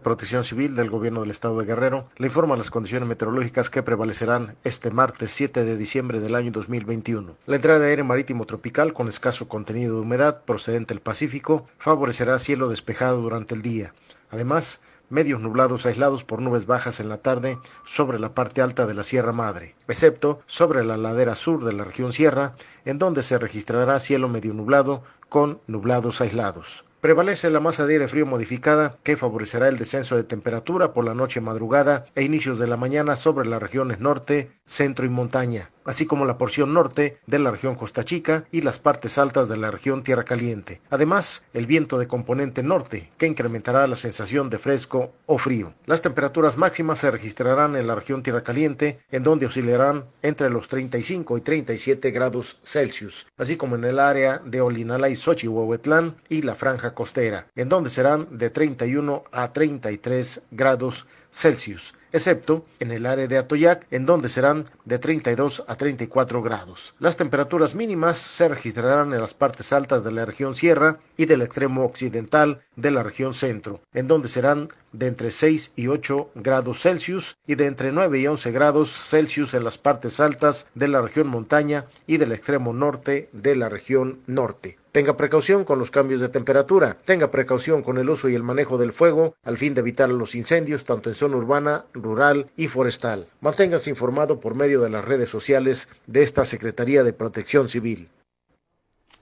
Protección 0.04 0.43
Civil 0.43 0.76
del 0.76 0.91
Gobierno 0.91 1.22
del 1.22 1.32
Estado 1.32 1.58
de 1.58 1.66
Guerrero 1.66 2.08
le 2.18 2.28
informa 2.28 2.56
las 2.56 2.70
condiciones 2.70 3.10
meteorológicas 3.10 3.72
que 3.72 3.82
prevalecerán 3.82 4.56
este 4.64 4.91
martes 4.91 5.32
7 5.32 5.66
de 5.66 5.76
diciembre 5.76 6.20
del 6.20 6.36
año 6.36 6.52
2021. 6.52 7.36
La 7.48 7.56
entrada 7.56 7.80
de 7.80 7.89
aire 7.89 8.04
marítimo 8.04 8.45
tropical 8.45 8.93
con 8.93 9.08
escaso 9.08 9.48
contenido 9.48 9.95
de 9.95 10.02
humedad 10.02 10.43
procedente 10.43 10.93
del 10.93 11.02
Pacífico 11.02 11.66
favorecerá 11.80 12.38
cielo 12.38 12.70
despejado 12.70 13.22
durante 13.22 13.56
el 13.56 13.64
día. 13.64 13.93
Además, 14.30 14.82
medios 15.10 15.41
nublados 15.41 15.88
aislados 15.88 16.24
por 16.24 16.41
nubes 16.43 16.68
bajas 16.68 17.00
en 17.00 17.10
la 17.10 17.18
tarde 17.18 17.58
sobre 17.86 18.20
la 18.20 18.36
parte 18.36 18.62
alta 18.62 18.86
de 18.86 18.93
la 18.93 19.04
Sierra 19.04 19.32
Madre, 19.32 19.76
excepto 19.88 20.41
sobre 20.45 20.86
la 20.86 20.98
ladera 20.98 21.34
sur 21.34 21.66
de 21.66 21.74
la 21.74 21.84
región 21.84 22.14
Sierra, 22.14 22.54
en 22.86 23.00
donde 23.00 23.24
se 23.24 23.39
registrará 23.39 24.00
cielo 24.00 24.30
medio 24.30 24.54
nublado 24.54 25.04
con 25.28 25.60
nublados 25.66 26.22
aislados. 26.22 26.87
Prevalece 27.00 27.52
la 27.52 27.60
masa 27.60 27.86
de 27.86 27.93
aire 27.93 28.08
frío 28.08 28.26
modificada 28.26 28.98
que 29.04 29.18
favorecerá 29.18 29.68
el 29.68 29.78
descenso 29.78 30.16
de 30.16 30.24
temperatura 30.24 30.93
por 30.93 31.06
la 31.06 31.14
noche 31.14 31.41
madrugada 31.41 32.08
e 32.16 32.24
inicios 32.24 32.58
de 32.58 32.66
la 32.66 32.76
mañana 32.76 33.16
sobre 33.16 33.48
las 33.48 33.62
regiones 33.62 34.00
norte, 34.00 34.50
centro 34.66 35.06
y 35.06 35.10
montaña, 35.10 35.70
así 35.86 36.08
como 36.08 36.26
la 36.26 36.39
porción 36.39 36.74
norte 36.74 37.18
de 37.28 37.38
la 37.38 37.52
región 37.52 37.76
Costa 37.76 38.04
Chica 38.04 38.45
y 38.52 38.62
las 38.62 38.80
partes 38.80 39.20
altas 39.20 39.48
de 39.48 39.58
la 39.58 39.70
región 39.70 40.04
Tierra 40.04 40.26
Caliente. 40.26 40.82
Además, 40.89 41.45
el 41.54 41.68
viento 41.68 42.00
de 42.00 42.08
componente 42.08 42.64
norte 42.64 43.12
que 43.20 43.28
incrementará 43.28 43.86
la 43.86 43.95
sensación 43.95 44.50
de 44.50 44.58
fresco 44.58 45.14
o 45.28 45.38
frío. 45.38 45.76
Las 45.86 46.02
temperaturas 46.02 46.58
máximas 46.58 46.98
se 46.98 47.12
registrarán 47.12 47.76
en 47.76 47.86
la 47.86 47.93
región 47.93 48.24
Tierra 48.24 48.41
Caliente, 48.41 48.98
en 49.12 49.22
donde 49.22 49.45
oscilarán 49.45 50.06
entre 50.24 50.50
los 50.50 50.68
35 50.68 51.38
y 51.38 51.41
37 51.41 52.10
grados 52.10 52.60
Celsius, 52.64 53.28
así 53.38 53.56
como 53.56 53.76
en 53.76 53.84
el 53.84 54.00
área 54.00 54.41
de 54.43 54.62
Olinala 54.62 55.10
y 55.10 55.16
Xochihuahuetlán 55.16 56.16
y 56.28 56.41
la 56.41 56.56
franja 56.56 56.87
costera, 56.94 57.48
en 57.56 57.70
donde 57.70 57.90
serán 57.90 58.38
de 58.38 58.50
31 58.50 59.24
a 59.32 59.54
33 59.54 60.42
grados 60.52 61.06
Celsius 61.32 61.94
excepto 62.12 62.66
en 62.80 62.92
el 62.92 63.06
área 63.06 63.28
de 63.28 63.38
Atoyac, 63.38 63.86
en 63.92 64.06
donde 64.06 64.30
serán 64.30 64.66
de 64.86 65.00
32 65.00 65.64
a 65.68 65.76
34 65.76 66.42
grados. 66.42 66.96
Las 67.00 67.18
temperaturas 67.18 67.76
mínimas 67.76 68.18
se 68.18 68.48
registrarán 68.48 69.14
en 69.14 69.22
las 69.22 69.34
partes 69.34 69.74
altas 69.74 70.04
de 70.04 70.12
la 70.12 70.26
región 70.26 70.56
sierra 70.56 71.00
y 71.16 71.26
del 71.26 71.42
extremo 71.42 71.84
occidental 71.84 72.60
de 72.76 72.92
la 72.92 73.04
región 73.04 73.34
centro, 73.34 73.82
en 73.94 74.08
donde 74.08 74.28
serán 74.28 74.70
de 74.94 75.08
entre 75.08 75.32
6 75.32 75.74
y 75.76 75.88
8 75.88 76.32
grados 76.36 76.82
Celsius 76.82 77.38
y 77.46 77.56
de 77.56 77.66
entre 77.66 77.92
9 77.92 78.20
y 78.20 78.28
11 78.28 78.52
grados 78.52 78.90
Celsius 78.92 79.54
en 79.54 79.64
las 79.64 79.78
partes 79.78 80.20
altas 80.20 80.68
de 80.76 80.88
la 80.88 81.02
región 81.02 81.28
montaña 81.28 81.86
y 82.08 82.18
del 82.18 82.32
extremo 82.32 82.74
norte 82.74 83.30
de 83.32 83.56
la 83.56 83.70
región 83.70 84.20
norte. 84.28 84.78
Tenga 84.98 85.16
precaución 85.16 85.64
con 85.64 85.78
los 85.78 85.91
cambios 85.91 86.22
de 86.22 86.30
temperatura, 86.30 86.98
tenga 87.06 87.30
precaución 87.30 87.84
con 87.84 88.00
el 88.00 88.10
uso 88.10 88.30
y 88.30 88.34
el 88.34 88.41
manejo 88.41 88.80
del 88.80 88.91
fuego 88.91 89.36
al 89.43 89.56
fin 89.56 89.76
de 89.76 89.82
evitar 89.82 90.10
los 90.10 90.34
incendios 90.34 90.86
tanto 90.86 91.10
en 91.10 91.16
zona 91.16 91.38
urbana, 91.38 91.86
rural 91.93 92.50
y 92.56 92.68
forestal. 92.68 93.28
Manténgase 93.39 93.91
informado 93.91 94.39
por 94.39 94.56
medio 94.56 94.82
de 94.82 94.89
las 94.89 95.06
redes 95.06 95.30
sociales 95.30 95.89
de 96.08 96.24
esta 96.24 96.45
Secretaría 96.45 97.04
de 97.04 97.14
Protección 97.14 97.70
Civil. 97.70 98.10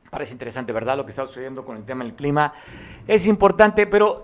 Parece 0.09 0.32
interesante, 0.32 0.71
¿verdad? 0.71 0.95
Lo 0.95 1.03
que 1.03 1.09
está 1.09 1.28
sucediendo 1.28 1.65
con 1.65 1.76
el 1.76 1.84
tema 1.84 2.05
del 2.05 2.13
clima. 2.13 2.53
Es 3.05 3.28
importante, 3.28 3.86
pero 3.86 4.23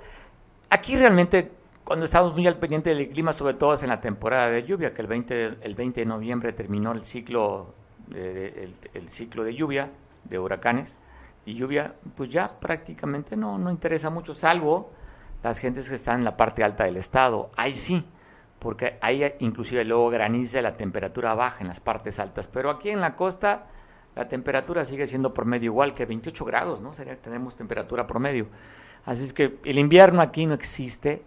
aquí 0.69 0.95
realmente 0.95 1.51
cuando 1.83 2.05
estamos 2.05 2.33
muy 2.33 2.47
al 2.47 2.59
pendiente 2.59 2.95
del 2.95 3.09
clima, 3.09 3.33
sobre 3.33 3.55
todo 3.55 3.77
en 3.77 3.89
la 3.89 3.99
temporada 3.99 4.49
de 4.49 4.63
lluvia, 4.63 4.93
que 4.93 5.01
el 5.01 5.07
20, 5.09 5.57
el 5.63 5.75
20 5.75 5.99
de 5.99 6.05
noviembre 6.05 6.53
terminó 6.53 6.93
el 6.93 7.03
ciclo, 7.03 7.75
el, 8.15 8.73
el 8.93 9.09
ciclo 9.09 9.43
de 9.43 9.53
lluvia, 9.53 9.91
de 10.23 10.39
huracanes 10.39 10.95
y 11.45 11.55
lluvia, 11.55 11.95
pues 12.15 12.29
ya 12.29 12.59
prácticamente 12.59 13.35
no, 13.35 13.57
no 13.57 13.71
interesa 13.71 14.09
mucho, 14.09 14.35
salvo 14.35 14.91
las 15.43 15.59
gentes 15.59 15.89
que 15.89 15.95
están 15.95 16.19
en 16.19 16.25
la 16.25 16.37
parte 16.37 16.63
alta 16.63 16.83
del 16.83 16.97
estado. 16.97 17.49
Ahí 17.55 17.73
sí, 17.73 18.05
porque 18.59 18.97
ahí 19.01 19.23
inclusive 19.39 19.83
luego 19.85 20.09
graniza 20.09 20.61
la 20.61 20.77
temperatura 20.77 21.33
baja 21.33 21.61
en 21.61 21.67
las 21.67 21.79
partes 21.79 22.19
altas. 22.19 22.47
Pero 22.47 22.69
aquí 22.69 22.89
en 22.89 23.01
la 23.01 23.15
costa 23.15 23.67
la 24.15 24.27
temperatura 24.27 24.83
sigue 24.83 25.07
siendo 25.07 25.33
promedio 25.33 25.71
igual 25.71 25.93
que 25.93 26.05
28 26.05 26.45
grados, 26.45 26.81
¿no? 26.81 26.93
Sería 26.93 27.15
que 27.15 27.21
tenemos 27.21 27.55
temperatura 27.55 28.05
promedio. 28.05 28.47
Así 29.05 29.23
es 29.23 29.33
que 29.33 29.57
el 29.63 29.79
invierno 29.79 30.21
aquí 30.21 30.45
no 30.45 30.53
existe, 30.53 31.23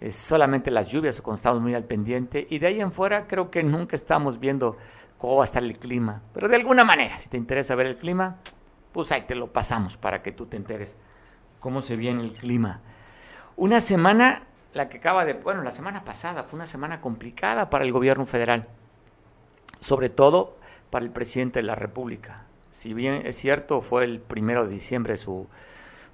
es 0.00 0.16
solamente 0.16 0.70
las 0.70 0.88
lluvias 0.88 1.20
cuando 1.20 1.36
estamos 1.36 1.60
muy 1.60 1.74
al 1.74 1.84
pendiente 1.84 2.46
y 2.48 2.58
de 2.58 2.66
ahí 2.66 2.80
en 2.80 2.92
fuera 2.92 3.26
creo 3.26 3.50
que 3.50 3.62
nunca 3.62 3.94
estamos 3.94 4.40
viendo 4.40 4.76
cómo 5.18 5.36
va 5.36 5.44
a 5.44 5.44
estar 5.44 5.62
el 5.62 5.78
clima. 5.78 6.22
Pero 6.32 6.48
de 6.48 6.56
alguna 6.56 6.82
manera, 6.82 7.18
si 7.18 7.28
te 7.28 7.36
interesa 7.36 7.74
ver 7.74 7.86
el 7.86 7.96
clima, 7.96 8.38
pues 8.92 9.12
ahí 9.12 9.22
te 9.22 9.34
lo 9.34 9.52
pasamos 9.52 9.96
para 9.96 10.22
que 10.22 10.32
tú 10.32 10.46
te 10.46 10.56
enteres 10.56 10.96
cómo 11.60 11.80
se 11.80 11.96
viene 11.96 12.22
el 12.22 12.32
clima. 12.34 12.80
Una 13.56 13.80
semana, 13.80 14.42
la 14.74 14.88
que 14.88 14.98
acaba 14.98 15.24
de, 15.24 15.34
bueno, 15.34 15.62
la 15.62 15.70
semana 15.70 16.04
pasada 16.04 16.42
fue 16.44 16.58
una 16.58 16.66
semana 16.66 17.00
complicada 17.00 17.70
para 17.70 17.84
el 17.84 17.92
gobierno 17.92 18.26
federal, 18.26 18.66
sobre 19.80 20.08
todo 20.08 20.56
para 20.90 21.04
el 21.04 21.10
presidente 21.10 21.60
de 21.60 21.64
la 21.64 21.74
República. 21.74 22.44
Si 22.70 22.94
bien 22.94 23.22
es 23.26 23.36
cierto, 23.36 23.80
fue 23.80 24.04
el 24.04 24.20
primero 24.20 24.64
de 24.64 24.72
diciembre 24.72 25.16
su 25.16 25.46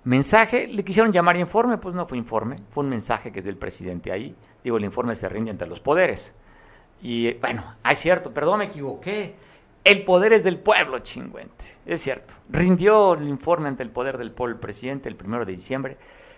mensaje, 0.05 0.67
le 0.69 0.85
quisieron 0.85 1.13
llamar 1.13 1.37
informe, 1.37 1.79
pues 1.79 1.95
no 1.95 2.07
fue 2.07 2.19
informe, 2.19 2.59
fue 2.71 2.85
un 2.85 2.91
mensaje 2.91 3.33
que 3.33 3.41
es 3.41 3.45
del 3.45 3.57
presidente 3.57 4.13
ahí. 4.13 4.35
Digo, 4.65 4.77
el 4.77 4.85
informe 4.85 5.15
se 5.15 5.29
rinde 5.29 5.51
ante 5.51 5.67
los 5.67 5.81
poderes. 5.81 6.35
Y 7.01 7.35
bueno, 7.35 7.65
ah, 7.83 7.93
es 7.93 7.99
cierto, 8.01 8.33
perdón, 8.35 8.59
me 8.59 8.65
equivoqué 8.67 9.37
el 9.85 10.05
poder 10.05 10.33
es 10.33 10.45
del 10.45 10.59
pueblo, 10.59 10.99
chingüente. 10.99 11.65
Es 11.87 12.03
cierto. 12.03 12.35
Rindió 12.51 13.15
el 13.15 13.29
informe 13.29 13.69
ante 13.69 13.83
el 13.83 13.91
poder 13.91 14.19
del 14.19 14.33
pueblo 14.33 14.55
el 14.55 14.61
presidente 14.61 15.09
el 15.09 15.17
primero 15.17 15.45
de 15.45 15.53
diciembre, 15.53 15.97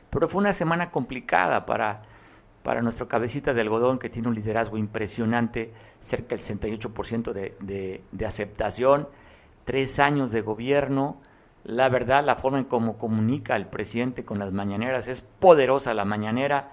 pero 0.08 0.28
fue 0.28 0.40
una 0.40 0.52
semana 0.52 0.90
complicada 0.90 1.66
para, 1.66 2.02
para 2.62 2.82
nuestro 2.82 3.08
cabecita 3.08 3.52
de 3.52 3.60
algodón 3.60 3.98
que 3.98 4.10
tiene 4.10 4.28
un 4.28 4.34
liderazgo 4.34 4.76
impresionante, 4.76 5.72
cerca 5.98 6.36
del 6.36 6.44
68% 6.44 7.32
de, 7.32 7.56
de, 7.60 8.04
de 8.12 8.26
aceptación, 8.26 9.08
tres 9.64 9.98
años 9.98 10.30
de 10.30 10.42
gobierno. 10.42 11.20
La 11.64 11.88
verdad, 11.88 12.24
la 12.24 12.36
forma 12.36 12.58
en 12.58 12.64
cómo 12.64 12.98
comunica 12.98 13.56
el 13.56 13.66
presidente 13.66 14.24
con 14.24 14.38
las 14.38 14.52
mañaneras 14.52 15.08
es 15.08 15.22
poderosa 15.22 15.92
la 15.94 16.04
mañanera. 16.04 16.70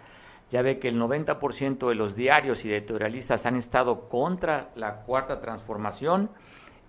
Ya 0.52 0.62
ve 0.62 0.80
que 0.80 0.88
el 0.88 1.00
90% 1.00 1.90
de 1.90 1.96
los 1.96 2.16
diarios 2.16 2.64
y 2.64 2.72
editorialistas 2.72 3.46
han 3.46 3.58
estado 3.58 4.08
contra 4.08 4.70
la 4.76 5.02
cuarta 5.02 5.42
transformación 5.42 6.30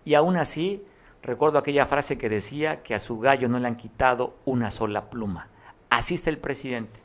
y 0.08 0.14
aún 0.14 0.38
así, 0.38 0.82
recuerdo 1.22 1.58
aquella 1.58 1.84
frase 1.84 2.16
que 2.16 2.30
decía 2.30 2.82
que 2.82 2.94
a 2.94 2.98
su 2.98 3.18
gallo 3.18 3.46
no 3.46 3.58
le 3.58 3.68
han 3.68 3.76
quitado 3.76 4.38
una 4.46 4.70
sola 4.70 5.10
pluma. 5.10 5.48
Así 5.90 6.14
está 6.14 6.30
el 6.30 6.38
presidente. 6.38 6.98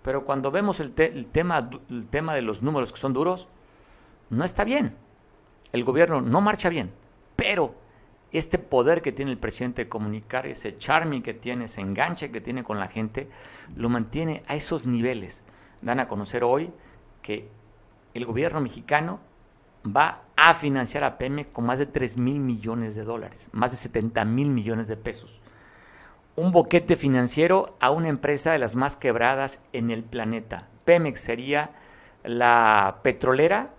Pero 0.00 0.24
cuando 0.24 0.50
vemos 0.50 0.80
el, 0.80 0.94
tema, 0.94 1.68
el 1.90 2.06
tema 2.06 2.34
de 2.34 2.40
los 2.40 2.62
números 2.62 2.94
que 2.94 2.98
son 2.98 3.12
duros, 3.12 3.46
no 4.30 4.42
está 4.42 4.64
bien. 4.64 4.96
El 5.70 5.84
gobierno 5.84 6.22
no 6.22 6.40
marcha 6.40 6.70
bien. 6.70 6.92
Pero 7.36 7.74
este 8.32 8.56
poder 8.56 9.02
que 9.02 9.12
tiene 9.12 9.32
el 9.32 9.38
presidente 9.38 9.84
de 9.84 9.90
comunicar, 9.90 10.46
ese 10.46 10.78
charming 10.78 11.20
que 11.20 11.34
tiene, 11.34 11.66
ese 11.66 11.82
enganche 11.82 12.30
que 12.30 12.40
tiene 12.40 12.64
con 12.64 12.80
la 12.80 12.88
gente, 12.88 13.28
lo 13.76 13.90
mantiene 13.90 14.44
a 14.46 14.54
esos 14.54 14.86
niveles. 14.86 15.44
Dan 15.82 16.00
a 16.00 16.08
conocer 16.08 16.42
hoy 16.42 16.72
que 17.20 17.50
el 18.14 18.24
gobierno 18.24 18.62
mexicano 18.62 19.20
va 19.94 20.22
a 20.36 20.54
financiar 20.54 21.04
a 21.04 21.18
Pemex 21.18 21.50
con 21.52 21.66
más 21.66 21.78
de 21.78 21.86
3 21.86 22.16
mil 22.16 22.40
millones 22.40 22.94
de 22.94 23.04
dólares, 23.04 23.48
más 23.52 23.70
de 23.70 23.76
70 23.76 24.24
mil 24.24 24.48
millones 24.50 24.88
de 24.88 24.96
pesos. 24.96 25.40
Un 26.36 26.52
boquete 26.52 26.96
financiero 26.96 27.76
a 27.80 27.90
una 27.90 28.08
empresa 28.08 28.52
de 28.52 28.58
las 28.58 28.76
más 28.76 28.96
quebradas 28.96 29.60
en 29.72 29.90
el 29.90 30.04
planeta. 30.04 30.68
Pemex 30.84 31.20
sería 31.20 31.70
la 32.24 33.00
petrolera 33.02 33.70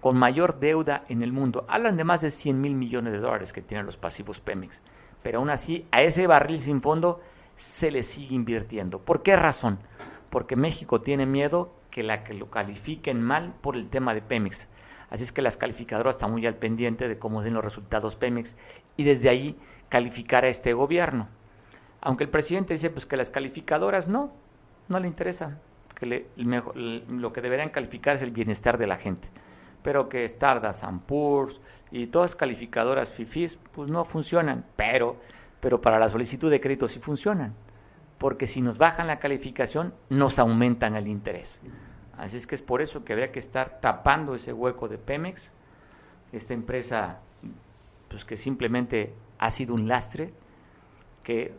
con 0.00 0.16
mayor 0.16 0.60
deuda 0.60 1.04
en 1.08 1.22
el 1.22 1.32
mundo. 1.32 1.66
Hablan 1.68 1.96
de 1.96 2.04
más 2.04 2.20
de 2.20 2.30
100 2.30 2.60
mil 2.60 2.74
millones 2.74 3.12
de 3.12 3.18
dólares 3.18 3.52
que 3.52 3.62
tienen 3.62 3.86
los 3.86 3.96
pasivos 3.96 4.40
Pemex. 4.40 4.82
Pero 5.22 5.40
aún 5.40 5.50
así, 5.50 5.86
a 5.90 6.02
ese 6.02 6.26
barril 6.26 6.60
sin 6.60 6.80
fondo 6.80 7.20
se 7.56 7.90
le 7.90 8.04
sigue 8.04 8.36
invirtiendo. 8.36 9.00
¿Por 9.00 9.22
qué 9.24 9.36
razón? 9.36 9.80
Porque 10.30 10.54
México 10.54 11.00
tiene 11.00 11.26
miedo 11.26 11.72
que 11.90 12.04
la 12.04 12.22
que 12.22 12.34
lo 12.34 12.50
califiquen 12.50 13.20
mal 13.20 13.54
por 13.60 13.74
el 13.74 13.88
tema 13.88 14.14
de 14.14 14.22
Pemex. 14.22 14.68
Así 15.10 15.22
es 15.22 15.32
que 15.32 15.42
las 15.42 15.56
calificadoras 15.56 16.16
están 16.16 16.30
muy 16.30 16.46
al 16.46 16.56
pendiente 16.56 17.08
de 17.08 17.18
cómo 17.18 17.42
den 17.42 17.54
los 17.54 17.64
resultados 17.64 18.16
Pemex 18.16 18.56
y 18.96 19.04
desde 19.04 19.28
ahí 19.28 19.56
calificar 19.88 20.44
a 20.44 20.48
este 20.48 20.74
gobierno. 20.74 21.28
Aunque 22.00 22.24
el 22.24 22.30
presidente 22.30 22.74
dice 22.74 22.90
pues 22.90 23.06
que 23.06 23.16
las 23.16 23.30
calificadoras 23.30 24.08
no, 24.08 24.32
no 24.88 25.00
le 25.00 25.08
interesa, 25.08 25.58
que 25.94 26.26
lo 26.36 27.32
que 27.32 27.40
deberían 27.40 27.70
calificar 27.70 28.16
es 28.16 28.22
el 28.22 28.30
bienestar 28.30 28.78
de 28.78 28.86
la 28.86 28.96
gente. 28.96 29.28
Pero 29.82 30.08
que 30.08 30.24
Stardust, 30.24 30.84
Poor's 31.06 31.60
y 31.90 32.08
todas 32.08 32.36
calificadoras 32.36 33.10
FIFIs 33.10 33.58
pues 33.72 33.90
no 33.90 34.04
funcionan, 34.04 34.64
pero, 34.76 35.16
pero 35.60 35.80
para 35.80 35.98
la 35.98 36.08
solicitud 36.08 36.50
de 36.50 36.60
crédito 36.60 36.86
sí 36.86 37.00
funcionan. 37.00 37.54
Porque 38.18 38.46
si 38.46 38.60
nos 38.60 38.78
bajan 38.78 39.06
la 39.06 39.20
calificación, 39.20 39.94
nos 40.10 40.38
aumentan 40.38 40.96
el 40.96 41.06
interés. 41.06 41.62
Así 42.18 42.36
es 42.36 42.46
que 42.46 42.56
es 42.56 42.62
por 42.62 42.82
eso 42.82 43.04
que 43.04 43.12
habría 43.12 43.30
que 43.30 43.38
estar 43.38 43.80
tapando 43.80 44.34
ese 44.34 44.52
hueco 44.52 44.88
de 44.88 44.98
Pemex, 44.98 45.52
esta 46.32 46.52
empresa 46.52 47.20
pues 48.08 48.24
que 48.24 48.36
simplemente 48.36 49.14
ha 49.38 49.50
sido 49.52 49.74
un 49.74 49.86
lastre, 49.86 50.32
que 51.22 51.54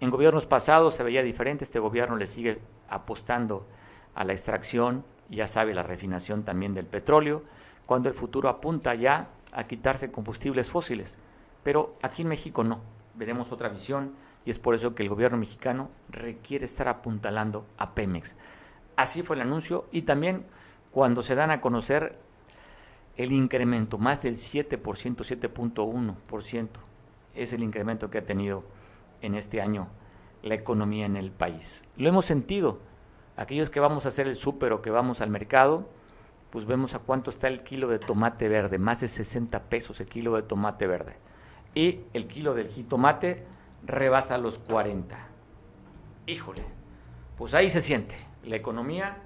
en 0.00 0.10
gobiernos 0.10 0.44
pasados 0.44 0.94
se 0.94 1.02
veía 1.02 1.22
diferente, 1.22 1.64
este 1.64 1.78
gobierno 1.78 2.16
le 2.16 2.26
sigue 2.26 2.60
apostando 2.88 3.66
a 4.14 4.24
la 4.24 4.34
extracción, 4.34 5.04
ya 5.30 5.46
sabe, 5.46 5.74
la 5.74 5.82
refinación 5.82 6.42
también 6.42 6.74
del 6.74 6.86
petróleo, 6.86 7.42
cuando 7.86 8.08
el 8.08 8.14
futuro 8.14 8.50
apunta 8.50 8.94
ya 8.94 9.30
a 9.52 9.64
quitarse 9.64 10.10
combustibles 10.10 10.68
fósiles. 10.68 11.16
Pero 11.62 11.96
aquí 12.02 12.22
en 12.22 12.28
México 12.28 12.64
no, 12.64 12.80
veremos 13.14 13.50
otra 13.50 13.70
visión 13.70 14.12
y 14.44 14.50
es 14.50 14.58
por 14.58 14.74
eso 14.74 14.94
que 14.94 15.04
el 15.04 15.08
gobierno 15.08 15.38
mexicano 15.38 15.88
requiere 16.10 16.66
estar 16.66 16.88
apuntalando 16.88 17.64
a 17.78 17.94
Pemex. 17.94 18.36
Así 19.02 19.24
fue 19.24 19.34
el 19.34 19.42
anuncio 19.42 19.86
y 19.90 20.02
también 20.02 20.44
cuando 20.92 21.22
se 21.22 21.34
dan 21.34 21.50
a 21.50 21.60
conocer 21.60 22.20
el 23.16 23.32
incremento, 23.32 23.98
más 23.98 24.22
del 24.22 24.36
7%, 24.36 24.78
7.1% 24.80 26.68
es 27.34 27.52
el 27.52 27.64
incremento 27.64 28.10
que 28.10 28.18
ha 28.18 28.24
tenido 28.24 28.62
en 29.20 29.34
este 29.34 29.60
año 29.60 29.88
la 30.44 30.54
economía 30.54 31.04
en 31.04 31.16
el 31.16 31.32
país. 31.32 31.84
Lo 31.96 32.08
hemos 32.08 32.26
sentido. 32.26 32.78
Aquellos 33.36 33.70
que 33.70 33.80
vamos 33.80 34.06
a 34.06 34.10
hacer 34.10 34.28
el 34.28 34.36
súper 34.36 34.72
o 34.72 34.82
que 34.82 34.90
vamos 34.90 35.20
al 35.20 35.30
mercado, 35.30 35.88
pues 36.50 36.64
vemos 36.64 36.94
a 36.94 37.00
cuánto 37.00 37.30
está 37.30 37.48
el 37.48 37.64
kilo 37.64 37.88
de 37.88 37.98
tomate 37.98 38.48
verde, 38.48 38.78
más 38.78 39.00
de 39.00 39.08
60 39.08 39.64
pesos 39.64 40.00
el 40.00 40.06
kilo 40.06 40.36
de 40.36 40.42
tomate 40.42 40.86
verde. 40.86 41.16
Y 41.74 42.02
el 42.12 42.28
kilo 42.28 42.54
del 42.54 42.68
jitomate 42.68 43.44
rebasa 43.84 44.38
los 44.38 44.58
40. 44.58 45.18
Híjole, 46.28 46.62
pues 47.36 47.52
ahí 47.54 47.68
se 47.68 47.80
siente 47.80 48.31
la 48.44 48.56
economía 48.56 49.16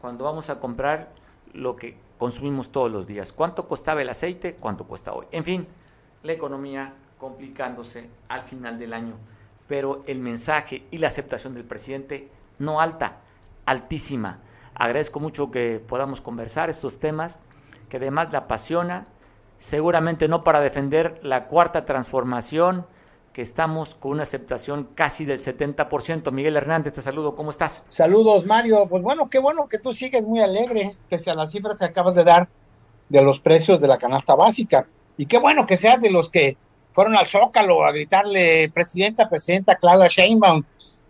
cuando 0.00 0.24
vamos 0.24 0.50
a 0.50 0.60
comprar 0.60 1.10
lo 1.52 1.76
que 1.76 1.96
consumimos 2.18 2.70
todos 2.70 2.90
los 2.90 3.06
días. 3.06 3.32
¿Cuánto 3.32 3.66
costaba 3.68 4.02
el 4.02 4.08
aceite? 4.08 4.54
¿Cuánto 4.54 4.84
cuesta 4.84 5.12
hoy? 5.12 5.26
En 5.32 5.44
fin, 5.44 5.66
la 6.22 6.32
economía 6.32 6.92
complicándose 7.18 8.08
al 8.28 8.42
final 8.42 8.78
del 8.78 8.92
año. 8.92 9.14
Pero 9.66 10.02
el 10.06 10.18
mensaje 10.18 10.86
y 10.90 10.98
la 10.98 11.08
aceptación 11.08 11.54
del 11.54 11.64
presidente 11.64 12.28
no 12.58 12.80
alta, 12.80 13.18
altísima. 13.66 14.40
Agradezco 14.74 15.20
mucho 15.20 15.50
que 15.50 15.82
podamos 15.86 16.20
conversar 16.20 16.70
estos 16.70 16.98
temas, 16.98 17.38
que 17.88 17.98
además 17.98 18.30
le 18.30 18.38
apasiona, 18.38 19.06
seguramente 19.58 20.28
no 20.28 20.44
para 20.44 20.60
defender 20.60 21.18
la 21.22 21.48
cuarta 21.48 21.84
transformación, 21.84 22.86
estamos 23.42 23.94
con 23.94 24.12
una 24.12 24.22
aceptación 24.22 24.88
casi 24.94 25.24
del 25.24 25.40
70%. 25.40 26.30
Miguel 26.32 26.56
Hernández, 26.56 26.92
te 26.92 27.02
saludo, 27.02 27.34
¿cómo 27.34 27.50
estás? 27.50 27.82
Saludos, 27.88 28.46
Mario. 28.46 28.86
Pues 28.88 29.02
bueno, 29.02 29.28
qué 29.30 29.38
bueno 29.38 29.68
que 29.68 29.78
tú 29.78 29.92
sigues 29.92 30.22
muy 30.22 30.40
alegre, 30.40 30.96
que 31.08 31.18
sean 31.18 31.36
las 31.36 31.50
cifras 31.50 31.78
que 31.78 31.84
acabas 31.84 32.14
de 32.14 32.24
dar 32.24 32.48
de 33.08 33.22
los 33.22 33.40
precios 33.40 33.80
de 33.80 33.88
la 33.88 33.98
canasta 33.98 34.34
básica. 34.34 34.86
Y 35.16 35.26
qué 35.26 35.38
bueno 35.38 35.66
que 35.66 35.76
seas 35.76 36.00
de 36.00 36.10
los 36.10 36.30
que 36.30 36.56
fueron 36.92 37.16
al 37.16 37.26
Zócalo 37.26 37.84
a 37.84 37.92
gritarle 37.92 38.70
presidenta, 38.72 39.28
presidenta 39.28 39.76
Claudia 39.76 40.08
Sheinbaum. 40.08 40.64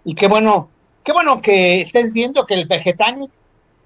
Y 0.05 0.14
qué 0.14 0.26
bueno, 0.26 0.68
qué 1.03 1.12
bueno 1.12 1.41
que 1.43 1.81
estés 1.81 2.12
viendo 2.12 2.47
que 2.47 2.55
el 2.55 2.66
Vegetanic 2.66 3.31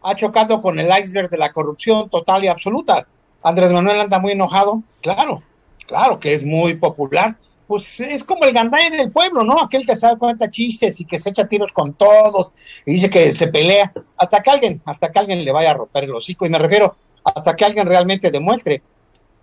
ha 0.03 0.15
chocado 0.15 0.61
con 0.61 0.79
el 0.79 0.91
iceberg 0.99 1.31
de 1.31 1.39
la 1.39 1.53
corrupción 1.53 2.11
total 2.11 2.45
y 2.45 2.49
absoluta. 2.49 3.07
Andrés 3.43 3.73
Manuel 3.73 4.01
anda 4.01 4.19
muy 4.19 4.33
enojado, 4.33 4.83
claro, 5.01 5.43
claro 5.87 6.21
que 6.21 6.35
es 6.35 6.45
muy 6.45 6.75
popular, 6.75 7.37
pues 7.67 8.01
es 8.01 8.25
como 8.25 8.45
el 8.45 8.53
gandaya 8.53 8.91
del 8.91 9.11
pueblo, 9.11 9.45
¿no? 9.45 9.63
Aquel 9.63 9.87
que 9.87 9.97
sabe 9.97 10.19
cuenta 10.19 10.51
chistes 10.51 11.01
y 11.01 11.05
que 11.05 11.19
se 11.19 11.31
echa 11.31 11.47
tiros 11.47 11.73
con 11.73 11.95
todos 11.95 12.53
y 12.85 12.93
dice 12.93 13.09
que 13.09 13.35
se 13.35 13.49
pelea, 13.49 13.93
hasta 14.17 14.43
que 14.43 14.51
alguien, 14.51 14.83
hasta 14.85 15.11
que 15.11 15.19
alguien 15.19 15.45
le 15.45 15.53
vaya 15.53 15.71
a 15.71 15.75
romper 15.75 16.05
el 16.05 16.15
hocico, 16.15 16.47
y 16.47 16.51
me 16.51 16.59
refiero 16.59 16.97
hasta 17.25 17.55
que 17.55 17.65
alguien 17.65 17.87
realmente 17.87 18.31
demuestre 18.31 18.83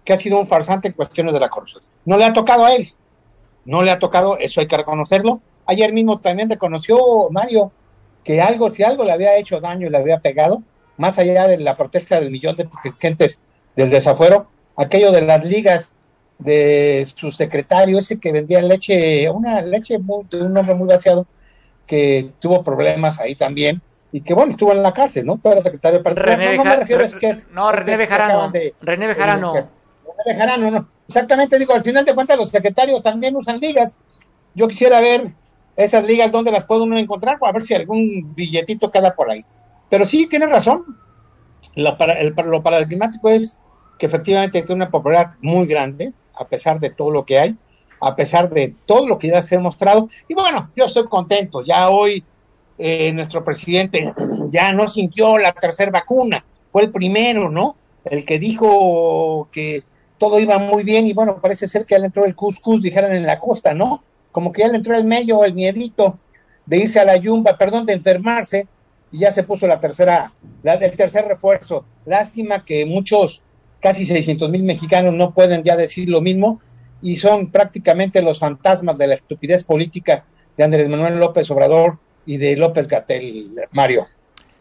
que 0.04 0.14
ha 0.14 0.20
sido 0.20 0.40
un 0.40 0.48
farsante 0.48 0.88
en 0.88 0.94
cuestiones 0.94 1.34
de 1.34 1.40
la 1.40 1.50
corrupción. 1.50 1.84
No 2.06 2.18
le 2.18 2.26
ha 2.26 2.34
tocado 2.34 2.66
a 2.66 2.76
él, 2.76 2.90
no 3.66 3.84
le 3.84 3.92
ha 3.92 4.00
tocado, 4.00 4.38
eso 4.38 4.60
hay 4.60 4.68
que 4.68 4.78
reconocerlo. 4.78 5.42
Ayer 5.66 5.94
mismo 5.94 6.20
también 6.20 6.50
reconoció 6.50 7.30
Mario 7.30 7.72
que 8.24 8.42
algo, 8.42 8.70
si 8.72 8.84
algo 8.84 9.04
le 9.04 9.12
había 9.12 9.38
hecho 9.38 9.60
daño 9.60 9.88
y 9.88 9.90
le 9.90 9.98
había 9.98 10.20
pegado, 10.20 10.62
más 10.98 11.18
allá 11.20 11.48
de 11.48 11.58
la 11.58 11.78
protesta 11.78 12.20
del 12.20 12.32
millón 12.32 12.56
de 12.56 12.68
gentes 13.00 13.42
del 13.76 13.90
desafuero, 13.90 14.48
aquello 14.76 15.12
de 15.12 15.22
las 15.22 15.46
ligas 15.46 15.96
de 16.40 17.06
su 17.16 17.32
secretario, 17.32 18.00
ese 18.00 18.20
que 18.20 18.32
vendía 18.32 18.62
leche, 18.62 19.30
una 19.30 19.62
leche 19.62 20.00
de 20.00 20.42
un 20.42 20.58
hombre 20.58 20.74
muy 20.74 20.88
vaciado, 20.88 21.28
que 21.86 22.32
tuvo 22.40 22.64
problemas 22.64 23.20
ahí 23.20 23.36
también, 23.36 23.82
y 24.12 24.22
que 24.22 24.34
bueno, 24.34 24.52
estuvo 24.52 24.72
en 24.72 24.82
la 24.82 24.94
cárcel, 24.94 25.26
¿no? 25.26 25.38
Fue 25.38 25.60
secretario 25.62 26.02
René 26.04 26.58
no, 26.58 26.64
me 26.64 26.76
refiero 26.78 27.04
a 27.04 27.20
que... 27.20 27.44
No, 27.52 27.72
René 27.72 27.98
Bejarano. 27.98 28.52
René 28.82 29.08
Bejarano. 29.08 29.54
René 29.54 29.68
Bejarano, 30.26 30.72
no. 30.72 30.88
Exactamente, 31.08 31.60
digo, 31.60 31.74
al 31.74 31.84
final 31.84 32.06
de 32.06 32.16
cuentas 32.16 32.38
los 32.38 32.50
secretarios 32.50 33.04
también 33.04 33.36
usan 33.36 33.60
ligas. 33.60 34.00
Yo 34.56 34.68
quisiera 34.68 35.00
ver 35.00 35.32
esas 35.76 36.06
ligas 36.06 36.32
donde 36.32 36.52
las 36.52 36.66
puede 36.66 36.82
uno 36.82 36.98
encontrar, 36.98 37.38
a 37.42 37.52
ver 37.52 37.62
si 37.62 37.74
algún 37.74 38.34
billetito 38.36 38.92
queda 38.92 39.14
por 39.16 39.30
ahí. 39.30 39.46
Pero 39.90 40.06
sí, 40.06 40.28
tiene 40.28 40.48
razón. 40.48 40.86
Lo, 41.76 41.98
para, 41.98 42.14
el, 42.14 42.34
lo 42.46 42.64
paradigmático 42.64 43.30
es 43.30 43.58
que 43.98 44.06
efectivamente 44.06 44.62
tiene 44.62 44.84
una 44.84 44.92
popularidad 44.92 45.36
muy 45.42 45.68
grande, 45.68 46.14
a 46.40 46.48
pesar 46.48 46.80
de 46.80 46.90
todo 46.90 47.12
lo 47.12 47.26
que 47.26 47.38
hay, 47.38 47.58
a 48.02 48.16
pesar 48.16 48.50
de 48.50 48.74
todo 48.86 49.08
lo 49.08 49.20
que 49.20 49.28
ya 49.28 49.42
se 49.44 49.56
ha 49.56 49.60
mostrado. 49.60 50.10
Y 50.28 50.34
bueno, 50.34 50.72
yo 50.76 50.86
estoy 50.86 51.06
contento. 51.06 51.64
Ya 51.64 51.90
hoy 51.90 52.24
eh, 52.78 53.12
nuestro 53.12 53.44
presidente 53.44 54.14
ya 54.52 54.72
no 54.74 54.88
sintió 54.88 55.38
la 55.38 55.52
tercera 55.52 55.92
vacuna, 55.92 56.46
fue 56.70 56.84
el 56.84 56.92
primero, 56.92 57.50
¿no? 57.50 57.76
El 58.06 58.26
que 58.26 58.40
dijo 58.40 59.50
que 59.52 59.84
todo 60.18 60.40
iba 60.40 60.58
muy 60.58 60.84
bien 60.84 61.06
y 61.06 61.14
bueno, 61.14 61.40
parece 61.42 61.68
ser 61.68 61.86
que 61.86 61.96
ya 61.96 62.00
le 62.00 62.06
entró 62.08 62.26
el 62.26 62.36
cuscús, 62.36 62.82
dijeran 62.82 63.14
en 63.14 63.26
la 63.26 63.40
costa, 63.40 63.74
¿no? 63.74 64.04
Como 64.32 64.52
que 64.52 64.62
ya 64.62 64.70
le 64.70 64.78
entró 64.78 64.96
el 64.96 65.04
medio, 65.04 65.44
el 65.44 65.54
miedito 65.54 66.18
de 66.66 66.78
irse 66.78 67.00
a 67.00 67.06
la 67.06 67.18
yumba, 67.18 67.58
perdón, 67.58 67.86
de 67.86 67.94
enfermarse 67.94 68.68
y 69.12 69.20
ya 69.20 69.32
se 69.32 69.44
puso 69.44 69.68
la 69.68 69.80
tercera, 69.80 70.34
la, 70.64 70.74
el 70.76 70.96
tercer 70.96 71.26
refuerzo. 71.26 71.84
Lástima 72.06 72.64
que 72.64 72.86
muchos 72.86 73.42
casi 73.80 74.06
600 74.06 74.50
mil 74.50 74.64
mexicanos 74.64 75.14
no 75.14 75.34
pueden 75.34 75.64
ya 75.64 75.76
decir 75.76 76.10
lo 76.10 76.22
mismo 76.22 76.62
y 77.02 77.18
son 77.18 77.52
prácticamente 77.52 78.22
los 78.22 78.40
fantasmas 78.40 78.98
de 78.98 79.08
la 79.08 79.14
estupidez 79.14 79.64
política 79.64 80.26
de 80.58 80.64
Andrés 80.64 80.90
Manuel 80.90 81.18
López 81.18 81.50
Obrador 81.52 81.98
y 82.26 82.38
de 82.38 82.58
López 82.58 82.88
Gatel, 82.88 83.56
Mario. 83.72 84.08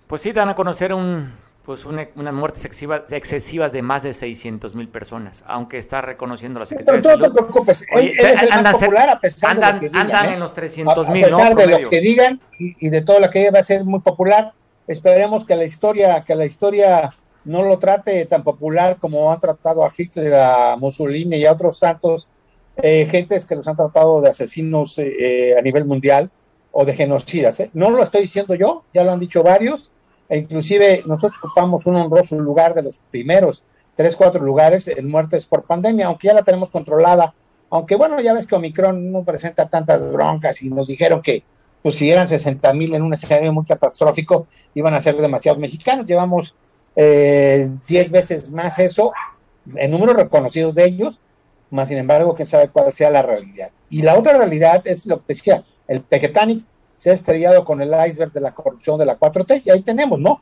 Pues 0.07 0.23
sí, 0.23 0.33
dan 0.33 0.49
a 0.49 0.55
conocer 0.55 0.95
un, 0.95 1.33
pues 1.65 1.85
una, 1.85 2.09
unas 2.15 2.33
muertes 2.33 2.65
excesivas, 2.65 3.13
excesivas 3.13 3.73
de 3.73 3.83
más 3.83 4.05
de 4.05 4.15
600 4.15 4.75
mil 4.75 4.89
personas, 4.89 5.45
aunque 5.47 5.77
está 5.77 6.01
reconociendo 6.01 6.61
la 6.61 6.67
Secretaría 6.67 7.03
Pero, 7.03 7.17
no 7.17 7.33
te 7.33 7.43
preocupes, 7.43 7.85
él, 7.91 8.15
es 8.17 8.43
el 8.43 8.49
más 8.49 8.73
popular 8.73 9.11
a 9.11 9.21
pesar 9.21 9.51
andan, 9.51 9.81
de 9.81 9.87
lo 9.87 9.93
que 9.93 9.99
digan, 9.99 10.07
andan 10.07 10.31
¿eh? 10.31 10.35
en 10.35 10.41
los 10.41 10.55
300 10.55 11.09
mil, 11.09 11.25
A 11.25 11.29
pesar 11.29 11.51
¿no? 11.51 11.57
de 11.57 11.67
lo 11.67 11.71
Promedio. 11.71 11.91
que 11.91 12.01
digan 12.01 12.41
y, 12.59 12.87
y 12.87 12.91
de 12.91 13.03
todo 13.03 13.21
lo 13.21 13.29
que 13.29 13.51
va 13.51 13.59
a 13.59 13.63
ser 13.63 13.85
muy 13.85 14.01
popular, 14.01 14.53
esperemos 14.87 15.45
que 15.45 15.57
la 15.57 15.65
historia, 15.65 16.25
que 16.25 16.35
la 16.37 16.47
historia 16.47 17.11
no 17.49 17.63
lo 17.63 17.79
trate 17.79 18.25
tan 18.27 18.45
popular 18.45 18.99
como 19.01 19.33
han 19.33 19.41
tratado 19.41 19.85
a 19.85 19.91
Hitler, 19.97 20.35
a 20.35 20.77
Mussolini 20.77 21.39
y 21.39 21.47
a 21.47 21.53
otros 21.53 21.81
tantos 21.81 22.29
eh, 22.77 23.07
gentes 23.11 23.47
que 23.47 23.57
los 23.57 23.67
han 23.67 23.77
tratado 23.77 24.21
de 24.21 24.29
asesinos 24.29 24.99
eh, 24.99 25.15
eh, 25.19 25.59
a 25.59 25.63
nivel 25.63 25.85
mundial 25.85 26.31
o 26.73 26.85
de 26.85 26.95
genocidas. 26.95 27.59
¿eh? 27.61 27.71
No 27.73 27.91
lo 27.91 28.03
estoy 28.03 28.23
diciendo 28.23 28.55
yo, 28.55 28.85
ya 28.93 29.03
lo 29.03 29.13
han 29.13 29.19
dicho 29.19 29.43
varios, 29.43 29.91
e 30.29 30.37
inclusive 30.37 31.03
nosotros 31.07 31.41
ocupamos 31.43 31.87
un 31.87 31.97
honroso 31.97 32.39
lugar 32.39 32.75
de 32.75 32.83
los 32.83 33.01
primeros 33.11 33.65
tres, 33.95 34.15
cuatro 34.15 34.45
lugares 34.45 34.87
en 34.87 35.09
muertes 35.09 35.47
por 35.47 35.65
pandemia, 35.65 36.07
aunque 36.07 36.29
ya 36.29 36.35
la 36.35 36.45
tenemos 36.45 36.69
controlada, 36.69 37.35
aunque 37.71 37.97
bueno, 37.97 38.21
ya 38.21 38.35
ves 38.35 38.47
que 38.47 38.55
Omicron 38.55 39.11
no 39.11 39.25
presenta 39.25 39.69
tantas 39.69 40.13
broncas 40.13 40.63
y 40.63 40.69
nos 40.69 40.87
dijeron 40.87 41.23
que 41.23 41.43
pues 41.83 41.97
si 41.97 42.11
eran 42.11 42.29
60 42.29 42.73
mil 42.75 42.95
en 42.95 43.03
un 43.03 43.15
escenario 43.15 43.53
muy 43.53 43.65
catastrófico, 43.65 44.47
iban 44.75 44.95
a 44.95 45.01
ser 45.01 45.17
demasiados 45.17 45.59
mexicanos, 45.59 46.07
llevamos 46.07 46.55
eh, 46.97 47.71
10 47.87 48.11
veces 48.11 48.51
más 48.51 48.79
eso 48.79 49.13
en 49.77 49.91
números 49.91 50.17
reconocidos 50.17 50.75
de 50.75 50.85
ellos, 50.85 51.21
más 51.71 51.89
sin 51.89 51.99
embargo, 51.99 52.35
quién 52.35 52.47
sabe 52.47 52.69
cuál 52.69 52.93
sea 52.93 53.11
la 53.11 53.23
realidad. 53.23 53.71
Y 53.91 54.03
la 54.03 54.19
otra 54.19 54.37
realidad 54.37 54.83
es 54.87 55.07
lo 55.07 55.19
que 55.19 55.35
decía, 55.35 55.65
el 55.87 56.01
Pequetanic 56.03 56.65
se 56.95 57.11
ha 57.11 57.15
estrellado 57.15 57.65
con 57.65 57.81
el 57.81 57.95
iceberg 58.07 58.33
de 58.33 58.41
la 58.41 58.55
corrupción 58.55 58.99
de 58.99 59.07
la 59.07 59.19
4T, 59.19 59.63
y 59.65 59.71
ahí 59.71 59.83
tenemos, 59.83 60.19
¿no? 60.19 60.41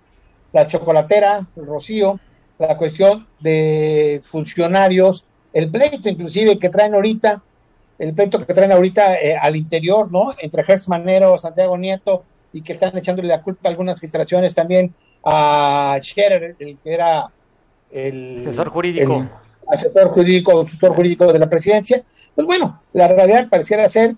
La 0.53 0.67
chocolatera, 0.67 1.47
el 1.57 1.67
rocío, 1.67 2.19
la 2.59 2.77
cuestión 2.77 3.27
de 3.41 4.21
funcionarios, 4.23 5.25
el 5.53 5.71
pleito 5.71 6.09
inclusive 6.09 6.59
que 6.59 6.69
traen 6.69 6.95
ahorita, 6.95 7.43
el 7.99 8.15
pleito 8.15 8.47
que 8.47 8.55
traen 8.55 8.73
ahorita 8.73 9.21
eh, 9.21 9.37
al 9.37 9.57
interior, 9.57 10.11
¿no? 10.11 10.35
Entre 10.39 10.65
Gertz 10.65 10.89
Manero, 10.89 11.39
Santiago 11.39 11.77
Nieto, 11.77 12.25
y 12.57 12.63
que 12.63 12.73
están 12.73 12.97
echándole 12.97 13.29
la 13.29 13.43
culpa 13.43 13.69
a 13.69 13.71
algunas 13.71 14.01
filtraciones 14.01 14.55
también 14.55 14.95
a 15.23 15.99
Scherer, 16.01 16.57
el 16.59 16.79
que 16.79 16.95
era 16.95 17.31
el 17.91 18.39
Asesor 18.39 18.71
jurídico. 18.71 19.19
el 19.19 19.29
asesor 19.69 20.09
jurídico, 20.09 20.53
consultor 20.53 20.95
jurídico 20.95 21.31
de 21.31 21.39
la 21.39 21.51
presidencia. 21.51 22.03
Pues 22.35 22.47
bueno, 22.47 22.81
la 22.95 23.09
realidad 23.09 23.51
pareciera 23.51 23.87
ser 23.91 24.17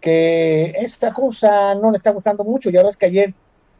que 0.00 0.72
esta 0.78 1.12
cosa 1.12 1.74
no 1.74 1.90
le 1.90 1.96
está 1.96 2.10
gustando 2.10 2.42
mucho. 2.42 2.70
Ya 2.70 2.82
ves 2.82 2.96
que 2.96 3.04
ayer 3.04 3.34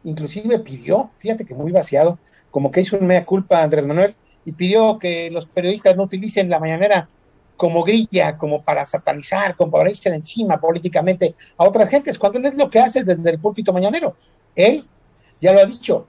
inclusive 0.04 0.58
pidió, 0.58 1.10
fíjate 1.16 1.46
que 1.46 1.54
muy 1.54 1.72
vaciado, 1.72 2.18
como 2.50 2.70
que 2.70 2.82
hizo 2.82 2.98
un 2.98 3.06
mea 3.06 3.24
culpa 3.24 3.60
a 3.60 3.62
Andrés 3.62 3.86
Manuel 3.86 4.14
y 4.44 4.52
pidió 4.52 4.98
que 4.98 5.30
los 5.30 5.46
periodistas 5.46 5.96
no 5.96 6.02
utilicen 6.02 6.50
la 6.50 6.60
mañanera 6.60 7.08
como 7.56 7.82
grilla, 7.82 8.36
como 8.36 8.62
para 8.62 8.84
satanizar, 8.84 9.56
como 9.56 9.72
para 9.72 9.90
irse 9.90 10.08
encima 10.08 10.60
políticamente 10.60 11.34
a 11.56 11.64
otras 11.64 11.88
gentes, 11.88 12.18
cuando 12.18 12.38
él 12.38 12.46
es 12.46 12.56
lo 12.56 12.68
que 12.70 12.80
hace 12.80 13.04
desde 13.04 13.30
el 13.30 13.38
púlpito 13.38 13.72
mañanero. 13.72 14.16
Él 14.54 14.84
ya 15.40 15.52
lo 15.52 15.60
ha 15.60 15.66
dicho, 15.66 16.06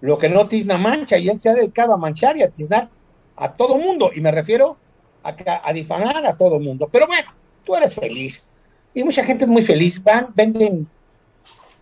lo 0.00 0.18
que 0.18 0.28
no 0.28 0.46
tizna 0.46 0.78
mancha, 0.78 1.16
y 1.18 1.28
él 1.28 1.40
se 1.40 1.50
ha 1.50 1.54
dedicado 1.54 1.94
a 1.94 1.96
manchar 1.96 2.36
y 2.36 2.42
a 2.42 2.50
tiznar 2.50 2.88
a 3.36 3.52
todo 3.52 3.78
mundo, 3.78 4.10
y 4.14 4.20
me 4.20 4.30
refiero 4.30 4.76
a, 5.22 5.34
a 5.64 5.72
difamar 5.72 6.26
a 6.26 6.36
todo 6.36 6.58
mundo. 6.58 6.88
Pero 6.90 7.06
bueno, 7.06 7.30
tú 7.64 7.74
eres 7.74 7.94
feliz, 7.94 8.46
y 8.92 9.04
mucha 9.04 9.24
gente 9.24 9.44
es 9.44 9.50
muy 9.50 9.62
feliz, 9.62 10.02
van, 10.02 10.28
venden 10.34 10.88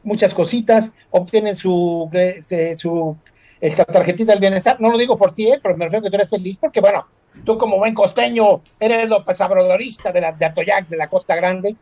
muchas 0.03 0.35
cositas, 0.35 0.93
obtienen 1.11 1.55
su, 1.55 2.09
su 2.77 3.17
esta 3.61 3.85
tarjetita 3.85 4.33
del 4.33 4.41
bienestar, 4.41 4.81
no 4.81 4.91
lo 4.91 4.99
digo 4.99 5.17
por 5.17 5.35
ti, 5.35 5.49
¿eh? 5.49 5.59
pero 5.63 5.77
me 5.77 5.85
refiero 5.85 6.05
que 6.05 6.11
tú 6.11 6.17
eres 6.17 6.31
feliz 6.31 6.57
porque, 6.59 6.81
bueno, 6.81 7.07
tú 7.45 7.59
como 7.59 7.79
buen 7.79 7.95
costeño 7.95 8.63
eres 8.81 9.09
López 9.09 9.41
Obradorista 9.41 10.13
de, 10.13 10.21
la, 10.21 10.33
de 10.33 10.47
Atoyac, 10.47 10.89
de 10.89 10.97
la 10.97 11.09
Costa 11.09 11.35
Grande, 11.35 11.77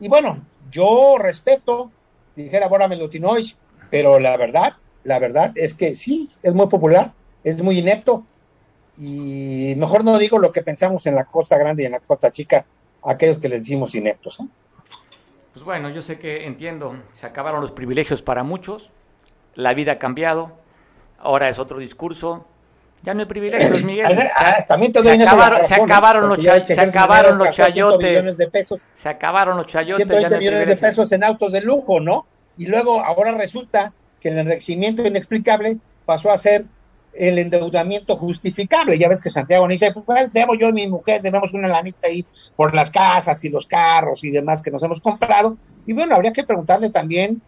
Y 0.00 0.08
bueno, 0.08 0.38
yo 0.70 1.16
respeto, 1.18 1.90
dijera 2.34 2.68
Bora 2.68 2.88
Melutinois, 2.88 3.56
pero 3.90 4.18
la 4.18 4.36
verdad, 4.36 4.74
la 5.04 5.18
verdad 5.18 5.52
es 5.54 5.74
que 5.74 5.96
sí, 5.96 6.28
es 6.42 6.54
muy 6.54 6.66
popular, 6.66 7.12
es 7.44 7.62
muy 7.62 7.78
inepto, 7.78 8.24
y 8.96 9.74
mejor 9.76 10.04
no 10.04 10.18
digo 10.18 10.38
lo 10.38 10.52
que 10.52 10.62
pensamos 10.62 11.06
en 11.06 11.14
la 11.14 11.24
Costa 11.24 11.56
Grande 11.58 11.82
y 11.82 11.86
en 11.86 11.92
la 11.92 12.00
Costa 12.00 12.30
Chica, 12.30 12.64
aquellos 13.04 13.38
que 13.38 13.48
le 13.48 13.58
decimos 13.58 13.94
ineptos. 13.94 14.40
¿eh? 14.40 14.46
Pues 15.52 15.64
bueno, 15.64 15.90
yo 15.90 16.02
sé 16.02 16.18
que 16.18 16.46
entiendo, 16.46 16.96
se 17.12 17.26
acabaron 17.26 17.60
los 17.60 17.72
privilegios 17.72 18.22
para 18.22 18.42
muchos, 18.42 18.90
la 19.54 19.74
vida 19.74 19.92
ha 19.92 19.98
cambiado, 19.98 20.52
ahora 21.18 21.48
es 21.48 21.58
otro 21.58 21.78
discurso, 21.78 22.46
ya 23.02 23.14
no 23.14 23.20
hay 23.20 23.26
privilegios, 23.26 23.82
Miguel. 23.84 24.08
Se, 24.08 24.62
también 24.68 24.92
te 24.92 25.02
se, 25.02 25.10
acabaron, 25.10 25.64
se 25.64 25.74
acabaron 25.74 26.28
los, 26.28 26.38
chay, 26.38 26.60
se 26.60 26.80
acabaron 26.80 27.38
los 27.38 27.50
chayotes. 27.50 28.36
De 28.36 28.48
pesos, 28.48 28.86
se 28.94 29.08
acabaron 29.08 29.56
los 29.56 29.66
chayotes. 29.66 30.06
120 30.06 30.22
ya 30.22 30.30
no 30.30 30.38
millones 30.38 30.68
de 30.68 30.76
pesos 30.76 31.12
en 31.12 31.24
autos 31.24 31.52
de 31.52 31.60
lujo, 31.60 32.00
¿no? 32.00 32.26
Y 32.56 32.66
luego 32.66 33.02
ahora 33.02 33.32
resulta 33.32 33.92
que 34.20 34.28
el 34.28 34.38
enriquecimiento 34.38 35.06
inexplicable 35.06 35.78
pasó 36.04 36.30
a 36.30 36.38
ser 36.38 36.64
el 37.12 37.38
endeudamiento 37.38 38.16
justificable. 38.16 38.98
Ya 38.98 39.08
ves 39.08 39.20
que 39.20 39.30
Santiago 39.30 39.66
dice, 39.68 39.92
pues 39.92 40.30
tenemos 40.32 40.56
yo 40.58 40.68
y 40.68 40.72
mi 40.72 40.86
mujer, 40.86 41.20
tenemos 41.20 41.52
una 41.52 41.68
lanita 41.68 42.06
ahí 42.06 42.24
por 42.56 42.74
las 42.74 42.90
casas 42.90 43.44
y 43.44 43.48
los 43.48 43.66
carros 43.66 44.24
y 44.24 44.30
demás 44.30 44.62
que 44.62 44.70
nos 44.70 44.82
hemos 44.82 45.00
comprado. 45.00 45.56
Y 45.86 45.92
bueno, 45.92 46.14
habría 46.14 46.32
que 46.32 46.44
preguntarle 46.44 46.90
también 46.90 47.42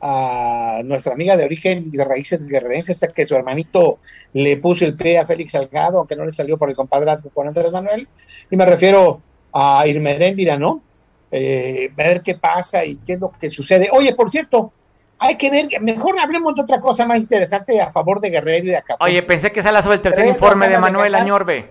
a 0.00 0.80
nuestra 0.84 1.12
amiga 1.12 1.36
de 1.36 1.44
origen 1.44 1.90
y 1.92 1.96
de 1.96 2.04
raíces 2.04 2.46
guerrerenses, 2.46 3.04
que 3.14 3.26
su 3.26 3.36
hermanito 3.36 3.98
le 4.32 4.56
puso 4.56 4.84
el 4.84 4.94
pie 4.94 5.18
a 5.18 5.26
Félix 5.26 5.52
Salgado, 5.52 5.98
aunque 5.98 6.16
no 6.16 6.24
le 6.24 6.32
salió 6.32 6.56
por 6.56 6.70
el 6.70 6.76
compadrazgo 6.76 7.30
con 7.30 7.48
Andrés 7.48 7.70
Manuel. 7.70 8.08
Y 8.50 8.56
me 8.56 8.64
refiero 8.64 9.20
a 9.52 9.86
Irmeréndira, 9.86 10.56
¿no? 10.56 10.82
Eh, 11.30 11.90
ver 11.94 12.22
qué 12.22 12.34
pasa 12.34 12.84
y 12.84 12.96
qué 12.96 13.14
es 13.14 13.20
lo 13.20 13.30
que 13.30 13.50
sucede. 13.50 13.88
Oye, 13.92 14.14
por 14.14 14.30
cierto, 14.30 14.72
hay 15.18 15.36
que 15.36 15.50
ver, 15.50 15.68
mejor 15.80 16.18
hablemos 16.18 16.54
de 16.54 16.62
otra 16.62 16.80
cosa 16.80 17.06
más 17.06 17.18
interesante 17.18 17.80
a 17.80 17.92
favor 17.92 18.20
de 18.20 18.30
Guerrero 18.30 18.64
y 18.64 18.70
de 18.70 18.76
Acapulco. 18.78 19.04
Oye, 19.04 19.22
pensé 19.22 19.52
que 19.52 19.62
sale 19.62 19.82
sobre 19.82 19.96
el 19.96 20.02
tercer 20.02 20.26
informe 20.26 20.66
de 20.68 20.78
Manuel 20.78 21.14
Añorbe. 21.14 21.68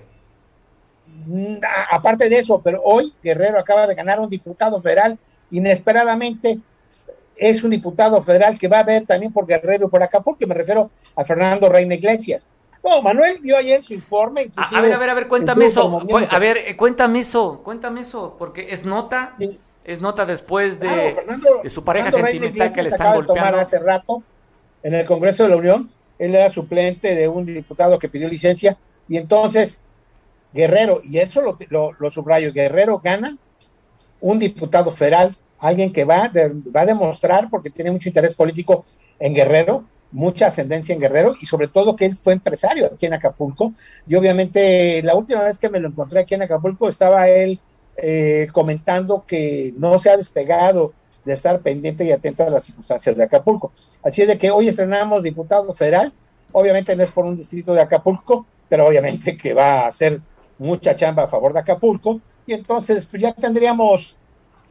Mm, 1.26 1.58
aparte 1.90 2.30
de 2.30 2.38
eso, 2.38 2.62
pero 2.62 2.82
hoy 2.84 3.14
Guerrero 3.24 3.60
acaba 3.60 3.88
de 3.88 3.96
ganar 3.96 4.20
un 4.20 4.30
diputado 4.30 4.80
federal, 4.80 5.18
inesperadamente 5.50 6.60
es 7.40 7.64
un 7.64 7.72
diputado 7.72 8.22
federal 8.22 8.58
que 8.58 8.68
va 8.68 8.80
a 8.80 8.84
ver 8.84 9.06
también 9.06 9.32
por 9.32 9.46
Guerrero 9.46 9.88
y 9.88 9.90
por 9.90 10.04
Acapulco, 10.04 10.46
me 10.48 10.56
refiero 10.56 10.90
a 11.16 11.24
Fernando 11.24 11.70
Reina 11.70 11.96
Iglesias. 11.96 12.48
No, 12.84 13.02
Manuel 13.02 13.42
dio 13.42 13.58
ayer 13.58 13.82
su 13.82 13.94
informe. 13.94 14.52
A, 14.56 14.82
ver, 14.82 14.94
a 14.94 14.98
ver, 14.98 15.10
a 15.10 15.14
ver, 15.14 15.28
cuéntame 15.28 15.66
eso. 15.66 16.00
A 16.30 16.40
ver, 16.40 16.58
eh, 16.58 16.78
cuéntame 16.78 17.20
eso, 17.20 17.62
cuéntame 17.64 18.02
eso, 18.02 18.36
porque 18.38 18.68
es 18.70 18.86
nota. 18.86 19.36
Sí 19.40 19.60
es 19.90 20.02
nota 20.02 20.24
después 20.24 20.80
de, 20.80 20.88
claro, 20.88 21.16
Fernando, 21.16 21.50
de 21.64 21.70
su 21.72 21.84
pareja 21.84 22.12
Fernando 22.12 22.32
sentimental 22.32 22.74
que 22.76 22.84
le 22.84 22.90
están 22.90 23.16
golpeando. 23.16 23.60
hace 23.60 23.80
rato 23.80 24.22
en 24.84 24.94
el 24.94 25.04
Congreso 25.04 25.44
de 25.44 25.50
la 25.50 25.56
Unión, 25.56 25.90
él 26.20 26.36
era 26.36 26.48
suplente 26.48 27.16
de 27.16 27.28
un 27.28 27.44
diputado 27.44 27.98
que 27.98 28.08
pidió 28.08 28.30
licencia 28.30 28.78
y 29.08 29.18
entonces 29.18 29.82
Guerrero, 30.54 31.02
y 31.04 31.18
eso 31.18 31.42
lo, 31.42 31.58
lo, 31.70 31.94
lo 31.94 32.10
subrayo, 32.12 32.54
Guerrero 32.54 33.00
gana 33.00 33.36
un 34.22 34.38
diputado 34.38 34.92
federal, 34.92 35.36
alguien 35.60 35.92
que 35.92 36.06
va, 36.06 36.30
de, 36.30 36.50
va 36.76 36.82
a 36.82 36.86
demostrar, 36.86 37.50
porque 37.50 37.70
tiene 37.70 37.92
mucho 37.92 38.10
interés 38.10 38.34
político 38.34 38.86
en 39.20 39.34
Guerrero, 39.34 39.84
mucha 40.12 40.48
ascendencia 40.48 40.94
en 40.94 41.02
Guerrero 41.02 41.36
y 41.40 41.46
sobre 41.46 41.68
todo 41.68 41.96
que 41.96 42.06
él 42.06 42.16
fue 42.16 42.34
empresario 42.34 42.88
aquí 42.88 43.06
en 43.06 43.14
Acapulco. 43.14 43.74
Y 44.08 44.16
obviamente 44.16 45.02
la 45.04 45.16
última 45.16 45.44
vez 45.44 45.58
que 45.58 45.70
me 45.70 45.80
lo 45.80 45.90
encontré 45.90 46.22
aquí 46.22 46.36
en 46.36 46.42
Acapulco 46.42 46.90
estaba 46.90 47.30
él 47.30 47.60
eh, 47.98 48.48
comentando 48.52 49.26
que 49.28 49.74
no 49.78 50.00
se 50.00 50.10
ha 50.10 50.18
despegado 50.18 50.94
de 51.26 51.34
estar 51.34 51.60
pendiente 51.60 52.06
y 52.06 52.12
atento 52.12 52.44
a 52.44 52.50
las 52.50 52.64
circunstancias 52.64 53.16
de 53.16 53.24
Acapulco. 53.24 53.72
Así 54.04 54.22
es 54.22 54.28
de 54.28 54.38
que 54.38 54.52
hoy 54.52 54.68
estrenamos 54.68 55.22
diputado 55.22 55.72
federal, 55.74 56.14
obviamente 56.54 56.96
no 56.96 57.04
es 57.04 57.12
por 57.12 57.26
un 57.26 57.36
distrito 57.36 57.74
de 57.74 57.82
Acapulco, 57.82 58.46
pero 58.68 58.88
obviamente 58.88 59.36
que 59.36 59.54
va 59.54 59.82
a 59.82 59.88
hacer 59.88 60.22
mucha 60.58 60.96
chamba 60.96 61.24
a 61.24 61.28
favor 61.28 61.54
de 61.54 61.60
Acapulco, 61.60 62.22
y 62.46 62.54
entonces 62.54 63.06
pues 63.06 63.22
ya 63.22 63.34
tendríamos, 63.34 64.18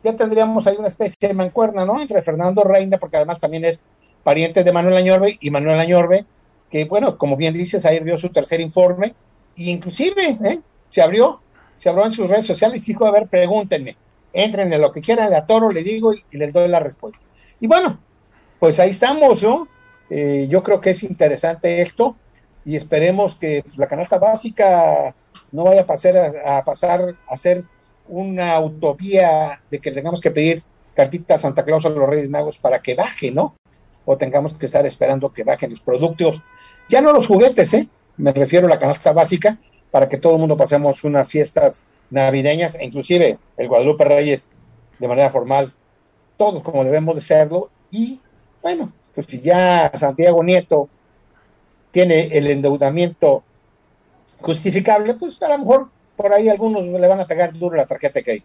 ya 0.03 0.15
tendríamos 0.15 0.67
ahí 0.67 0.77
una 0.79 0.89
especie 0.89 1.29
de 1.29 1.35
mancuerna, 1.35 1.85
¿no? 1.85 2.01
Entre 2.01 2.23
Fernando 2.23 2.63
Reina, 2.63 2.99
porque 2.99 3.17
además 3.17 3.41
también 3.41 3.65
es 3.65 3.83
pariente 4.23 4.65
de 4.65 4.73
Manuel 4.73 4.97
Añorbe, 4.97 5.39
y 5.41 5.51
Manuel 5.51 5.81
Añorbe, 5.81 6.25
que 6.71 6.85
bueno, 6.85 7.19
como 7.19 7.37
bien 7.37 7.55
dices, 7.55 7.87
ayer 7.87 8.05
dio 8.05 8.19
su 8.19 8.31
tercer 8.31 8.61
informe, 8.61 9.15
e 9.57 9.65
inclusive 9.65 10.39
¿eh? 10.45 10.61
se 10.91 11.03
abrió 11.03 11.41
se 11.79 11.89
habló 11.89 12.05
en 12.05 12.13
sus 12.13 12.29
redes 12.29 12.45
sociales 12.45 12.87
y 12.87 12.93
dijo, 12.93 13.07
a 13.07 13.13
ver, 13.13 13.29
pregúntenme, 13.29 13.97
entren 14.33 14.71
en 14.73 14.81
lo 14.81 14.93
que 14.93 15.01
quieran, 15.01 15.31
le 15.31 15.37
atoro, 15.37 15.71
le 15.71 15.83
digo 15.83 16.13
y, 16.13 16.23
les 16.33 16.53
doy 16.53 16.69
la 16.69 16.81
respuesta. 16.81 17.25
Y 17.61 17.67
bueno, 17.67 17.99
pues 18.59 18.79
ahí 18.81 18.91
estamos, 18.91 19.43
¿no? 19.43 19.69
Eh, 20.11 20.47
yo 20.51 20.63
creo 20.63 20.81
que 20.81 20.91
es 20.91 21.03
interesante 21.05 21.81
esto 21.81 22.17
y 22.65 22.77
esperemos 22.77 23.37
que 23.37 23.65
la 23.77 23.87
canasta 23.87 24.19
básica 24.19 25.15
no 25.53 25.65
vaya 25.65 25.83
a 25.83 25.87
pasar 25.87 26.17
a, 26.45 26.65
pasar 26.65 27.15
a 27.29 27.37
ser 27.37 27.65
una 28.09 28.59
utopía 28.61 29.61
de 29.71 29.79
que 29.79 29.93
tengamos 29.93 30.21
que 30.21 30.31
pedir 30.31 30.63
cartita 30.95 31.35
a 31.35 31.39
Santa 31.39 31.65
Claus 31.65 31.87
a 31.87 31.91
los 31.91 32.09
Reyes 32.09 32.29
Magos 32.29 32.59
para 32.59 32.81
que 32.81 32.95
baje, 32.95 33.31
¿no? 33.31 33.55
O 34.05 34.17
tengamos 34.17 34.55
que 34.55 34.67
estar 34.67 34.85
esperando 34.87 35.33
que 35.33 35.45
bajen 35.45 35.71
los 35.71 35.81
productos, 35.81 36.43
ya 36.89 37.01
no 37.01 37.13
los 37.13 37.27
juguetes, 37.27 37.73
¿eh? 37.75 37.89
Me 38.17 38.33
refiero 38.33 38.67
a 38.67 38.71
la 38.71 38.79
canasta 38.79 39.13
básica, 39.13 39.59
para 39.91 40.09
que 40.09 40.17
todo 40.17 40.35
el 40.35 40.41
mundo 40.41 40.57
pasemos 40.57 41.05
unas 41.05 41.31
fiestas 41.31 41.85
navideñas, 42.11 42.75
e 42.75 42.85
inclusive 42.85 43.39
el 43.57 43.69
Guadalupe 43.69 44.05
Reyes 44.05 44.49
de 44.99 45.09
manera 45.09 45.31
formal, 45.31 45.73
todos 46.37 46.63
como 46.63 46.85
debemos 46.85 47.15
de 47.15 47.21
serlo, 47.21 47.71
y 47.91 48.21
bueno, 48.63 48.93
pues 49.15 49.27
si 49.27 49.41
ya 49.41 49.91
Santiago 49.95 50.43
Nieto 50.43 50.89
tiene 51.91 52.29
el 52.33 52.47
endeudamiento 52.49 53.45
justificable, 54.41 55.15
pues 55.15 55.41
a 55.43 55.49
lo 55.49 55.59
mejor 55.59 55.89
por 56.19 56.33
ahí 56.33 56.49
algunos 56.49 56.85
le 56.87 57.09
van 57.09 57.21
a 57.21 57.27
pegar 57.27 57.53
duro 57.53 57.77
la 57.77 57.87
tarjeta 57.87 58.21
que 58.21 58.31
hay. 58.33 58.43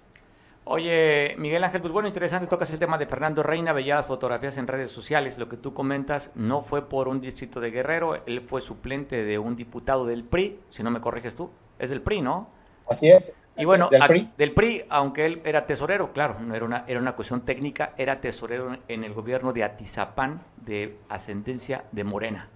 Oye, 0.66 1.36
Miguel 1.38 1.64
Ángel, 1.66 1.82
pues 1.82 1.92
bueno, 1.92 2.08
interesante, 2.08 2.48
tocas 2.48 2.72
el 2.72 2.80
tema 2.80 2.98
de 2.98 3.06
Fernando 3.06 3.44
Reina, 3.44 3.74
veía 3.74 3.96
las 3.96 4.06
fotografías 4.06 4.58
en 4.58 4.68
redes 4.68 4.92
sociales, 4.92 5.38
lo 5.38 5.50
que 5.50 5.58
tú 5.58 5.74
comentas 5.74 6.32
no 6.36 6.62
fue 6.62 6.88
por 6.88 7.10
un 7.10 7.20
distrito 7.20 7.60
de 7.60 7.70
Guerrero, 7.70 8.24
él 8.26 8.42
fue 8.48 8.62
suplente 8.62 9.26
de 9.26 9.38
un 9.38 9.58
diputado 9.58 10.06
del 10.06 10.24
PRI, 10.24 10.62
si 10.70 10.82
no 10.82 10.90
me 10.90 11.02
corriges 11.02 11.36
tú, 11.36 11.50
es 11.80 11.90
del 11.90 12.02
PRI, 12.02 12.22
¿no? 12.22 12.48
Así 12.88 13.10
es. 13.10 13.34
Y 13.58 13.66
bueno, 13.66 13.90
del 13.90 14.02
PRI, 14.08 14.30
del 14.38 14.54
PRI 14.54 14.86
aunque 14.88 15.26
él 15.26 15.42
era 15.44 15.66
tesorero, 15.66 16.14
claro, 16.14 16.38
no 16.40 16.56
era 16.56 16.64
una, 16.64 16.86
era 16.88 17.00
una 17.00 17.14
cuestión 17.14 17.42
técnica, 17.42 17.94
era 17.98 18.22
tesorero 18.22 18.78
en 18.88 19.04
el 19.04 19.14
gobierno 19.14 19.52
de 19.52 19.66
Atizapán, 19.66 20.44
de 20.66 20.98
ascendencia 21.10 21.84
de 21.92 22.04
Morena. 22.06 22.50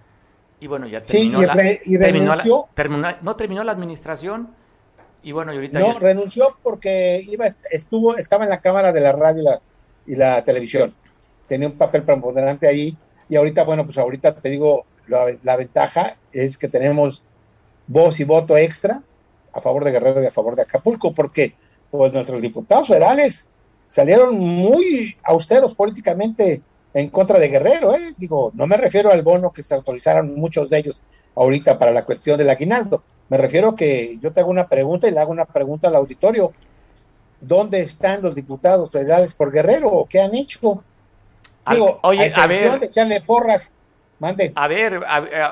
Y 0.62 0.68
bueno, 0.68 0.88
ya 0.88 1.04
terminó, 1.04 1.42
sí, 1.42 1.80
y, 1.86 1.98
renunció, 1.98 2.68
no 3.22 3.36
terminó 3.36 3.64
la 3.64 3.72
administración, 3.74 4.56
y 5.24 5.32
bueno, 5.32 5.54
y 5.54 5.56
ahorita 5.56 5.80
no, 5.80 5.94
renunció 6.00 6.58
porque 6.64 7.24
iba, 7.28 7.48
estuvo, 7.72 8.18
estaba 8.18 8.44
en 8.44 8.50
la 8.50 8.62
cámara 8.62 8.92
de 8.92 9.02
la 9.02 9.12
radio 9.12 9.42
y 9.42 9.46
la, 9.46 9.62
y 10.08 10.16
la 10.16 10.44
televisión. 10.44 10.94
Tenía 11.48 11.68
un 11.68 11.78
papel 11.78 12.04
preponderante 12.04 12.68
ahí. 12.68 12.98
Y 13.30 13.36
ahorita, 13.36 13.64
bueno, 13.64 13.86
pues 13.86 13.98
ahorita 13.98 14.36
te 14.36 14.50
digo, 14.50 14.86
la, 15.08 15.26
la, 15.44 15.56
ventaja 15.58 16.18
es 16.32 16.58
que 16.58 16.68
tenemos 16.68 17.24
voz 17.88 18.20
y 18.20 18.24
voto 18.24 18.58
extra 18.58 19.02
a 19.54 19.62
favor 19.62 19.84
de 19.84 19.92
Guerrero 19.92 20.24
y 20.24 20.28
a 20.28 20.32
favor 20.32 20.56
de 20.56 20.62
Acapulco, 20.62 21.14
porque 21.14 21.56
pues 21.92 22.14
nuestros 22.14 22.42
diputados 22.42 22.88
federales 22.88 23.50
salieron 23.88 24.38
muy 24.38 25.16
austeros 25.24 25.74
políticamente 25.74 26.62
en 26.94 27.10
contra 27.10 27.40
de 27.40 27.50
Guerrero, 27.50 27.96
¿eh? 27.96 28.14
Digo, 28.18 28.52
no 28.56 28.68
me 28.68 28.78
refiero 28.78 29.12
al 29.12 29.22
bono 29.22 29.52
que 29.52 29.64
se 29.64 29.76
autorizaron 29.76 30.36
muchos 30.36 30.70
de 30.70 30.80
ellos 30.80 31.04
ahorita 31.36 31.78
para 31.78 31.92
la 31.92 32.06
cuestión 32.06 32.38
del 32.38 32.50
aguinaldo, 32.50 33.04
me 33.30 33.38
refiero 33.38 33.76
que 33.76 34.18
yo 34.22 34.32
te 34.32 34.40
hago 34.40 34.50
una 34.50 34.68
pregunta 34.68 35.08
y 35.08 35.12
le 35.12 35.20
hago 35.20 35.32
una 35.32 35.46
pregunta 35.46 35.88
al 35.88 35.96
auditorio. 35.96 36.52
¿Dónde 37.42 37.82
están 37.82 38.22
los 38.22 38.36
diputados 38.36 38.92
federales 38.92 39.36
por 39.36 39.52
Guerrero? 39.52 40.08
¿Qué 40.10 40.22
han 40.22 40.34
hecho? 40.34 40.84
Digo, 41.70 42.00
Oye, 42.02 42.32
a, 42.36 42.48
ver. 42.48 42.80
De 42.80 42.86
echarle 42.88 43.22
porras. 43.22 43.72
Mande. 44.20 44.52
A 44.56 44.68
ver, 44.68 45.04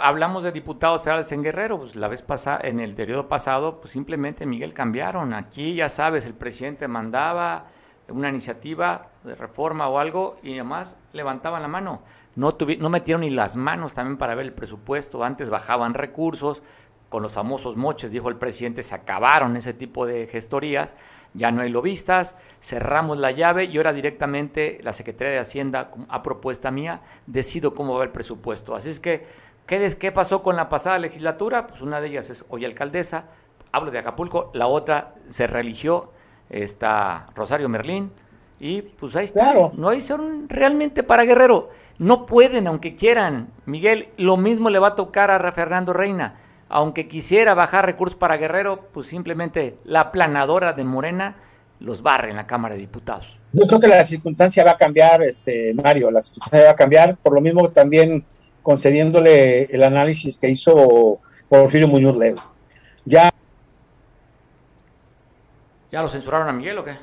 hablamos 0.01 0.43
de 0.43 0.51
diputados 0.51 1.03
federales 1.03 1.32
en 1.32 1.43
Guerrero, 1.43 1.78
pues 1.78 1.95
la 1.95 2.07
vez 2.07 2.23
pasada, 2.23 2.61
en 2.63 2.80
el 2.80 2.95
periodo 2.95 3.28
pasado, 3.28 3.80
pues 3.80 3.91
simplemente 3.91 4.47
Miguel 4.47 4.73
cambiaron. 4.73 5.34
Aquí 5.34 5.76
ya 5.76 5.88
sabes, 5.88 6.26
el 6.26 6.34
presidente 6.34 6.88
mandaba 6.88 7.67
una 8.09 8.30
iniciativa 8.30 9.09
de 9.23 9.36
reforma 9.36 9.88
o 9.88 9.99
algo 9.99 10.38
y 10.41 10.53
además 10.53 10.97
levantaban 11.13 11.61
la 11.61 11.67
mano. 11.67 12.01
No, 12.36 12.57
no 12.80 12.89
metieron 12.89 13.21
ni 13.21 13.30
las 13.30 13.55
manos 13.55 13.93
también 13.93 14.17
para 14.17 14.36
ver 14.36 14.45
el 14.45 14.53
presupuesto, 14.53 15.23
antes 15.23 15.49
bajaban 15.49 15.93
recursos, 15.93 16.63
con 17.10 17.24
los 17.24 17.34
famosos 17.34 17.78
moches, 17.78 18.12
dijo 18.12 18.30
el 18.30 18.36
presidente, 18.36 18.84
se 18.84 18.95
acabaron 18.95 19.56
ese 19.56 19.74
tipo 19.74 20.06
de 20.06 20.28
gestorías, 20.28 20.95
ya 21.34 21.51
no 21.51 21.62
hay 21.62 21.70
lobistas, 21.70 22.36
cerramos 22.62 23.18
la 23.18 23.32
llave 23.32 23.66
y 23.66 23.78
ahora 23.78 23.93
directamente 23.93 24.80
la 24.84 24.93
Secretaría 24.93 25.34
de 25.34 25.39
Hacienda, 25.39 25.91
a 26.10 26.22
propuesta 26.22 26.72
mía, 26.72 27.01
decido 27.28 27.76
cómo 27.76 27.97
va 27.97 28.03
el 28.03 28.12
presupuesto. 28.12 28.76
Así 28.76 28.89
es 28.89 28.99
que, 28.99 29.26
¿qué, 29.66 29.95
¿qué 29.99 30.12
pasó 30.12 30.43
con 30.43 30.56
la 30.56 30.70
pasada 30.70 30.97
legislatura? 30.99 31.68
Pues 31.68 31.82
una 31.82 32.01
de 32.01 32.08
ellas 32.08 32.30
es 32.30 32.45
hoy 32.49 32.66
alcaldesa, 32.66 33.26
hablo 33.72 33.91
de 33.91 33.99
Acapulco, 33.99 34.49
la 34.53 34.68
otra 34.68 35.16
se 35.30 35.47
religió, 35.47 36.12
está 36.49 37.28
Rosario 37.36 37.70
Merlín, 37.70 38.12
Y 38.60 38.82
pues 38.82 39.16
ahí 39.16 39.26
está. 39.26 39.53
No 39.74 39.93
hicieron 39.93 40.47
realmente 40.47 41.03
para 41.03 41.26
Guerrero. 41.26 41.70
No 41.97 42.26
pueden, 42.26 42.68
aunque 42.68 42.95
quieran. 42.95 43.49
Miguel, 43.66 44.10
lo 44.18 44.38
mismo 44.38 44.70
le 44.70 44.80
va 44.80 44.89
a 44.89 44.95
tocar 44.95 45.32
a 45.32 45.51
Fernando 45.51 45.93
Reina. 45.93 46.39
Aunque 46.70 47.07
quisiera 47.07 47.53
bajar 47.53 47.86
recursos 47.86 48.18
para 48.18 48.38
Guerrero, 48.38 48.88
pues 48.91 49.07
simplemente 49.07 49.78
la 49.84 50.11
planadora 50.11 50.74
de 50.74 50.84
Morena 50.84 51.36
los 51.80 52.01
barre 52.01 52.32
en 52.32 52.38
la 52.38 52.47
Cámara 52.47 52.76
de 52.76 52.82
Diputados. 52.82 53.39
Yo 53.53 53.68
creo 53.68 53.80
que 53.80 53.88
la 53.88 54.03
circunstancia 54.05 54.63
va 54.63 54.72
a 54.72 54.78
cambiar, 54.78 55.22
este 55.24 55.74
Mario, 55.74 56.09
la 56.09 56.22
circunstancia 56.22 56.66
va 56.66 56.72
a 56.72 56.76
cambiar, 56.76 57.18
por 57.18 57.34
lo 57.34 57.41
mismo 57.41 57.70
también 57.70 58.26
concediéndole 58.63 59.66
el 59.66 59.84
análisis 59.84 60.38
que 60.38 60.49
hizo 60.49 61.20
Porfirio 61.47 61.88
Muñoz 61.88 62.18
Ledo. 62.18 62.41
Ya 63.05 63.32
¿Ya 65.91 66.01
lo 66.01 66.09
censuraron 66.09 66.49
a 66.49 66.51
Miguel 66.51 66.78
o 66.80 66.84
qué? 66.84 66.97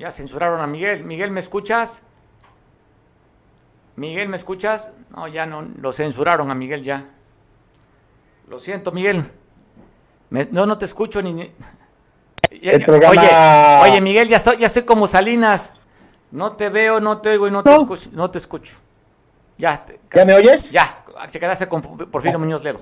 Ya 0.00 0.10
censuraron 0.10 0.60
a 0.60 0.66
Miguel. 0.66 1.04
Miguel, 1.04 1.30
¿me 1.30 1.38
escuchas? 1.38 2.02
Miguel, 3.94 4.28
¿me 4.28 4.36
escuchas? 4.36 4.90
No, 5.14 5.28
ya 5.28 5.46
no, 5.46 5.62
lo 5.62 5.92
censuraron 5.92 6.50
a 6.50 6.54
Miguel 6.54 6.82
ya. 6.82 7.06
Lo 8.48 8.58
siento, 8.58 8.92
Miguel. 8.92 9.24
no, 10.30 10.66
no 10.66 10.78
te 10.78 10.84
escucho 10.84 11.20
ni... 11.22 11.52
oye, 13.82 14.00
Miguel, 14.00 14.28
ya 14.28 14.36
estoy, 14.36 14.58
ya 14.58 14.66
estoy 14.66 14.82
como 14.82 15.08
Salinas. 15.08 15.72
No 16.30 16.52
te 16.52 16.68
veo, 16.68 17.00
no 17.00 17.20
te 17.20 17.30
oigo 17.30 17.48
y 17.48 17.50
no, 17.50 17.62
te 17.62 17.74
escucho. 17.74 18.10
No 18.12 18.30
te 18.30 18.38
escucho. 18.38 18.76
Ya, 19.58 19.86
¿Ya 20.14 20.24
me 20.24 20.34
oyes? 20.34 20.70
Ya, 20.70 21.04
se 21.30 21.40
quedaste 21.40 21.66
con 21.66 21.80
Porfirio 21.80 22.38
Muñoz 22.38 22.62
Ledo. 22.62 22.80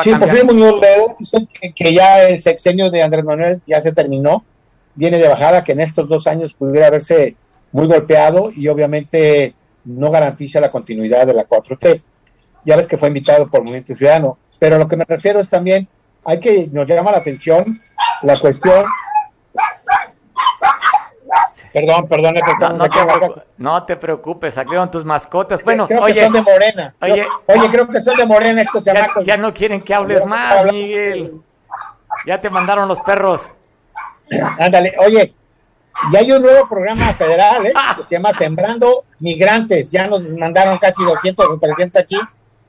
sí, 0.00 0.14
Porfirio 0.14 0.44
Muñoz 0.44 0.80
Ledo 0.80 1.14
dice 1.18 1.48
que, 1.74 1.92
ya 1.92 2.22
el 2.22 2.38
sexenio 2.40 2.90
de 2.90 3.02
Andrés 3.02 3.24
Manuel 3.24 3.60
ya 3.66 3.80
se 3.80 3.92
terminó. 3.92 4.44
Viene 4.94 5.18
de 5.18 5.26
bajada, 5.26 5.64
que 5.64 5.72
en 5.72 5.80
estos 5.80 6.08
dos 6.08 6.26
años 6.26 6.54
pudiera 6.54 6.88
haberse 6.88 7.34
muy 7.72 7.86
golpeado 7.86 8.52
y 8.54 8.68
obviamente 8.68 9.54
no 9.84 10.10
garantiza 10.10 10.60
la 10.60 10.70
continuidad 10.70 11.26
de 11.26 11.34
la 11.34 11.48
4T. 11.48 12.02
Ya 12.64 12.76
ves 12.76 12.86
que 12.86 12.96
fue 12.96 13.08
invitado 13.08 13.48
por 13.48 13.60
Movimiento 13.60 13.94
Ciudadano. 13.94 14.38
Pero 14.58 14.78
lo 14.78 14.86
que 14.86 14.96
me 14.96 15.04
refiero 15.04 15.40
es 15.40 15.50
también, 15.50 15.88
hay 16.24 16.38
que, 16.38 16.68
nos 16.70 16.86
llama 16.86 17.10
la 17.10 17.18
atención 17.18 17.64
la 18.22 18.36
cuestión. 18.36 18.86
Perdón, 21.72 22.06
perdón, 22.06 22.34
no, 22.76 22.84
aquí 22.84 22.98
no 23.56 23.84
te 23.84 23.96
preocupes, 23.96 24.58
aquí 24.58 24.72
tus 24.90 25.06
mascotas. 25.06 25.64
Bueno, 25.64 25.88
creo 25.88 26.02
oye, 26.02 26.14
que 26.14 26.20
son 26.20 26.32
de 26.32 26.42
Morena. 26.42 26.94
Oye, 27.00 27.26
oye, 27.46 27.70
creo 27.70 27.88
que 27.88 27.98
son 27.98 28.16
de 28.18 28.26
Morena 28.26 28.60
estos 28.60 28.84
ya, 28.84 29.08
ya 29.22 29.36
no 29.38 29.54
quieren 29.54 29.80
que 29.80 29.94
hables 29.94 30.24
más, 30.26 30.66
Miguel. 30.66 31.40
Ya 32.26 32.38
te 32.38 32.50
mandaron 32.50 32.88
los 32.88 33.00
perros. 33.00 33.50
Ándale, 34.58 34.94
oye, 34.98 35.34
y 36.12 36.16
hay 36.16 36.32
un 36.32 36.42
nuevo 36.42 36.68
programa 36.68 37.12
federal 37.14 37.66
¿eh? 37.66 37.72
que 37.96 38.02
se 38.02 38.16
llama 38.16 38.32
Sembrando 38.32 39.04
Migrantes. 39.18 39.90
Ya 39.90 40.06
nos 40.06 40.32
mandaron 40.34 40.78
casi 40.78 41.04
200 41.04 41.46
o 41.46 41.58
300 41.58 42.02
aquí 42.02 42.18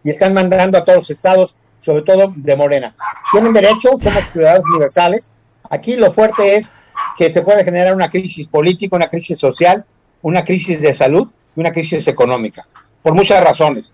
y 0.03 0.09
están 0.09 0.33
mandando 0.33 0.77
a 0.77 0.83
todos 0.83 0.97
los 0.97 1.09
estados, 1.09 1.55
sobre 1.79 2.01
todo 2.01 2.33
de 2.35 2.55
Morena. 2.55 2.95
Tienen 3.31 3.53
derecho, 3.53 3.97
somos 3.99 4.25
ciudadanos 4.31 4.67
universales. 4.69 5.29
Aquí 5.69 5.95
lo 5.95 6.11
fuerte 6.11 6.55
es 6.55 6.73
que 7.17 7.31
se 7.31 7.41
puede 7.41 7.63
generar 7.63 7.95
una 7.95 8.09
crisis 8.09 8.47
política, 8.47 8.95
una 8.95 9.09
crisis 9.09 9.39
social, 9.39 9.85
una 10.21 10.43
crisis 10.43 10.81
de 10.81 10.93
salud 10.93 11.27
y 11.55 11.59
una 11.59 11.71
crisis 11.71 12.07
económica, 12.07 12.67
por 13.01 13.13
muchas 13.13 13.43
razones. 13.43 13.93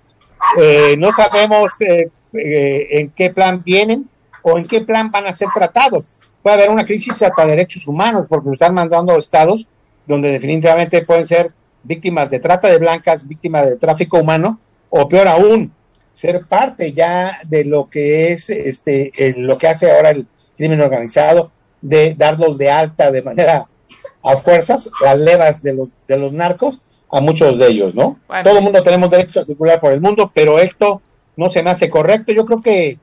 Eh, 0.57 0.95
no 0.97 1.11
sabemos 1.11 1.79
eh, 1.81 2.09
en 2.33 3.09
qué 3.11 3.29
plan 3.29 3.63
vienen 3.63 4.09
o 4.41 4.57
en 4.57 4.65
qué 4.65 4.81
plan 4.81 5.11
van 5.11 5.27
a 5.27 5.33
ser 5.33 5.49
tratados 5.53 6.19
puede 6.41 6.55
haber 6.55 6.69
una 6.69 6.85
crisis 6.85 7.21
hasta 7.21 7.45
derechos 7.45 7.87
humanos, 7.87 8.25
porque 8.27 8.47
lo 8.47 8.53
están 8.53 8.73
mandando 8.73 9.13
a 9.13 9.17
estados 9.17 9.67
donde 10.07 10.31
definitivamente 10.31 11.03
pueden 11.03 11.27
ser 11.27 11.51
víctimas 11.83 12.29
de 12.29 12.39
trata 12.39 12.67
de 12.67 12.77
blancas, 12.77 13.27
víctimas 13.27 13.65
de 13.67 13.77
tráfico 13.77 14.17
humano, 14.17 14.59
o 14.89 15.07
peor 15.07 15.27
aún, 15.27 15.71
ser 16.19 16.45
parte 16.45 16.91
ya 16.91 17.39
de 17.47 17.63
lo 17.63 17.89
que 17.89 18.33
es 18.33 18.49
este 18.49 19.13
lo 19.37 19.57
que 19.57 19.69
hace 19.69 19.89
ahora 19.89 20.09
el 20.09 20.27
crimen 20.57 20.81
organizado, 20.81 21.49
de 21.81 22.13
darlos 22.13 22.57
de 22.57 22.69
alta 22.69 23.09
de 23.09 23.21
manera 23.21 23.65
a 24.25 24.35
fuerzas, 24.35 24.89
las 25.01 25.17
levas 25.17 25.63
de 25.63 25.73
los, 25.73 25.87
de 26.07 26.17
los 26.17 26.33
narcos, 26.33 26.81
a 27.09 27.21
muchos 27.21 27.57
de 27.57 27.67
ellos, 27.67 27.95
¿no? 27.95 28.19
Todo 28.43 28.57
el 28.57 28.63
mundo 28.65 28.83
tenemos 28.83 29.09
derecho 29.09 29.39
a 29.39 29.45
circular 29.45 29.79
por 29.79 29.93
el 29.93 30.01
mundo, 30.01 30.29
pero 30.33 30.59
esto 30.59 31.01
no 31.37 31.49
se 31.49 31.63
me 31.63 31.69
hace 31.69 31.89
correcto. 31.89 32.33
Yo 32.33 32.45
creo 32.45 32.61
que 32.61 32.99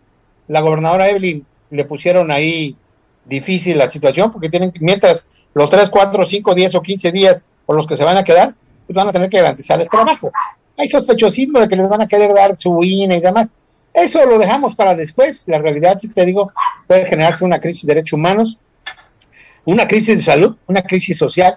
la 0.47 0.61
gobernadora 0.61 1.09
Evelyn 1.09 1.47
le 1.71 1.85
pusieron 1.87 2.31
ahí 2.31 2.77
difícil 3.25 3.79
la 3.79 3.89
situación 3.89 4.31
porque 4.31 4.51
tienen, 4.51 4.75
mientras 4.81 5.47
los 5.55 5.71
3, 5.71 5.89
4, 5.89 6.27
5, 6.27 6.55
10 6.55 6.75
o 6.75 6.83
15 6.83 7.13
días 7.13 7.47
por 7.65 7.77
los 7.77 7.87
que 7.87 7.97
se 7.97 8.05
van 8.05 8.19
a 8.19 8.25
quedar, 8.25 8.55
pues 8.87 8.95
van 8.95 9.09
a 9.09 9.13
tener 9.13 9.31
que 9.31 9.39
garantizar 9.39 9.81
el 9.81 9.89
trabajo. 9.89 10.31
Hay 10.77 10.89
sospechosismo 10.89 11.61
de 11.61 11.69
que 11.69 11.77
les 11.77 11.89
van 11.89 12.03
a 12.03 12.09
querer 12.09 12.35
dar 12.35 12.57
su 12.57 12.83
INE 12.83 13.17
y 13.17 13.21
demás. 13.21 13.49
Eso 13.95 14.25
lo 14.27 14.39
dejamos 14.39 14.75
para 14.75 14.95
después. 14.95 15.45
La 15.47 15.59
realidad 15.59 15.97
es 15.97 16.09
que 16.09 16.15
te 16.15 16.27
digo, 16.27 16.53
puede 16.87 17.07
generarse 17.07 17.45
una 17.45 17.61
crisis 17.61 17.87
de 17.87 17.95
derechos 17.95 18.13
humanos, 18.19 18.59
una 19.65 19.87
crisis 19.87 20.19
de 20.19 20.23
salud, 20.23 20.57
una 20.67 20.83
crisis 20.83 21.17
social, 21.17 21.57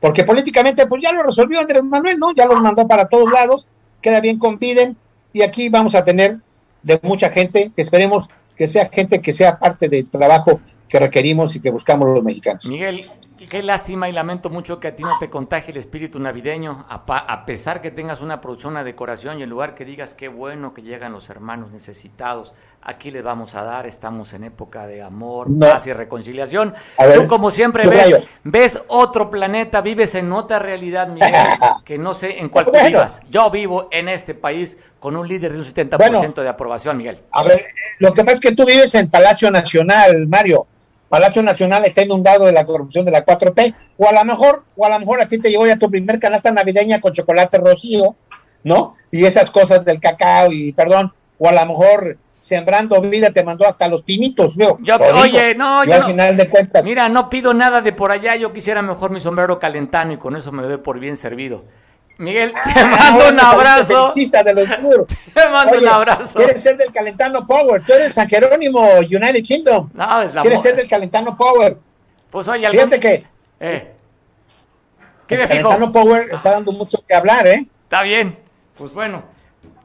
porque 0.00 0.24
políticamente 0.24 0.86
pues 0.86 1.02
ya 1.02 1.12
lo 1.12 1.22
resolvió 1.22 1.60
Andrés 1.60 1.84
Manuel, 1.84 2.18
¿no? 2.18 2.34
Ya 2.34 2.46
los 2.46 2.60
mandó 2.60 2.86
para 2.86 3.08
todos 3.08 3.30
lados, 3.30 3.66
queda 4.00 4.20
bien 4.20 4.38
con 4.38 4.58
y 4.60 5.42
aquí 5.42 5.68
vamos 5.68 5.94
a 5.94 6.04
tener 6.04 6.38
de 6.82 6.98
mucha 7.02 7.30
gente 7.30 7.70
que 7.74 7.82
esperemos 7.82 8.28
que 8.56 8.66
sea 8.66 8.88
gente 8.88 9.20
que 9.20 9.32
sea 9.32 9.58
parte 9.58 9.88
del 9.88 10.10
trabajo 10.10 10.60
que 10.88 10.98
requerimos 10.98 11.54
y 11.54 11.60
que 11.60 11.70
buscamos 11.70 12.08
los 12.08 12.24
mexicanos. 12.24 12.66
Miguel, 12.66 13.00
qué 13.46 13.62
lástima 13.62 14.08
y 14.08 14.12
lamento 14.12 14.50
mucho 14.50 14.80
que 14.80 14.88
a 14.88 14.96
ti 14.96 15.02
no 15.02 15.18
te 15.20 15.28
contagie 15.28 15.70
el 15.70 15.76
espíritu 15.76 16.18
navideño, 16.18 16.86
a, 16.88 17.46
pesar 17.46 17.80
que 17.80 17.90
tengas 17.90 18.20
una 18.20 18.40
producción, 18.40 18.72
una 18.72 18.84
decoración 18.84 19.38
y 19.38 19.42
en 19.42 19.50
lugar 19.50 19.74
que 19.74 19.84
digas 19.84 20.14
qué 20.14 20.28
bueno 20.28 20.74
que 20.74 20.82
llegan 20.82 21.12
los 21.12 21.30
hermanos 21.30 21.70
necesitados, 21.70 22.52
aquí 22.82 23.10
les 23.10 23.22
vamos 23.22 23.54
a 23.54 23.62
dar, 23.62 23.86
estamos 23.86 24.32
en 24.32 24.44
época 24.44 24.86
de 24.86 25.02
amor, 25.02 25.48
paz 25.58 25.86
y 25.86 25.92
reconciliación. 25.92 26.74
Tú 27.14 27.26
como 27.26 27.50
siempre 27.50 27.86
ves, 27.86 28.28
ves, 28.44 28.82
otro 28.88 29.30
planeta, 29.30 29.80
vives 29.80 30.14
en 30.14 30.32
otra 30.32 30.58
realidad, 30.58 31.08
Miguel, 31.08 31.32
que 31.84 31.98
no 31.98 32.14
sé 32.14 32.38
en 32.38 32.48
cuál 32.48 32.66
tú 32.66 32.72
vivas. 32.86 33.20
Yo 33.30 33.50
vivo 33.50 33.88
en 33.90 34.08
este 34.08 34.34
país 34.34 34.78
con 34.98 35.16
un 35.16 35.28
líder 35.28 35.52
de 35.52 35.58
un 35.58 35.64
70% 35.64 36.42
de 36.42 36.48
aprobación, 36.48 36.96
Miguel. 36.96 37.20
A 37.30 37.42
ver, 37.42 37.66
lo 37.98 38.12
que 38.12 38.22
pasa 38.22 38.34
es 38.34 38.40
que 38.40 38.52
tú 38.52 38.64
vives 38.64 38.94
en 38.94 39.08
Palacio 39.08 39.50
Nacional, 39.50 40.26
Mario. 40.26 40.66
Palacio 41.08 41.42
Nacional 41.42 41.84
está 41.84 42.02
inundado 42.02 42.44
de 42.46 42.52
la 42.52 42.66
corrupción 42.66 43.04
de 43.04 43.10
la 43.10 43.24
4T, 43.24 43.74
o 43.96 44.08
a 44.08 44.12
lo 44.12 44.24
mejor, 44.24 44.64
o 44.76 44.84
a 44.84 44.90
lo 44.90 44.98
mejor 44.98 45.20
a 45.22 45.28
ti 45.28 45.38
te 45.38 45.50
llegó 45.50 45.66
ya 45.66 45.76
tu 45.76 45.90
primer 45.90 46.18
canasta 46.18 46.50
navideña 46.50 47.00
con 47.00 47.12
chocolate 47.12 47.58
rocío, 47.58 48.16
¿no? 48.64 48.96
Y 49.10 49.24
esas 49.24 49.50
cosas 49.50 49.84
del 49.84 50.00
cacao 50.00 50.52
y 50.52 50.72
perdón, 50.72 51.12
o 51.38 51.48
a 51.48 51.52
lo 51.52 51.66
mejor 51.66 52.18
sembrando 52.40 53.00
vida 53.00 53.30
te 53.30 53.44
mandó 53.44 53.66
hasta 53.66 53.88
los 53.88 54.02
pinitos, 54.02 54.56
veo. 54.56 54.78
Yo, 54.82 54.96
oye, 54.96 55.54
no, 55.54 55.84
yo, 55.84 55.94
al 55.94 56.04
final 56.04 56.36
de 56.36 56.48
cuentas. 56.48 56.84
Mira, 56.84 57.08
no 57.08 57.28
pido 57.30 57.54
nada 57.54 57.80
de 57.80 57.92
por 57.92 58.12
allá, 58.12 58.36
yo 58.36 58.52
quisiera 58.52 58.82
mejor 58.82 59.10
mi 59.10 59.20
sombrero 59.20 59.58
calentano 59.58 60.12
y 60.12 60.18
con 60.18 60.36
eso 60.36 60.52
me 60.52 60.62
doy 60.62 60.78
por 60.78 60.98
bien 61.00 61.16
servido. 61.16 61.64
Miguel, 62.18 62.52
ah, 62.56 62.74
te 62.74 62.84
mando 62.84 63.28
un 63.28 63.40
abrazo. 63.40 64.12
De 64.14 64.54
los 64.54 64.68
te 65.34 65.48
mando 65.48 65.78
un 65.78 65.88
abrazo. 65.88 66.36
Quieres 66.36 66.60
ser 66.60 66.76
del 66.76 66.92
Calentano 66.92 67.46
Power. 67.46 67.84
Tú 67.84 67.92
eres 67.92 68.12
San 68.14 68.28
Jerónimo, 68.28 68.98
United 68.98 69.42
Kingdom. 69.44 69.88
No, 69.94 70.22
es 70.22 70.34
la 70.34 70.42
Quieres 70.42 70.60
ser 70.60 70.74
del 70.74 70.88
Calentano 70.88 71.36
Power. 71.36 71.76
Pues 72.28 72.48
oye, 72.48 72.68
Fíjate 72.68 72.98
que. 72.98 73.24
Eh. 73.60 73.92
¿Qué 75.28 75.34
el 75.36 75.46
Calentano 75.46 75.92
Power 75.92 76.28
está 76.32 76.50
dando 76.50 76.72
mucho 76.72 76.98
que 77.06 77.14
hablar, 77.14 77.46
¿eh? 77.46 77.66
Está 77.84 78.02
bien. 78.02 78.36
Pues 78.76 78.92
bueno, 78.92 79.22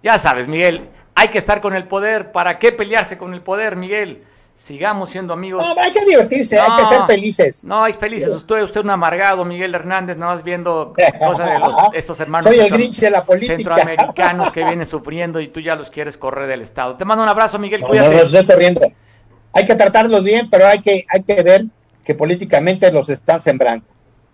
ya 0.01 0.17
sabes, 0.17 0.47
Miguel. 0.47 0.89
Hay 1.13 1.27
que 1.27 1.37
estar 1.37 1.61
con 1.61 1.75
el 1.75 1.87
poder. 1.87 2.31
¿Para 2.31 2.57
qué 2.57 2.71
pelearse 2.71 3.15
con 3.15 3.35
el 3.35 3.41
poder, 3.41 3.75
Miguel? 3.75 4.23
Sigamos 4.53 5.09
siendo 5.09 5.33
amigos. 5.33 5.63
No, 5.63 5.81
hay 5.81 5.91
que 5.91 6.05
divertirse, 6.05 6.59
hay 6.59 6.81
que 6.81 6.85
ser 6.85 7.01
felices. 7.07 7.63
No, 7.63 7.83
hay 7.83 7.93
felices. 7.93 8.29
Usted, 8.29 8.61
usted 8.61 8.81
un 8.81 8.91
amargado, 8.91 9.45
Miguel 9.45 9.73
Hernández, 9.73 10.17
nada 10.17 10.33
más 10.33 10.43
viendo 10.43 10.93
cosas 11.19 11.51
de 11.51 11.59
los, 11.59 11.75
estos 11.93 12.19
hermanos 12.19 12.45
Soy 12.45 12.59
el 12.59 12.71
grinch 12.71 12.99
de 12.99 13.09
la 13.09 13.23
política. 13.23 13.55
centroamericanos 13.55 14.51
que 14.51 14.63
vienen 14.63 14.85
sufriendo 14.85 15.39
y 15.39 15.47
tú 15.47 15.59
ya 15.59 15.75
los 15.75 15.89
quieres 15.89 16.17
correr 16.17 16.47
del 16.47 16.61
Estado. 16.61 16.95
Te 16.95 17.05
mando 17.05 17.23
un 17.23 17.29
abrazo, 17.29 17.59
Miguel, 17.59 17.81
cuídate. 17.81 18.09
No, 18.09 18.21
los 18.21 18.33
estoy 18.33 18.45
corriendo. 18.45 18.81
Hay 19.53 19.65
que 19.65 19.75
tratarlos 19.75 20.23
bien, 20.23 20.49
pero 20.49 20.67
hay 20.67 20.79
que, 20.79 21.05
hay 21.09 21.23
que 21.23 21.41
ver 21.43 21.65
que 22.03 22.15
políticamente 22.15 22.91
los 22.91 23.09
están 23.09 23.39
sembrando. 23.39 23.85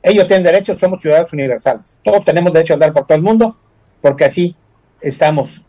Ellos 0.02 0.28
tienen 0.28 0.44
derecho, 0.44 0.78
somos 0.78 1.02
ciudadanos 1.02 1.34
universales. 1.34 2.00
Todos 2.04 2.24
tenemos 2.24 2.54
derecho 2.54 2.74
a 2.74 2.76
andar 2.76 2.94
por 2.94 3.06
todo 3.06 3.18
el 3.18 3.22
mundo, 3.22 3.58
porque 4.02 4.26
así 4.26 4.56
estamos 5.02 5.62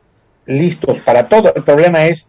listos 0.47 1.01
para 1.01 1.29
todo. 1.29 1.53
El 1.55 1.65
problema 1.65 2.07
es 2.07 2.29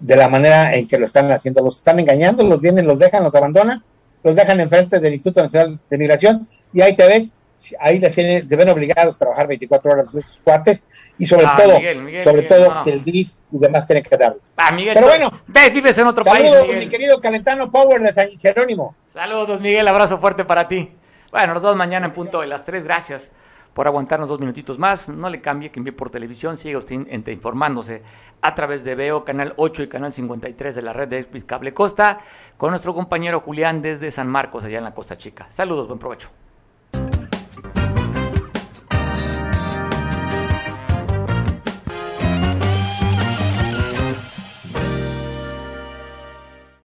de 0.00 0.16
la 0.16 0.28
manera 0.28 0.74
en 0.74 0.86
que 0.86 0.98
lo 0.98 1.04
están 1.04 1.30
haciendo. 1.30 1.62
Los 1.62 1.78
están 1.78 1.98
engañando, 1.98 2.42
los 2.42 2.60
vienen, 2.60 2.86
los 2.86 2.98
dejan, 2.98 3.22
los 3.22 3.34
abandonan, 3.34 3.82
los 4.22 4.36
dejan 4.36 4.60
enfrente 4.60 4.98
del 5.00 5.14
Instituto 5.14 5.42
Nacional 5.42 5.78
de 5.88 5.98
Migración 5.98 6.46
y 6.72 6.80
ahí 6.80 6.94
te 6.94 7.06
ves, 7.06 7.32
ahí 7.80 7.98
les, 7.98 8.14
tienen, 8.14 8.46
ven 8.46 8.68
obligados 8.68 9.16
a 9.16 9.18
trabajar 9.18 9.46
24 9.46 9.90
horas 9.90 10.12
de 10.12 10.22
sus 10.22 10.40
cuates 10.42 10.82
y 11.18 11.26
sobre 11.26 11.46
ah, 11.46 11.56
todo, 11.56 12.22
sobre 12.22 12.42
todo 12.42 12.84
que 12.84 12.92
el 12.92 13.02
DIF 13.02 13.30
y 13.52 13.58
demás 13.58 13.86
tienen 13.86 14.02
que 14.02 14.16
darles. 14.16 14.42
Ah, 14.56 14.72
Miguel, 14.72 14.94
Pero 14.94 15.06
bueno, 15.06 15.32
vives 15.46 15.98
en 15.98 16.06
otro 16.06 16.24
país. 16.24 16.50
mi 16.76 16.88
querido 16.88 17.20
Calentano 17.20 17.70
Power 17.70 18.00
de 18.00 18.12
San 18.12 18.28
Jerónimo. 18.38 18.94
Saludos, 19.06 19.60
Miguel, 19.60 19.86
abrazo 19.88 20.18
fuerte 20.18 20.44
para 20.44 20.68
ti. 20.68 20.92
Bueno, 21.30 21.54
nos 21.54 21.62
vemos 21.62 21.76
mañana 21.76 22.06
en 22.06 22.12
punto 22.12 22.40
de 22.40 22.46
las 22.46 22.64
3. 22.64 22.84
Gracias 22.84 23.30
por 23.78 23.86
aguantarnos 23.86 24.28
dos 24.28 24.40
minutitos 24.40 24.76
más. 24.76 25.08
No 25.08 25.30
le 25.30 25.40
cambie 25.40 25.70
que 25.70 25.78
envíe 25.78 25.92
por 25.92 26.10
televisión. 26.10 26.56
Siga 26.56 26.80
usted 26.80 26.96
informándose 27.28 28.02
a 28.42 28.52
través 28.52 28.82
de 28.82 28.96
Veo, 28.96 29.24
Canal 29.24 29.54
8 29.56 29.84
y 29.84 29.86
Canal 29.86 30.12
53 30.12 30.74
de 30.74 30.82
la 30.82 30.92
red 30.92 31.06
de 31.06 31.20
Expis 31.20 31.44
Cable 31.44 31.72
Costa, 31.72 32.18
con 32.56 32.70
nuestro 32.70 32.92
compañero 32.92 33.38
Julián 33.38 33.80
desde 33.80 34.10
San 34.10 34.26
Marcos, 34.26 34.64
allá 34.64 34.78
en 34.78 34.84
la 34.84 34.94
Costa 34.94 35.14
Chica. 35.14 35.46
Saludos, 35.48 35.86
buen 35.86 36.00
provecho. 36.00 36.28